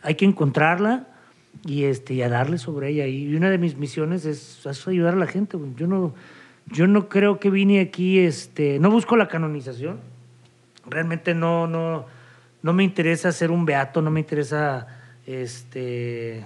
Hay 0.02 0.16
que 0.16 0.26
encontrarla 0.26 1.06
y, 1.66 1.84
este, 1.86 2.14
y 2.16 2.22
a 2.22 2.30
darle 2.30 2.58
sobre 2.58 2.90
ella. 2.90 3.08
Y 3.08 3.36
una 3.36 3.50
de 3.50 3.58
mis 3.58 3.76
misiones 3.78 4.26
es, 4.26 4.66
es 4.66 4.88
ayudar 4.88 5.14
a 5.14 5.18
la 5.18 5.28
gente. 5.28 5.58
Yo 5.78 5.88
no, 5.88 6.14
yo 6.68 6.88
no 6.88 7.08
creo 7.10 7.40
que 7.40 7.50
vine 7.50 7.80
aquí, 7.80 8.20
este, 8.20 8.80
no 8.80 8.90
busco 8.92 9.16
la 9.16 9.28
canonización. 9.28 10.00
Realmente 10.88 11.34
no, 11.34 11.68
no, 11.68 12.06
no 12.62 12.74
me 12.74 12.84
interesa 12.84 13.32
ser 13.32 13.52
un 13.52 13.66
beato, 13.66 14.02
no 14.02 14.12
me 14.12 14.20
interesa, 14.20 14.88
este, 15.26 16.46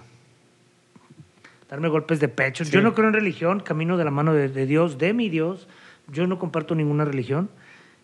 darme 1.69 1.87
golpes 1.89 2.19
de 2.19 2.27
pecho. 2.29 2.63
Yo 2.63 2.81
no 2.81 2.93
creo 2.95 3.07
en 3.07 3.13
religión, 3.13 3.59
camino 3.59 3.97
de 3.97 4.05
la 4.05 4.11
mano 4.11 4.33
de, 4.33 4.49
de 4.49 4.65
Dios, 4.65 4.97
de 4.97 5.13
mi 5.13 5.29
Dios. 5.29 5.67
Yo 6.11 6.25
no 6.27 6.39
comparto 6.39 6.73
ninguna 6.75 7.05
religión. 7.05 7.49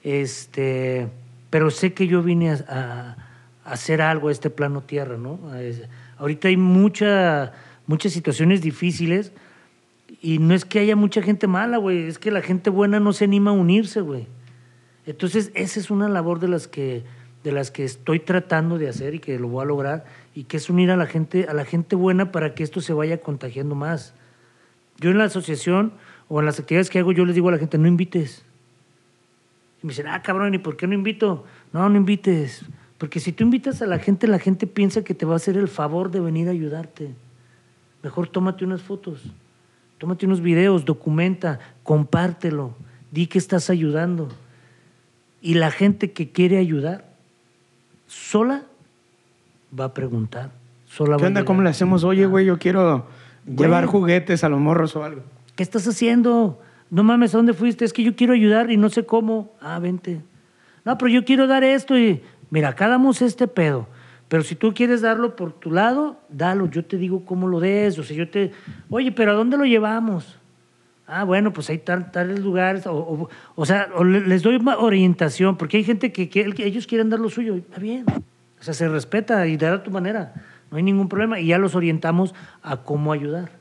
Este, 0.03 1.07
pero 1.49 1.71
sé 1.71 1.93
que 1.93 2.07
yo 2.07 2.21
vine 2.21 2.51
a, 2.51 2.65
a- 2.67 3.17
a 3.67 3.71
hacer 3.71 3.99
algo 4.03 4.27
a 4.27 4.31
este 4.31 4.51
plano 4.51 4.81
tierra, 4.81 5.17
¿no? 5.17 5.39
A 5.51 5.59
ahorita 6.17 6.47
hay 6.47 6.57
mucha, 6.57 7.53
muchas 7.87 8.13
situaciones 8.13 8.61
difíciles 8.61 9.31
y 10.21 10.39
no 10.39 10.53
es 10.53 10.65
que 10.65 10.79
haya 10.79 10.95
mucha 10.95 11.21
gente 11.21 11.47
mala, 11.47 11.77
güey, 11.77 12.07
es 12.07 12.19
que 12.19 12.31
la 12.31 12.41
gente 12.41 12.69
buena 12.69 12.99
no 12.99 13.13
se 13.13 13.25
anima 13.25 13.51
a 13.51 13.53
unirse, 13.53 14.01
güey. 14.01 14.27
Entonces, 15.05 15.51
esa 15.53 15.79
es 15.79 15.91
una 15.91 16.09
labor 16.09 16.39
de 16.39 16.47
las 16.47 16.67
que 16.67 17.03
de 17.43 17.51
las 17.51 17.69
que 17.69 17.83
estoy 17.83 18.19
tratando 18.19 18.79
de 18.79 18.89
hacer 18.89 19.13
y 19.13 19.19
que 19.19 19.37
lo 19.37 19.47
voy 19.47 19.61
a 19.61 19.65
lograr 19.65 20.05
y 20.33 20.45
que 20.45 20.57
es 20.57 20.67
unir 20.67 20.89
a 20.89 20.97
la 20.97 21.05
gente 21.05 21.45
a 21.47 21.53
la 21.53 21.63
gente 21.63 21.95
buena 21.95 22.31
para 22.31 22.55
que 22.55 22.63
esto 22.63 22.81
se 22.81 22.91
vaya 22.91 23.21
contagiando 23.21 23.75
más. 23.75 24.15
Yo 24.97 25.11
en 25.11 25.19
la 25.19 25.25
asociación 25.25 25.93
o 26.27 26.39
en 26.39 26.47
las 26.47 26.59
actividades 26.59 26.89
que 26.89 26.97
hago 26.97 27.11
yo 27.11 27.23
les 27.23 27.35
digo 27.35 27.49
a 27.49 27.51
la 27.51 27.59
gente, 27.59 27.77
no 27.77 27.87
invites. 27.87 28.43
Y 29.83 29.85
me 29.85 29.91
dicen, 29.91 30.07
"Ah, 30.07 30.23
cabrón, 30.23 30.55
¿y 30.55 30.57
por 30.57 30.75
qué 30.75 30.87
no 30.87 30.95
invito?" 30.95 31.45
No, 31.71 31.87
no 31.87 31.97
invites, 31.97 32.65
porque 32.97 33.19
si 33.19 33.31
tú 33.31 33.43
invitas 33.43 33.81
a 33.81 33.87
la 33.87 33.99
gente, 33.99 34.27
la 34.27 34.39
gente 34.39 34.67
piensa 34.67 35.03
que 35.03 35.13
te 35.13 35.25
va 35.25 35.33
a 35.33 35.35
hacer 35.37 35.57
el 35.57 35.67
favor 35.67 36.11
de 36.11 36.21
venir 36.21 36.47
a 36.47 36.51
ayudarte. 36.51 37.13
Mejor 38.03 38.27
tómate 38.27 38.63
unas 38.63 38.81
fotos, 38.81 39.21
tómate 39.97 40.25
unos 40.25 40.41
videos, 40.41 40.85
documenta, 40.85 41.59
compártelo, 41.83 42.75
di 43.11 43.27
que 43.27 43.37
estás 43.37 43.69
ayudando. 43.69 44.29
Y 45.41 45.55
la 45.55 45.71
gente 45.71 46.11
que 46.11 46.31
quiere 46.31 46.57
ayudar, 46.57 47.05
sola 48.07 48.63
va 49.77 49.85
a 49.85 49.93
preguntar. 49.93 50.51
Sola 50.87 51.17
¿Qué 51.17 51.25
onda? 51.25 51.43
¿Cómo 51.43 51.61
le 51.61 51.69
hacemos? 51.69 52.03
Oye, 52.03 52.25
güey, 52.25 52.45
yo 52.45 52.57
quiero 52.57 53.07
Güey. 53.45 53.57
llevar 53.57 53.85
juguetes 53.85 54.43
a 54.43 54.49
los 54.49 54.59
morros 54.59 54.95
o 54.95 55.03
algo. 55.03 55.21
¿Qué 55.55 55.63
estás 55.63 55.87
haciendo? 55.87 56.61
No 56.89 57.03
mames, 57.03 57.33
¿a 57.33 57.37
dónde 57.37 57.53
fuiste? 57.53 57.83
Es 57.83 57.91
que 57.91 58.03
yo 58.03 58.15
quiero 58.15 58.33
ayudar 58.33 58.71
y 58.71 58.77
no 58.77 58.89
sé 58.89 59.05
cómo. 59.05 59.51
Ah, 59.59 59.79
vente. 59.79 60.21
No, 60.85 60.97
pero 60.97 61.09
yo 61.09 61.25
quiero 61.25 61.47
dar 61.47 61.63
esto 61.63 61.97
y 61.97 62.21
mira, 62.55 62.69
acá 62.69 62.87
damos 62.87 63.21
este 63.21 63.47
pedo. 63.47 63.85
Pero 64.29 64.41
si 64.43 64.55
tú 64.55 64.73
quieres 64.73 65.01
darlo 65.01 65.35
por 65.35 65.51
tu 65.51 65.69
lado, 65.71 66.17
dalo. 66.29 66.65
Yo 66.67 66.83
te 66.85 66.97
digo 66.97 67.25
cómo 67.25 67.47
lo 67.47 67.59
des. 67.59 67.99
O 67.99 68.03
sea, 68.03 68.15
yo 68.15 68.29
te. 68.29 68.51
Oye, 68.89 69.11
pero 69.11 69.31
¿a 69.31 69.35
dónde 69.35 69.57
lo 69.57 69.65
llevamos? 69.65 70.39
Ah, 71.05 71.23
bueno, 71.25 71.51
pues 71.53 71.69
hay 71.69 71.77
tal, 71.77 72.11
tales 72.11 72.39
lugares. 72.39 72.87
O, 72.87 72.95
o- 72.95 73.29
o 73.55 73.65
sea, 73.65 73.89
o 73.95 74.03
le- 74.03 74.25
les 74.25 74.41
doy 74.41 74.57
más 74.57 74.77
orientación, 74.79 75.57
porque 75.57 75.77
hay 75.77 75.83
gente 75.83 76.11
que 76.11 76.29
ellos 76.65 76.87
quieren 76.87 77.09
dar 77.11 77.19
lo 77.19 77.29
suyo. 77.29 77.55
Está 77.55 77.79
bien. 77.79 78.05
O 78.59 78.63
sea, 78.63 78.73
se 78.73 78.87
respeta 78.89 79.45
y 79.45 79.57
dar 79.57 79.73
a 79.73 79.83
tu 79.83 79.91
manera. 79.91 80.33
No 80.71 80.77
hay 80.77 80.83
ningún 80.83 81.07
problema 81.09 81.39
y 81.39 81.47
ya 81.47 81.59
los 81.59 81.75
orientamos 81.75 82.33
a 82.63 82.77
cómo 82.77 83.11
ayudar. 83.11 83.51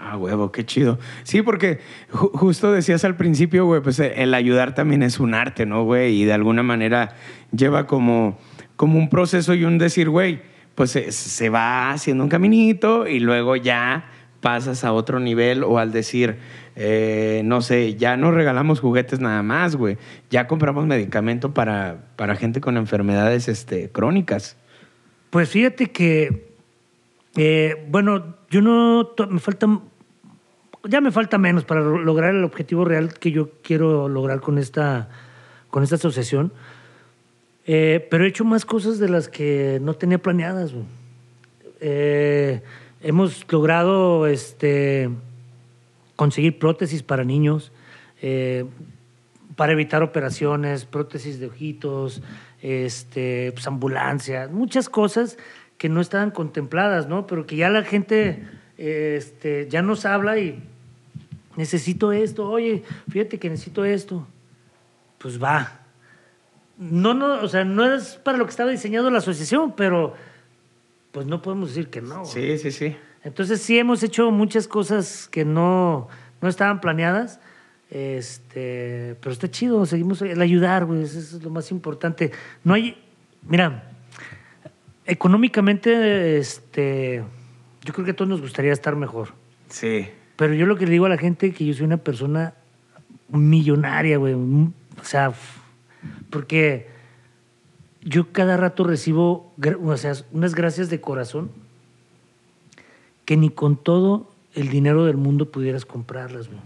Ah, 0.00 0.16
huevo, 0.16 0.52
qué 0.52 0.64
chido. 0.64 0.98
Sí, 1.24 1.42
porque 1.42 1.80
ju- 2.12 2.30
justo 2.32 2.70
decías 2.72 3.04
al 3.04 3.16
principio, 3.16 3.66
güey, 3.66 3.82
pues 3.82 3.98
eh, 3.98 4.14
el 4.22 4.32
ayudar 4.32 4.74
también 4.74 5.02
es 5.02 5.18
un 5.18 5.34
arte, 5.34 5.66
¿no, 5.66 5.82
güey? 5.84 6.22
Y 6.22 6.24
de 6.24 6.32
alguna 6.32 6.62
manera 6.62 7.16
lleva 7.50 7.86
como, 7.88 8.38
como 8.76 8.96
un 8.98 9.10
proceso 9.10 9.54
y 9.54 9.64
un 9.64 9.76
decir, 9.76 10.08
güey, 10.08 10.40
pues 10.76 10.92
se, 10.92 11.10
se 11.10 11.48
va 11.50 11.90
haciendo 11.90 12.22
un 12.22 12.30
caminito 12.30 13.08
y 13.08 13.18
luego 13.18 13.56
ya 13.56 14.08
pasas 14.40 14.84
a 14.84 14.92
otro 14.92 15.18
nivel 15.18 15.64
o 15.64 15.80
al 15.80 15.90
decir, 15.90 16.36
eh, 16.76 17.42
no 17.44 17.60
sé, 17.60 17.96
ya 17.96 18.16
no 18.16 18.30
regalamos 18.30 18.78
juguetes 18.78 19.18
nada 19.18 19.42
más, 19.42 19.74
güey. 19.74 19.98
Ya 20.30 20.46
compramos 20.46 20.86
medicamento 20.86 21.52
para, 21.52 22.06
para 22.14 22.36
gente 22.36 22.60
con 22.60 22.76
enfermedades 22.76 23.48
este, 23.48 23.90
crónicas. 23.90 24.56
Pues 25.30 25.48
fíjate 25.48 25.90
que, 25.90 26.54
eh, 27.36 27.84
bueno, 27.90 28.36
yo 28.50 28.62
no, 28.62 29.14
me 29.28 29.40
falta, 29.40 29.80
ya 30.84 31.00
me 31.00 31.10
falta 31.10 31.38
menos 31.38 31.64
para 31.64 31.80
lo- 31.80 31.98
lograr 31.98 32.34
el 32.34 32.44
objetivo 32.44 32.84
real 32.84 33.12
que 33.14 33.30
yo 33.30 33.50
quiero 33.62 34.08
lograr 34.08 34.40
con 34.40 34.58
esta, 34.58 35.08
con 35.70 35.82
esta 35.82 35.96
asociación. 35.96 36.52
Eh, 37.66 38.06
pero 38.10 38.24
he 38.24 38.28
hecho 38.28 38.44
más 38.46 38.64
cosas 38.64 38.98
de 38.98 39.10
las 39.10 39.28
que 39.28 39.78
no 39.82 39.92
tenía 39.94 40.18
planeadas. 40.18 40.72
Eh, 41.80 42.62
hemos 43.02 43.44
logrado 43.52 44.26
este, 44.26 45.10
conseguir 46.16 46.58
prótesis 46.58 47.02
para 47.02 47.24
niños, 47.24 47.70
eh, 48.22 48.64
para 49.54 49.72
evitar 49.72 50.02
operaciones, 50.02 50.86
prótesis 50.86 51.38
de 51.40 51.46
ojitos, 51.48 52.22
este, 52.62 53.52
pues, 53.52 53.66
ambulancias, 53.66 54.50
muchas 54.50 54.88
cosas 54.88 55.36
que 55.78 55.88
no 55.88 56.00
estaban 56.00 56.30
contempladas, 56.32 57.08
¿no? 57.08 57.26
Pero 57.26 57.46
que 57.46 57.56
ya 57.56 57.70
la 57.70 57.84
gente 57.84 58.46
este, 58.76 59.68
ya 59.70 59.80
nos 59.80 60.04
habla 60.04 60.38
y 60.38 60.62
necesito 61.56 62.12
esto, 62.12 62.48
oye, 62.48 62.82
fíjate 63.10 63.38
que 63.38 63.48
necesito 63.48 63.84
esto. 63.84 64.26
Pues 65.18 65.42
va. 65.42 65.80
No, 66.76 67.14
no, 67.14 67.40
o 67.40 67.48
sea, 67.48 67.64
no 67.64 67.92
es 67.92 68.16
para 68.16 68.38
lo 68.38 68.44
que 68.44 68.50
estaba 68.50 68.70
diseñado 68.70 69.10
la 69.10 69.18
asociación, 69.18 69.74
pero 69.74 70.14
pues 71.12 71.26
no 71.26 71.42
podemos 71.42 71.70
decir 71.70 71.90
que 71.90 72.00
no. 72.00 72.24
Sí, 72.24 72.58
sí, 72.58 72.70
sí. 72.70 72.96
Entonces 73.24 73.60
sí 73.60 73.78
hemos 73.78 74.02
hecho 74.02 74.30
muchas 74.30 74.68
cosas 74.68 75.28
que 75.28 75.44
no, 75.44 76.08
no 76.40 76.48
estaban 76.48 76.80
planeadas. 76.80 77.40
Este, 77.90 79.16
pero 79.20 79.32
está 79.32 79.50
chido, 79.50 79.86
seguimos 79.86 80.20
el 80.22 80.40
ayudar, 80.42 80.84
güey, 80.84 81.02
eso 81.02 81.18
es 81.18 81.42
lo 81.42 81.50
más 81.50 81.70
importante. 81.70 82.32
No 82.62 82.74
hay, 82.74 83.02
mira, 83.42 83.87
económicamente, 85.08 86.38
este, 86.38 87.24
yo 87.84 87.92
creo 87.92 88.04
que 88.04 88.10
a 88.12 88.16
todos 88.16 88.28
nos 88.28 88.40
gustaría 88.40 88.72
estar 88.72 88.94
mejor. 88.94 89.30
Sí. 89.68 90.08
Pero 90.36 90.54
yo 90.54 90.66
lo 90.66 90.76
que 90.76 90.84
le 90.84 90.92
digo 90.92 91.06
a 91.06 91.08
la 91.08 91.18
gente 91.18 91.48
es 91.48 91.54
que 91.54 91.64
yo 91.64 91.74
soy 91.74 91.86
una 91.86 91.96
persona 91.96 92.54
millonaria, 93.28 94.18
güey. 94.18 94.34
O 94.34 94.70
sea, 95.02 95.32
porque 96.30 96.88
yo 98.02 98.32
cada 98.32 98.56
rato 98.56 98.84
recibo 98.84 99.52
o 99.82 99.96
sea, 99.96 100.12
unas 100.30 100.54
gracias 100.54 100.90
de 100.90 101.00
corazón 101.00 101.50
que 103.24 103.36
ni 103.36 103.50
con 103.50 103.76
todo 103.76 104.30
el 104.54 104.68
dinero 104.68 105.04
del 105.04 105.16
mundo 105.16 105.50
pudieras 105.50 105.84
comprarlas, 105.84 106.48
güey. 106.48 106.60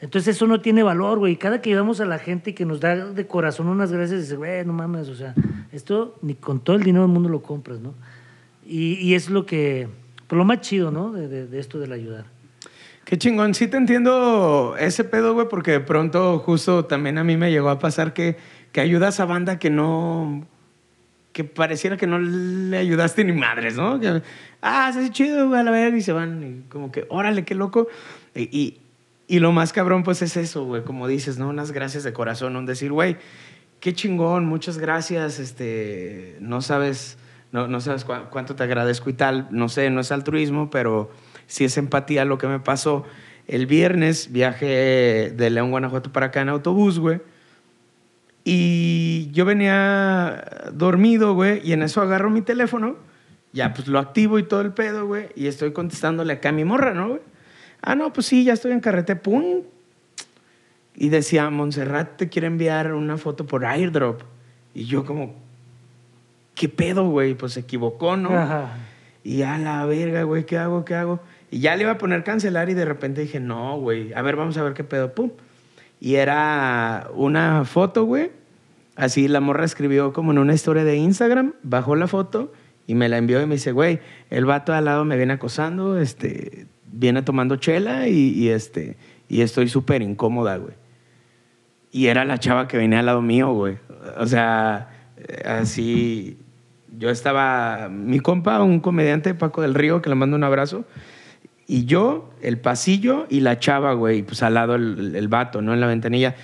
Entonces 0.00 0.36
eso 0.36 0.46
no 0.46 0.60
tiene 0.60 0.82
valor, 0.82 1.18
güey. 1.18 1.36
Cada 1.36 1.60
que 1.60 1.70
llevamos 1.70 2.00
a 2.00 2.04
la 2.04 2.18
gente 2.18 2.54
que 2.54 2.64
nos 2.64 2.80
da 2.80 2.96
de 2.96 3.26
corazón 3.26 3.68
unas 3.68 3.92
gracias, 3.92 4.22
dice, 4.22 4.36
güey, 4.36 4.64
no 4.64 4.72
mames, 4.72 5.08
o 5.08 5.14
sea, 5.14 5.34
esto 5.72 6.16
ni 6.22 6.34
con 6.34 6.60
todo 6.60 6.76
el 6.76 6.82
dinero 6.82 7.04
del 7.04 7.12
mundo 7.12 7.28
lo 7.28 7.42
compras, 7.42 7.80
¿no? 7.80 7.94
Y, 8.66 8.94
y 8.94 9.14
es 9.14 9.28
lo 9.30 9.44
que, 9.46 9.88
por 10.28 10.38
lo 10.38 10.44
más 10.44 10.60
chido, 10.60 10.90
¿no? 10.90 11.12
De, 11.12 11.28
de- 11.28 11.46
de 11.46 11.58
esto 11.58 11.78
del 11.78 11.92
ayudar. 11.92 12.26
Qué 13.04 13.18
chingón, 13.18 13.54
sí 13.54 13.66
te 13.66 13.76
entiendo 13.76 14.76
ese 14.78 15.02
pedo, 15.04 15.34
güey, 15.34 15.48
porque 15.48 15.72
de 15.72 15.80
pronto 15.80 16.38
justo 16.38 16.84
también 16.84 17.18
a 17.18 17.24
mí 17.24 17.36
me 17.36 17.50
llegó 17.50 17.68
a 17.68 17.78
pasar 17.80 18.12
que, 18.14 18.36
que 18.70 18.80
ayudas 18.80 19.18
a 19.18 19.24
banda 19.24 19.58
que 19.58 19.70
no, 19.70 20.46
que 21.32 21.42
pareciera 21.44 21.96
que 21.96 22.06
no 22.06 22.18
le 22.20 22.76
ayudaste 22.78 23.24
ni 23.24 23.32
madres, 23.32 23.76
¿no? 23.76 23.98
Que, 23.98 24.22
ah, 24.62 24.90
se 24.92 25.00
hace 25.00 25.10
chido, 25.10 25.48
güey, 25.48 25.60
a 25.60 25.64
la 25.64 25.72
verga, 25.72 25.96
y 25.96 26.02
se 26.02 26.12
van, 26.12 26.42
y 26.44 26.68
como 26.70 26.92
que, 26.92 27.04
órale, 27.08 27.44
qué 27.44 27.56
loco. 27.56 27.88
Y, 28.36 28.42
y, 28.56 28.78
y 29.26 29.40
lo 29.40 29.50
más 29.50 29.72
cabrón, 29.72 30.04
pues 30.04 30.22
es 30.22 30.36
eso, 30.36 30.64
güey, 30.64 30.84
como 30.84 31.08
dices, 31.08 31.38
¿no? 31.38 31.48
Unas 31.48 31.72
gracias 31.72 32.04
de 32.04 32.12
corazón, 32.12 32.54
un 32.54 32.66
decir, 32.66 32.92
güey, 32.92 33.16
qué 33.82 33.92
chingón, 33.92 34.46
muchas 34.46 34.78
gracias, 34.78 35.40
este, 35.40 36.36
no 36.38 36.62
sabes, 36.62 37.18
no, 37.50 37.80
sabes 37.80 38.06
cuá- 38.06 38.30
cuánto 38.30 38.54
te 38.54 38.62
agradezco 38.62 39.10
y 39.10 39.12
tal, 39.12 39.48
no 39.50 39.68
sé, 39.68 39.90
no 39.90 40.00
es 40.00 40.12
altruismo, 40.12 40.70
pero 40.70 41.10
sí 41.48 41.64
es 41.64 41.76
empatía 41.76 42.24
lo 42.24 42.38
que 42.38 42.46
me 42.46 42.60
pasó. 42.60 43.04
El 43.48 43.66
viernes 43.66 44.30
viajé 44.30 45.32
de 45.36 45.50
León, 45.50 45.72
Guanajuato 45.72 46.12
para 46.12 46.26
acá 46.26 46.42
en 46.42 46.48
autobús, 46.50 47.00
güey. 47.00 47.20
Y 48.44 49.30
yo 49.32 49.44
venía 49.44 50.44
dormido, 50.72 51.34
güey, 51.34 51.60
y 51.64 51.72
en 51.72 51.82
eso 51.82 52.00
agarro 52.00 52.30
mi 52.30 52.42
teléfono, 52.42 52.96
ya 53.52 53.74
pues 53.74 53.88
lo 53.88 53.98
activo 53.98 54.38
y 54.38 54.44
todo 54.44 54.60
el 54.60 54.72
pedo, 54.72 55.08
güey, 55.08 55.28
y 55.34 55.48
estoy 55.48 55.72
contestándole 55.72 56.34
acá 56.34 56.50
a 56.50 56.52
mi 56.52 56.64
morra, 56.64 56.94
¿no, 56.94 57.08
güey? 57.08 57.20
Ah, 57.82 57.96
no, 57.96 58.12
pues 58.12 58.28
sí, 58.28 58.44
ya 58.44 58.52
estoy 58.52 58.70
en 58.70 58.78
carrete, 58.80 59.16
pum. 59.16 59.62
Y 61.02 61.08
decía, 61.08 61.50
Montserrat 61.50 62.16
te 62.16 62.28
quiere 62.28 62.46
enviar 62.46 62.94
una 62.94 63.18
foto 63.18 63.44
por 63.44 63.66
airdrop. 63.66 64.20
Y 64.72 64.84
yo 64.84 65.04
como, 65.04 65.34
¿qué 66.54 66.68
pedo, 66.68 67.08
güey? 67.08 67.34
Pues 67.34 67.54
se 67.54 67.60
equivocó, 67.60 68.16
¿no? 68.16 68.28
Ajá. 68.28 68.76
Y 69.24 69.42
a 69.42 69.58
la 69.58 69.84
verga, 69.84 70.22
güey, 70.22 70.46
¿qué 70.46 70.58
hago? 70.58 70.84
¿Qué 70.84 70.94
hago? 70.94 71.18
Y 71.50 71.58
ya 71.58 71.74
le 71.74 71.82
iba 71.82 71.90
a 71.90 71.98
poner 71.98 72.22
cancelar 72.22 72.70
y 72.70 72.74
de 72.74 72.84
repente 72.84 73.20
dije, 73.20 73.40
no, 73.40 73.80
güey, 73.80 74.12
a 74.12 74.22
ver, 74.22 74.36
vamos 74.36 74.56
a 74.58 74.62
ver 74.62 74.74
qué 74.74 74.84
pedo, 74.84 75.12
pum. 75.12 75.32
Y 75.98 76.14
era 76.14 77.08
una 77.16 77.64
foto, 77.64 78.04
güey. 78.04 78.30
Así 78.94 79.26
la 79.26 79.40
morra 79.40 79.64
escribió 79.64 80.12
como 80.12 80.30
en 80.30 80.38
una 80.38 80.54
historia 80.54 80.84
de 80.84 80.98
Instagram, 80.98 81.54
bajó 81.64 81.96
la 81.96 82.06
foto 82.06 82.52
y 82.86 82.94
me 82.94 83.08
la 83.08 83.18
envió 83.18 83.42
y 83.42 83.46
me 83.46 83.56
dice, 83.56 83.72
güey, 83.72 83.98
el 84.30 84.44
vato 84.44 84.70
de 84.70 84.78
al 84.78 84.84
lado 84.84 85.04
me 85.04 85.16
viene 85.16 85.32
acosando, 85.32 85.98
este, 85.98 86.68
viene 86.92 87.22
tomando 87.22 87.56
chela 87.56 88.06
y, 88.06 88.28
y, 88.38 88.50
este, 88.50 88.96
y 89.28 89.40
estoy 89.40 89.68
súper 89.68 90.00
incómoda, 90.00 90.58
güey. 90.58 90.80
Y 91.92 92.06
era 92.06 92.24
la 92.24 92.38
chava 92.38 92.66
que 92.66 92.78
venía 92.78 93.00
al 93.00 93.06
lado 93.06 93.22
mío, 93.22 93.52
güey. 93.52 93.76
O 94.16 94.26
sea, 94.26 94.88
así. 95.44 96.38
Yo 96.98 97.10
estaba. 97.10 97.88
Mi 97.90 98.18
compa, 98.18 98.62
un 98.62 98.80
comediante, 98.80 99.34
Paco 99.34 99.62
del 99.62 99.74
Río, 99.74 100.02
que 100.02 100.08
le 100.08 100.16
mando 100.16 100.34
un 100.34 100.42
abrazo. 100.42 100.84
Y 101.66 101.84
yo, 101.84 102.30
el 102.42 102.58
pasillo 102.58 103.26
y 103.28 103.40
la 103.40 103.58
chava, 103.58 103.92
güey. 103.92 104.22
Pues 104.22 104.42
al 104.42 104.54
lado 104.54 104.74
el, 104.74 105.14
el 105.14 105.28
vato, 105.28 105.60
¿no? 105.60 105.74
En 105.74 105.80
la 105.80 105.86
ventanilla. 105.86 106.34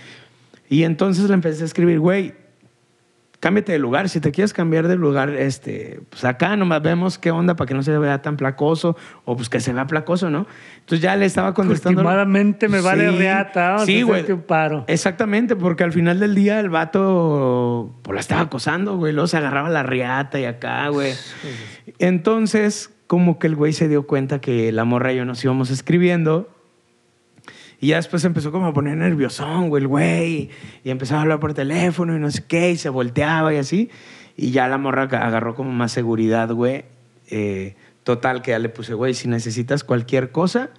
Y 0.68 0.82
entonces 0.82 1.28
le 1.28 1.34
empecé 1.34 1.62
a 1.62 1.66
escribir, 1.66 1.98
güey, 1.98 2.34
cámbiate 3.40 3.72
de 3.72 3.78
lugar. 3.78 4.08
Si 4.08 4.20
te 4.20 4.32
quieres 4.32 4.52
cambiar 4.52 4.88
de 4.88 4.96
lugar, 4.96 5.30
este, 5.30 6.00
pues 6.10 6.24
acá 6.24 6.56
nomás 6.56 6.82
vemos 6.82 7.18
qué 7.18 7.30
onda 7.30 7.54
para 7.54 7.68
que 7.68 7.74
no 7.74 7.82
se 7.82 7.96
vea 7.96 8.20
tan 8.22 8.36
placoso. 8.36 8.96
O 9.24 9.36
pues 9.36 9.48
que 9.48 9.60
se 9.60 9.72
vea 9.72 9.86
placoso, 9.86 10.30
¿no? 10.30 10.46
Entonces 10.80 11.00
ya 11.00 11.14
le 11.16 11.26
estaba 11.26 11.54
contestando. 11.54 12.00
Últimamente 12.00 12.68
me 12.68 12.80
vale 12.80 13.10
Sí, 13.10 13.16
reata, 13.18 13.78
Sí, 13.80 14.02
güey. 14.02 14.24
paro. 14.46 14.84
Exactamente, 14.88 15.54
porque 15.56 15.84
al 15.84 15.92
final 15.92 16.18
del 16.20 16.34
día 16.34 16.58
el 16.60 16.70
vato 16.70 17.94
pues, 18.02 18.14
la 18.14 18.20
estaba 18.20 18.40
acosando, 18.42 18.96
güey. 18.96 19.12
Luego 19.12 19.26
se 19.28 19.36
agarraba 19.36 19.68
la 19.68 19.82
riata 19.82 20.40
y 20.40 20.44
acá, 20.44 20.88
güey. 20.88 21.12
Entonces, 21.98 22.94
como 23.06 23.38
que 23.38 23.46
el 23.46 23.56
güey 23.56 23.72
se 23.72 23.88
dio 23.88 24.06
cuenta 24.06 24.40
que 24.40 24.72
la 24.72 24.84
morra 24.84 25.12
y 25.12 25.16
yo 25.16 25.24
nos 25.24 25.42
íbamos 25.44 25.70
escribiendo. 25.70 26.48
Y 27.80 27.88
ya 27.88 27.96
después 27.96 28.24
empezó 28.24 28.50
como 28.50 28.66
a 28.66 28.72
poner 28.74 28.96
nerviosón, 28.96 29.68
güey, 29.68 29.82
el 29.82 29.88
güey. 29.88 30.50
Y 30.84 30.90
empezaba 30.90 31.20
a 31.20 31.22
hablar 31.22 31.38
por 31.40 31.54
teléfono 31.54 32.16
y 32.16 32.18
no 32.18 32.30
sé 32.30 32.44
qué, 32.48 32.72
y 32.72 32.76
se 32.76 32.88
volteaba 32.88 33.54
y 33.54 33.58
así. 33.58 33.90
Y 34.36 34.50
ya 34.50 34.66
la 34.68 34.78
morra 34.78 35.02
aga- 35.04 35.24
agarró 35.26 35.54
como 35.54 35.70
más 35.72 35.92
seguridad, 35.92 36.50
güey. 36.50 36.84
Eh, 37.30 37.76
total, 38.02 38.42
que 38.42 38.50
ya 38.52 38.58
le 38.58 38.68
puse, 38.68 38.94
güey, 38.94 39.14
si 39.14 39.28
necesitas 39.28 39.84
cualquier 39.84 40.30
cosa, 40.32 40.70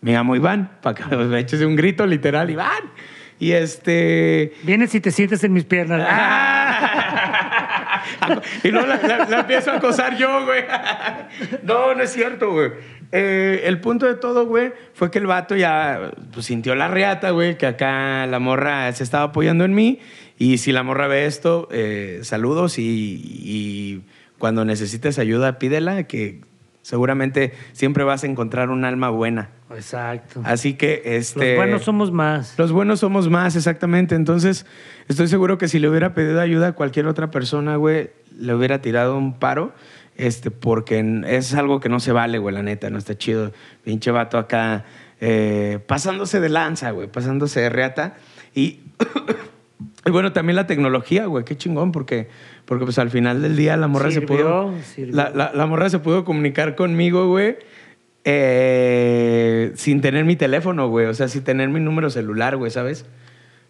me 0.00 0.12
llamo 0.12 0.34
Iván, 0.36 0.78
para 0.82 0.94
que 0.94 1.16
me 1.16 1.38
eches 1.40 1.60
un 1.62 1.76
grito 1.76 2.06
literal, 2.06 2.48
Iván. 2.50 2.90
Y 3.38 3.52
este... 3.52 4.54
Vienes 4.62 4.94
y 4.94 5.00
te 5.00 5.10
sientes 5.10 5.44
en 5.44 5.52
mis 5.52 5.64
piernas. 5.64 6.06
Ah. 6.08 7.02
y 8.64 8.68
luego 8.68 8.86
la, 8.86 8.96
la- 9.02 9.26
la 9.26 9.40
empiezo 9.40 9.72
a 9.72 9.76
acosar 9.76 10.16
yo, 10.16 10.44
güey. 10.46 10.64
no, 11.62 11.94
no 11.94 12.02
es 12.02 12.12
cierto, 12.12 12.50
güey. 12.52 12.70
Eh, 13.12 13.62
el 13.64 13.80
punto 13.80 14.06
de 14.06 14.14
todo, 14.14 14.46
güey, 14.46 14.72
fue 14.94 15.10
que 15.10 15.18
el 15.18 15.26
vato 15.26 15.56
ya 15.56 16.12
pues, 16.32 16.46
sintió 16.46 16.74
la 16.74 16.88
reata, 16.88 17.30
güey, 17.30 17.56
que 17.56 17.66
acá 17.66 18.26
la 18.26 18.38
morra 18.38 18.92
se 18.92 19.04
estaba 19.04 19.24
apoyando 19.24 19.64
en 19.64 19.74
mí. 19.74 20.00
Y 20.38 20.58
si 20.58 20.72
la 20.72 20.82
morra 20.82 21.06
ve 21.06 21.26
esto, 21.26 21.68
eh, 21.70 22.20
saludos 22.22 22.78
y, 22.78 22.82
y 22.84 24.02
cuando 24.38 24.64
necesites 24.64 25.18
ayuda, 25.18 25.58
pídela, 25.58 26.04
que 26.04 26.40
seguramente 26.82 27.52
siempre 27.72 28.04
vas 28.04 28.22
a 28.22 28.28
encontrar 28.28 28.70
un 28.70 28.84
alma 28.84 29.08
buena. 29.08 29.50
Exacto. 29.74 30.40
Así 30.44 30.74
que, 30.74 31.02
este... 31.04 31.48
Los 31.48 31.56
buenos 31.56 31.82
somos 31.82 32.12
más. 32.12 32.54
Los 32.58 32.70
buenos 32.70 33.00
somos 33.00 33.28
más, 33.28 33.56
exactamente. 33.56 34.14
Entonces, 34.14 34.66
estoy 35.08 35.26
seguro 35.26 35.58
que 35.58 35.66
si 35.66 35.80
le 35.80 35.88
hubiera 35.88 36.14
pedido 36.14 36.40
ayuda 36.40 36.68
a 36.68 36.72
cualquier 36.74 37.08
otra 37.08 37.32
persona, 37.32 37.74
güey, 37.74 38.10
le 38.38 38.54
hubiera 38.54 38.80
tirado 38.80 39.18
un 39.18 39.36
paro. 39.38 39.72
Este, 40.16 40.50
porque 40.50 41.22
es 41.26 41.54
algo 41.54 41.80
que 41.80 41.88
no 41.88 42.00
se 42.00 42.12
vale, 42.12 42.38
güey, 42.38 42.54
la 42.54 42.62
neta, 42.62 42.90
no 42.90 42.98
está 42.98 43.16
chido. 43.16 43.52
Pinche 43.84 44.10
vato 44.10 44.38
acá 44.38 44.84
eh, 45.20 45.78
pasándose 45.86 46.40
de 46.40 46.48
lanza, 46.48 46.90
güey, 46.90 47.08
pasándose 47.08 47.60
de 47.60 47.68
reata. 47.68 48.16
Y, 48.54 48.80
y 50.06 50.10
bueno, 50.10 50.32
también 50.32 50.56
la 50.56 50.66
tecnología, 50.66 51.26
güey, 51.26 51.44
qué 51.44 51.56
chingón, 51.56 51.92
porque, 51.92 52.28
porque 52.64 52.84
pues 52.84 52.98
al 52.98 53.10
final 53.10 53.42
del 53.42 53.56
día 53.56 53.76
la 53.76 53.88
morra 53.88 54.10
se 54.10 54.22
pudo... 54.22 54.72
La, 54.96 55.30
la, 55.30 55.52
la, 55.52 55.66
morra 55.66 55.90
se 55.90 55.98
pudo 55.98 56.24
comunicar 56.24 56.74
conmigo, 56.74 57.28
güey. 57.28 57.56
Eh, 58.24 59.72
sin 59.76 60.00
tener 60.00 60.24
mi 60.24 60.36
teléfono, 60.36 60.88
güey. 60.88 61.06
O 61.06 61.14
sea, 61.14 61.28
sin 61.28 61.44
tener 61.44 61.68
mi 61.68 61.80
número 61.80 62.10
celular, 62.10 62.56
güey, 62.56 62.70
¿sabes? 62.70 63.06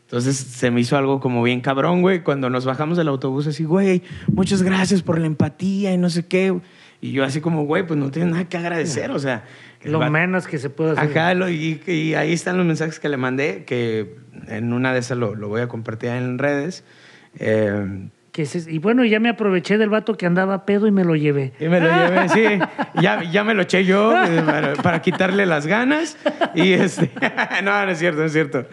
Entonces 0.06 0.36
se 0.36 0.70
me 0.70 0.80
hizo 0.80 0.96
algo 0.96 1.18
como 1.18 1.42
bien 1.42 1.60
cabrón, 1.60 2.00
güey. 2.00 2.22
Cuando 2.22 2.48
nos 2.48 2.64
bajamos 2.64 2.96
del 2.96 3.08
autobús, 3.08 3.48
así, 3.48 3.64
güey, 3.64 4.02
muchas 4.32 4.62
gracias 4.62 5.02
por 5.02 5.18
la 5.18 5.26
empatía 5.26 5.92
y 5.92 5.98
no 5.98 6.10
sé 6.10 6.26
qué. 6.26 6.56
Y 7.00 7.12
yo 7.12 7.24
así 7.24 7.40
como, 7.40 7.64
güey, 7.64 7.86
pues 7.86 7.98
no 7.98 8.10
tienes 8.10 8.32
nada 8.32 8.48
que 8.48 8.56
agradecer, 8.56 9.10
o 9.10 9.18
sea... 9.18 9.44
Lo 9.82 10.00
menos 10.10 10.46
que 10.46 10.58
se 10.58 10.70
puede 10.70 10.92
hacer. 10.92 11.16
Ajá, 11.16 11.50
y, 11.50 12.14
ahí 12.14 12.32
están 12.32 12.56
los 12.56 12.66
mensajes 12.66 12.98
que 12.98 13.08
le 13.08 13.16
mandé, 13.16 13.64
que 13.64 14.16
en 14.48 14.72
una 14.72 14.92
de 14.92 14.98
esas 14.98 15.16
lo, 15.16 15.36
voy 15.48 15.60
a 15.60 15.68
compartir 15.68 16.10
en 16.10 16.38
redes. 16.38 16.82
Eh, 17.38 18.08
y 18.68 18.78
bueno, 18.78 19.04
ya 19.04 19.18
me 19.18 19.30
aproveché 19.30 19.78
del 19.78 19.88
vato 19.88 20.16
que 20.16 20.26
andaba 20.26 20.66
pedo 20.66 20.86
y 20.86 20.90
me 20.90 21.04
lo 21.04 21.16
llevé. 21.16 21.52
Y 21.58 21.68
me 21.68 21.80
lo 21.80 21.88
llevé, 21.88 22.28
sí. 22.28 22.44
Ya, 23.00 23.22
ya 23.22 23.44
me 23.44 23.54
lo 23.54 23.62
eché 23.62 23.84
yo 23.84 24.12
eh, 24.24 24.42
para, 24.82 25.00
quitarle 25.00 25.46
las 25.46 25.66
ganas. 25.66 26.18
Y 26.54 26.72
este... 26.72 27.10
no, 27.64 27.84
no 27.84 27.90
es 27.90 27.98
cierto, 27.98 28.20
no 28.20 28.26
es 28.26 28.32
cierto. 28.32 28.66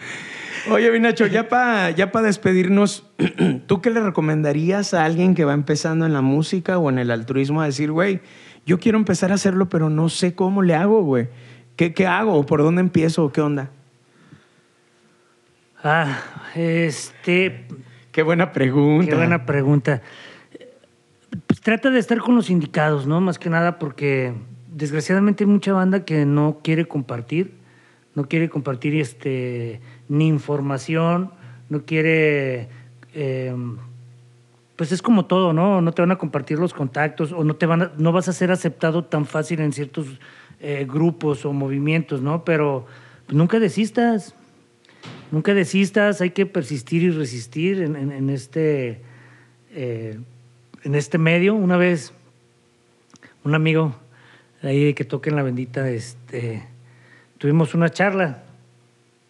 Oye, 0.70 0.90
Vinacho, 0.90 1.26
ya 1.26 1.48
para 1.48 1.90
ya 1.90 2.06
despedirnos, 2.06 3.04
¿tú 3.66 3.82
qué 3.82 3.90
le 3.90 4.00
recomendarías 4.00 4.94
a 4.94 5.04
alguien 5.04 5.34
que 5.34 5.44
va 5.44 5.52
empezando 5.52 6.06
en 6.06 6.12
la 6.12 6.22
música 6.22 6.78
o 6.78 6.88
en 6.88 6.98
el 6.98 7.10
altruismo 7.10 7.60
a 7.60 7.66
decir, 7.66 7.90
güey, 7.90 8.20
yo 8.64 8.78
quiero 8.78 8.96
empezar 8.96 9.30
a 9.30 9.34
hacerlo, 9.34 9.68
pero 9.68 9.90
no 9.90 10.08
sé 10.08 10.34
cómo 10.34 10.62
le 10.62 10.74
hago, 10.74 11.02
güey? 11.02 11.28
¿Qué, 11.76 11.92
¿Qué 11.92 12.06
hago? 12.06 12.46
¿Por 12.46 12.62
dónde 12.62 12.80
empiezo? 12.80 13.30
¿Qué 13.30 13.40
onda? 13.40 13.70
Ah, 15.82 16.18
este... 16.54 17.66
Qué 18.10 18.22
buena 18.22 18.52
pregunta. 18.52 19.10
Qué 19.10 19.16
buena 19.16 19.44
pregunta. 19.44 20.00
Pues 21.48 21.60
trata 21.60 21.90
de 21.90 21.98
estar 21.98 22.18
con 22.20 22.36
los 22.36 22.48
indicados, 22.48 23.06
¿no? 23.06 23.20
Más 23.20 23.40
que 23.40 23.50
nada 23.50 23.78
porque 23.78 24.32
desgraciadamente 24.72 25.44
hay 25.44 25.50
mucha 25.50 25.72
banda 25.72 26.04
que 26.04 26.24
no 26.24 26.60
quiere 26.62 26.86
compartir, 26.86 27.54
no 28.14 28.28
quiere 28.28 28.48
compartir 28.48 28.94
este 28.94 29.80
ni 30.08 30.28
información, 30.28 31.30
no 31.68 31.84
quiere... 31.84 32.68
Em, 33.14 33.78
pues 34.76 34.90
es 34.90 35.02
como 35.02 35.26
todo, 35.26 35.52
¿no? 35.52 35.80
No 35.80 35.92
te 35.92 36.02
van 36.02 36.10
a 36.10 36.18
compartir 36.18 36.58
los 36.58 36.74
contactos 36.74 37.32
o 37.32 37.44
no, 37.44 37.54
te 37.54 37.66
van 37.66 37.92
no 37.96 38.10
vas 38.10 38.28
a 38.28 38.32
ser 38.32 38.50
aceptado 38.50 39.04
tan 39.04 39.24
fácil 39.24 39.60
en 39.60 39.72
ciertos 39.72 40.06
eh, 40.60 40.84
grupos 40.88 41.44
o 41.44 41.52
movimientos, 41.52 42.22
¿no? 42.22 42.44
Pero 42.44 42.86
pues, 43.26 43.36
nunca 43.36 43.60
desistas, 43.60 44.34
nunca 45.30 45.54
desistas, 45.54 46.20
hay 46.20 46.30
que 46.30 46.46
persistir 46.46 47.02
y 47.04 47.10
resistir 47.10 47.82
en, 47.82 48.30
este, 48.30 49.00
eh, 49.72 50.18
en 50.82 50.94
este 50.96 51.18
medio. 51.18 51.54
Una 51.54 51.76
vez, 51.76 52.12
un 53.44 53.54
amigo 53.54 53.94
ahí 54.60 54.92
que 54.94 55.04
toca 55.04 55.30
en 55.30 55.36
la 55.36 55.42
bendita, 55.42 55.88
este, 55.88 56.66
tuvimos 57.38 57.74
una 57.74 57.90
charla 57.90 58.42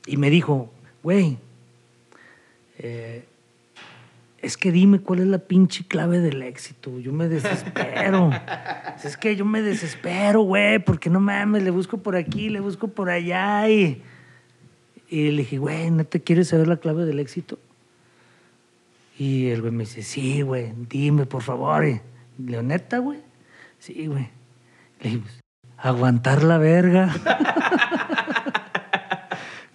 y 0.07 0.17
me 0.17 0.31
dijo, 0.31 0.71
güey, 1.03 1.39
eh, 2.79 3.25
es 4.43 4.59
que 4.59 4.71
dime 4.71 5.01
cuál 5.01 5.21
es 5.21 5.27
la 5.27 5.39
pinche 5.39 5.85
clave 5.85 6.21
del 6.21 6.43
éxito. 6.43 6.99
Yo 6.99 7.13
me 7.13 7.29
desespero. 7.29 8.31
es 9.05 9.17
que 9.17 9.37
yo 9.37 9.47
me 9.47 9.63
desespero, 9.63 10.43
güey, 10.43 10.79
porque 10.79 11.09
no 11.09 11.21
mames, 11.21 11.63
le 11.63 11.71
busco 11.71 11.99
por 11.99 12.15
aquí, 12.17 12.51
le 12.51 12.61
busco 12.61 12.89
por 12.89 13.09
allá. 13.09 13.69
Y, 13.71 14.03
y 15.09 15.31
le 15.31 15.39
dije, 15.39 15.59
güey, 15.59 15.91
¿no 15.91 16.05
te 16.05 16.21
quieres 16.21 16.49
saber 16.49 16.69
la 16.69 16.77
clave 16.77 17.07
del 17.07 17.21
éxito? 17.21 17.59
Y 19.19 19.49
el 19.49 19.61
güey 19.61 19.73
me 19.73 19.85
dice, 19.85 20.03
sí, 20.03 20.43
güey, 20.43 20.73
dime, 20.91 21.25
por 21.25 21.43
favor. 21.43 21.87
Y 21.87 22.01
le 22.39 22.63
neta, 22.63 22.99
güey. 22.99 23.21
Sí, 23.79 24.07
güey. 24.07 24.29
Le 25.01 25.11
dije, 25.11 25.23
aguantar 25.79 26.43
la 26.43 26.59
verga. 26.59 27.15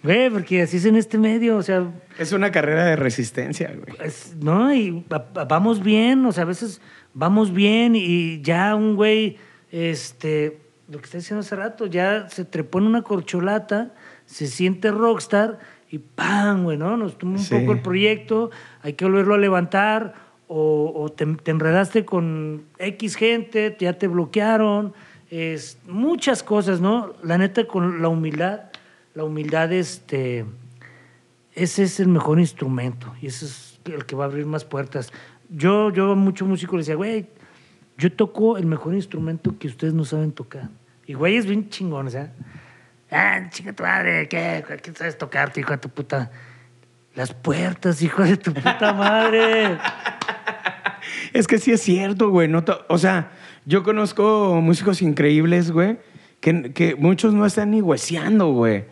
Güey, 0.02 0.30
porque 0.30 0.62
así 0.62 0.78
es 0.78 0.86
en 0.86 0.96
este 0.96 1.18
medio, 1.18 1.56
o 1.56 1.62
sea... 1.62 1.92
Es 2.18 2.32
una 2.32 2.50
carrera 2.50 2.84
de 2.86 2.96
resistencia, 2.96 3.74
güey. 3.74 4.10
No, 4.40 4.72
y 4.72 5.04
vamos 5.48 5.82
bien, 5.82 6.24
o 6.24 6.32
sea, 6.32 6.44
a 6.44 6.46
veces 6.46 6.80
vamos 7.12 7.52
bien 7.52 7.94
y 7.94 8.40
ya 8.40 8.74
un 8.74 8.96
güey, 8.96 9.36
este, 9.70 10.58
lo 10.88 10.98
que 10.98 11.04
está 11.04 11.18
diciendo 11.18 11.40
hace 11.40 11.54
rato, 11.54 11.84
ya 11.86 12.28
se 12.30 12.46
trepó 12.46 12.78
en 12.78 12.86
una 12.86 13.02
corcholata, 13.02 13.92
se 14.24 14.46
siente 14.46 14.90
rockstar 14.90 15.58
y 15.90 15.98
¡pam! 15.98 16.64
güey, 16.64 16.78
¿no? 16.78 16.96
Nos 16.96 17.18
tomó 17.18 17.38
un 17.38 17.46
poco 17.46 17.72
el 17.72 17.82
proyecto, 17.82 18.50
hay 18.82 18.94
que 18.94 19.04
volverlo 19.04 19.34
a 19.34 19.38
levantar 19.38 20.14
o, 20.52 21.12
te, 21.14 21.24
enredaste 21.50 22.04
con 22.04 22.64
X 22.78 23.14
gente, 23.14 23.76
ya 23.78 23.92
te 23.92 24.08
bloquearon, 24.08 24.94
es, 25.30 25.78
muchas 25.86 26.42
cosas, 26.42 26.80
¿no? 26.80 27.14
La 27.22 27.38
neta, 27.38 27.66
con 27.68 28.02
la 28.02 28.08
humildad 28.08 28.69
la 29.14 29.24
humildad, 29.24 29.72
este, 29.72 30.44
ese 31.54 31.82
es 31.82 32.00
el 32.00 32.08
mejor 32.08 32.38
instrumento 32.38 33.12
y 33.20 33.26
ese 33.26 33.46
es 33.46 33.80
el 33.84 34.06
que 34.06 34.14
va 34.14 34.24
a 34.24 34.28
abrir 34.28 34.46
más 34.46 34.64
puertas. 34.64 35.12
Yo, 35.48 35.92
yo 35.92 36.12
a 36.12 36.14
muchos 36.14 36.46
músicos 36.46 36.76
les 36.76 36.86
decía, 36.86 36.96
güey, 36.96 37.26
yo 37.98 38.12
toco 38.12 38.56
el 38.56 38.66
mejor 38.66 38.94
instrumento 38.94 39.58
que 39.58 39.68
ustedes 39.68 39.92
no 39.92 40.04
saben 40.04 40.32
tocar. 40.32 40.68
Y 41.06 41.14
güey, 41.14 41.36
es 41.36 41.46
bien 41.46 41.68
chingón, 41.68 42.06
o 42.06 42.10
sea, 42.10 42.32
ah, 43.10 43.40
chinga 43.50 43.72
tu 43.72 43.82
madre, 43.82 44.28
¿qué? 44.28 44.64
¿Qué 44.82 44.92
sabes 44.94 45.18
tocar, 45.18 45.52
hijo 45.56 45.72
de 45.72 45.78
tu 45.78 45.88
puta? 45.88 46.30
Las 47.14 47.34
puertas, 47.34 48.00
hijo 48.00 48.22
de 48.22 48.36
tu 48.36 48.54
puta 48.54 48.92
madre. 48.94 49.76
es 51.32 51.48
que 51.48 51.58
sí 51.58 51.72
es 51.72 51.80
cierto, 51.82 52.30
güey. 52.30 52.46
No 52.46 52.64
o 52.88 52.98
sea, 52.98 53.32
yo 53.66 53.82
conozco 53.82 54.60
músicos 54.62 55.02
increíbles, 55.02 55.72
güey, 55.72 55.98
que, 56.40 56.72
que 56.72 56.94
muchos 56.94 57.34
no 57.34 57.44
están 57.44 57.72
ni 57.72 57.82
hueseando, 57.82 58.52
güey. 58.52 58.84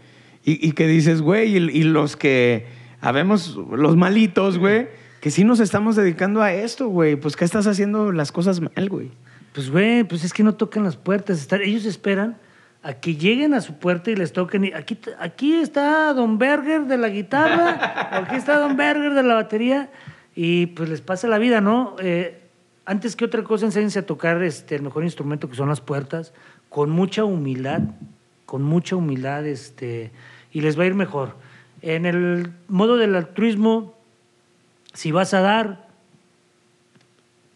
Y, 0.50 0.72
que 0.72 0.86
dices, 0.86 1.20
güey, 1.20 1.56
y, 1.56 1.82
los 1.82 2.16
que 2.16 2.66
habemos, 3.02 3.54
los 3.70 3.96
malitos, 3.96 4.56
güey, 4.56 4.88
que 5.20 5.30
sí 5.30 5.44
nos 5.44 5.60
estamos 5.60 5.94
dedicando 5.94 6.40
a 6.40 6.54
esto, 6.54 6.88
güey, 6.88 7.16
pues 7.16 7.36
¿qué 7.36 7.44
estás 7.44 7.66
haciendo 7.66 8.12
las 8.12 8.32
cosas 8.32 8.62
mal, 8.62 8.88
güey? 8.88 9.10
Pues, 9.52 9.70
güey, 9.70 10.04
pues 10.04 10.24
es 10.24 10.32
que 10.32 10.42
no 10.42 10.54
tocan 10.54 10.84
las 10.84 10.96
puertas. 10.96 11.46
ellos 11.52 11.84
esperan 11.84 12.38
a 12.82 12.94
que 12.94 13.16
lleguen 13.16 13.52
a 13.52 13.60
su 13.60 13.74
puerta 13.74 14.10
y 14.10 14.16
les 14.16 14.32
toquen. 14.32 14.64
Y 14.64 14.72
aquí, 14.72 14.98
aquí 15.18 15.52
está 15.52 16.14
Don 16.14 16.38
Berger 16.38 16.86
de 16.86 16.96
la 16.96 17.10
guitarra, 17.10 18.08
aquí 18.18 18.36
está 18.36 18.58
Don 18.58 18.74
Berger 18.74 19.12
de 19.12 19.22
la 19.22 19.34
batería, 19.34 19.90
y 20.34 20.66
pues 20.66 20.88
les 20.88 21.02
pasa 21.02 21.28
la 21.28 21.36
vida, 21.36 21.60
¿no? 21.60 21.96
Eh, 22.00 22.40
antes 22.86 23.16
que 23.16 23.26
otra 23.26 23.42
cosa, 23.42 23.66
enséñense 23.66 23.98
a 23.98 24.06
tocar 24.06 24.42
este, 24.42 24.76
el 24.76 24.82
mejor 24.82 25.04
instrumento 25.04 25.50
que 25.50 25.56
son 25.56 25.68
las 25.68 25.82
puertas, 25.82 26.32
con 26.70 26.88
mucha 26.88 27.24
humildad, 27.24 27.82
con 28.46 28.62
mucha 28.62 28.96
humildad, 28.96 29.44
este 29.44 30.10
y 30.52 30.60
les 30.60 30.78
va 30.78 30.84
a 30.84 30.86
ir 30.86 30.94
mejor. 30.94 31.34
En 31.82 32.06
el 32.06 32.52
modo 32.68 32.96
del 32.96 33.14
altruismo, 33.14 33.94
si 34.94 35.12
vas 35.12 35.34
a 35.34 35.40
dar, 35.40 35.88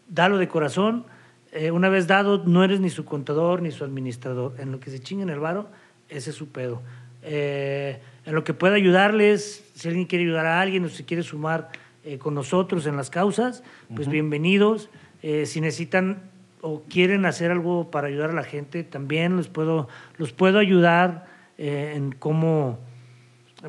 dalo 0.07 0.37
de 0.37 0.47
corazón. 0.47 1.05
Eh, 1.51 1.71
una 1.71 1.89
vez 1.89 2.07
dado, 2.07 2.43
no 2.45 2.63
eres 2.63 2.79
ni 2.79 2.89
su 2.89 3.05
contador 3.05 3.61
ni 3.61 3.71
su 3.71 3.83
administrador. 3.83 4.55
En 4.59 4.71
lo 4.71 4.79
que 4.79 4.91
se 4.91 4.99
chinga 4.99 5.23
en 5.23 5.29
el 5.29 5.39
varo, 5.39 5.67
ese 6.09 6.29
es 6.29 6.35
su 6.35 6.49
pedo. 6.49 6.81
Eh, 7.21 7.99
en 8.25 8.35
lo 8.35 8.43
que 8.43 8.53
pueda 8.53 8.75
ayudarles, 8.75 9.65
si 9.75 9.87
alguien 9.87 10.05
quiere 10.05 10.23
ayudar 10.25 10.45
a 10.45 10.61
alguien 10.61 10.85
o 10.85 10.89
si 10.89 11.03
quiere 11.03 11.23
sumar 11.23 11.69
eh, 12.05 12.17
con 12.17 12.33
nosotros 12.33 12.85
en 12.85 12.95
las 12.95 13.09
causas, 13.09 13.63
pues 13.93 14.07
bienvenidos. 14.07 14.89
si 15.21 15.61
necesitan 15.61 16.21
o 16.61 16.81
quieren 16.89 17.25
hacer 17.25 17.51
algo 17.51 17.91
para 17.91 18.07
ayudar 18.07 18.29
a 18.29 18.33
la 18.33 18.43
gente, 18.43 18.83
también 18.83 19.35
los 19.35 19.49
puedo, 19.49 19.89
los 20.17 20.31
puedo 20.31 20.59
ayudar 20.59 21.32
eh, 21.57 21.93
en 21.95 22.11
cómo 22.11 22.79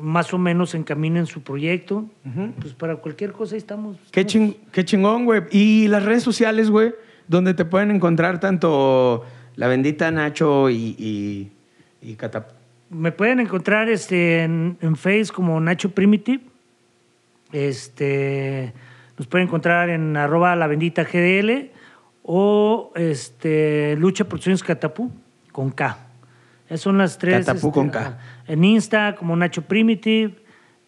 más 0.01 0.33
o 0.33 0.37
menos 0.37 0.75
encaminen 0.75 1.25
su 1.25 1.41
proyecto. 1.41 2.05
Pues 2.59 2.73
para 2.73 2.97
cualquier 2.97 3.31
cosa 3.31 3.55
estamos. 3.55 3.97
Qué, 4.11 4.25
qué 4.71 4.85
chingón, 4.85 5.25
güey. 5.25 5.43
Y 5.51 5.87
las 5.87 6.03
redes 6.03 6.23
sociales, 6.23 6.69
güey, 6.69 6.93
donde 7.27 7.53
te 7.53 7.65
pueden 7.65 7.91
encontrar 7.91 8.39
tanto 8.39 9.23
la 9.55 9.67
bendita 9.67 10.11
Nacho 10.11 10.69
y, 10.69 11.51
y, 12.01 12.13
Catap. 12.15 12.51
Me 12.89 13.11
pueden 13.11 13.39
encontrar 13.39 13.89
este, 13.89 14.43
en, 14.43 14.77
en 14.81 14.95
Face 14.95 15.27
como 15.33 15.59
Nacho 15.59 15.91
Primitive. 15.91 16.43
Este, 17.51 18.73
nos 19.17 19.27
pueden 19.27 19.47
encontrar 19.47 19.89
en 19.89 20.17
arroba 20.17 20.55
la 20.55 20.67
bendita 20.67 21.03
GDL 21.03 21.71
o 22.23 22.91
este, 22.95 23.95
Lucha 23.97 24.25
Producciones 24.25 24.63
Catapú 24.63 25.11
con 25.51 25.71
K. 25.71 26.04
Son 26.75 26.97
las 26.97 27.17
tres. 27.17 27.45
Con 27.45 27.87
este, 27.87 27.91
K. 27.91 28.17
En 28.47 28.63
Insta, 28.63 29.15
como 29.15 29.35
Nacho 29.35 29.61
Primitive. 29.61 30.35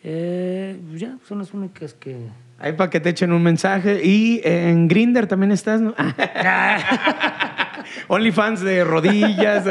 Eh, 0.03 0.79
ya, 0.93 1.17
son 1.27 1.39
las 1.39 1.53
únicas 1.53 1.93
que. 1.93 2.17
Ahí 2.59 2.73
para 2.73 2.89
que 2.89 2.99
te 2.99 3.09
echen 3.09 3.31
un 3.31 3.43
mensaje. 3.43 4.01
Y 4.03 4.41
en 4.43 4.87
Grinder 4.87 5.27
también 5.27 5.51
estás, 5.51 5.81
¿no? 5.81 5.93
OnlyFans 8.07 8.61
de 8.61 8.83
rodillas. 8.83 9.63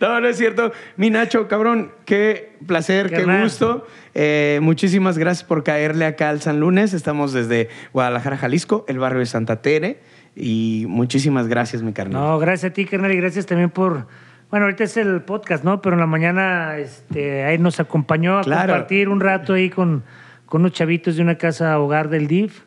no, 0.00 0.20
no 0.20 0.28
es 0.28 0.36
cierto. 0.36 0.72
Mi 0.96 1.08
Nacho, 1.08 1.48
cabrón, 1.48 1.92
qué 2.04 2.56
placer, 2.66 3.08
qué, 3.08 3.24
gusto. 3.24 3.86
Eh, 4.14 4.58
muchísimas 4.62 5.16
gracias 5.16 5.44
por 5.44 5.64
caerle 5.64 6.04
acá 6.04 6.28
al 6.28 6.42
San 6.42 6.60
Lunes. 6.60 6.92
Estamos 6.92 7.32
desde 7.32 7.70
Guadalajara, 7.92 8.36
Jalisco, 8.36 8.84
el 8.88 8.98
barrio 8.98 9.20
de 9.20 9.26
Santa 9.26 9.62
Tere. 9.62 10.00
Y 10.40 10.86
muchísimas 10.88 11.48
gracias, 11.48 11.82
mi 11.82 11.92
carnal. 11.92 12.22
No, 12.22 12.38
gracias 12.38 12.70
a 12.70 12.74
ti, 12.74 12.84
carnal, 12.84 13.12
y 13.12 13.16
gracias 13.16 13.44
también 13.44 13.70
por. 13.70 14.06
Bueno, 14.50 14.66
ahorita 14.66 14.84
es 14.84 14.96
el 14.96 15.20
podcast, 15.22 15.64
¿no? 15.64 15.82
Pero 15.82 15.94
en 15.94 16.00
la 16.00 16.06
mañana 16.06 16.78
este, 16.78 17.44
ahí 17.44 17.58
nos 17.58 17.80
acompañó 17.80 18.38
a 18.38 18.44
compartir 18.44 19.08
un 19.08 19.20
rato 19.20 19.54
ahí 19.54 19.68
con, 19.68 20.04
con 20.46 20.62
unos 20.62 20.72
chavitos 20.72 21.16
de 21.16 21.22
una 21.22 21.36
casa 21.36 21.78
hogar 21.78 22.08
del 22.08 22.28
DIF. 22.28 22.62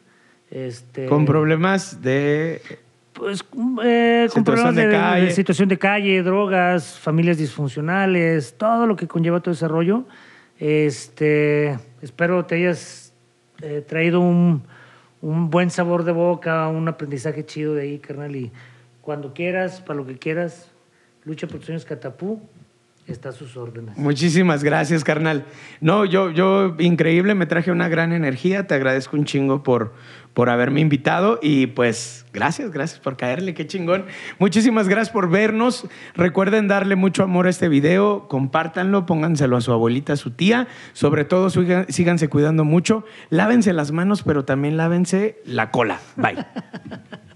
Este, 0.51 1.05
con 1.05 1.25
problemas 1.25 2.01
de 2.01 2.61
pues 3.13 3.45
eh, 3.83 4.27
con 4.33 4.43
problemas 4.43 4.75
de, 4.75 5.31
situación 5.31 5.69
de 5.69 5.77
calle, 5.77 6.21
drogas, 6.23 6.99
familias 6.99 7.37
disfuncionales, 7.37 8.55
todo 8.57 8.85
lo 8.85 8.95
que 8.97 9.07
conlleva 9.07 9.39
todo 9.39 9.53
ese 9.53 9.67
rollo. 9.67 10.03
Este, 10.59 11.79
espero 12.01 12.45
te 12.45 12.55
hayas 12.55 13.13
eh, 13.61 13.83
traído 13.87 14.19
un, 14.19 14.63
un, 15.21 15.49
buen 15.49 15.69
sabor 15.69 16.03
de 16.03 16.11
boca, 16.11 16.67
un 16.67 16.87
aprendizaje 16.87 17.45
chido 17.45 17.75
de 17.75 17.83
ahí, 17.83 17.99
carnal. 17.99 18.35
Y 18.35 18.51
cuando 19.01 19.33
quieras, 19.33 19.81
para 19.81 19.97
lo 19.97 20.05
que 20.05 20.17
quieras, 20.17 20.71
lucha 21.23 21.47
por 21.47 21.57
tus 21.57 21.65
sueños 21.65 21.85
Catapú 21.85 22.41
está 23.07 23.29
a 23.29 23.31
sus 23.31 23.57
órdenes. 23.57 23.97
Muchísimas 23.97 24.63
gracias, 24.63 25.03
carnal. 25.03 25.45
No, 25.79 26.05
yo, 26.05 26.31
yo, 26.31 26.75
increíble, 26.79 27.35
me 27.35 27.45
traje 27.45 27.71
una 27.71 27.89
gran 27.89 28.13
energía. 28.13 28.67
Te 28.67 28.75
agradezco 28.75 29.17
un 29.17 29.25
chingo 29.25 29.63
por, 29.63 29.93
por 30.33 30.49
haberme 30.49 30.79
invitado 30.79 31.39
y 31.41 31.67
pues 31.67 32.25
gracias, 32.33 32.71
gracias 32.71 32.99
por 32.99 33.17
caerle, 33.17 33.53
qué 33.53 33.67
chingón. 33.67 34.05
Muchísimas 34.39 34.87
gracias 34.87 35.11
por 35.11 35.29
vernos. 35.29 35.87
Recuerden 36.15 36.67
darle 36.67 36.95
mucho 36.95 37.23
amor 37.23 37.47
a 37.47 37.49
este 37.49 37.69
video, 37.69 38.27
compártanlo, 38.27 39.05
pónganselo 39.05 39.57
a 39.57 39.61
su 39.61 39.71
abuelita, 39.71 40.13
a 40.13 40.17
su 40.17 40.31
tía. 40.31 40.67
Sobre 40.93 41.25
todo, 41.25 41.49
síganse 41.49 42.29
cuidando 42.29 42.63
mucho. 42.63 43.05
Lávense 43.29 43.73
las 43.73 43.91
manos, 43.91 44.23
pero 44.23 44.45
también 44.45 44.77
lávense 44.77 45.41
la 45.45 45.71
cola. 45.71 45.99
Bye. 46.15 46.37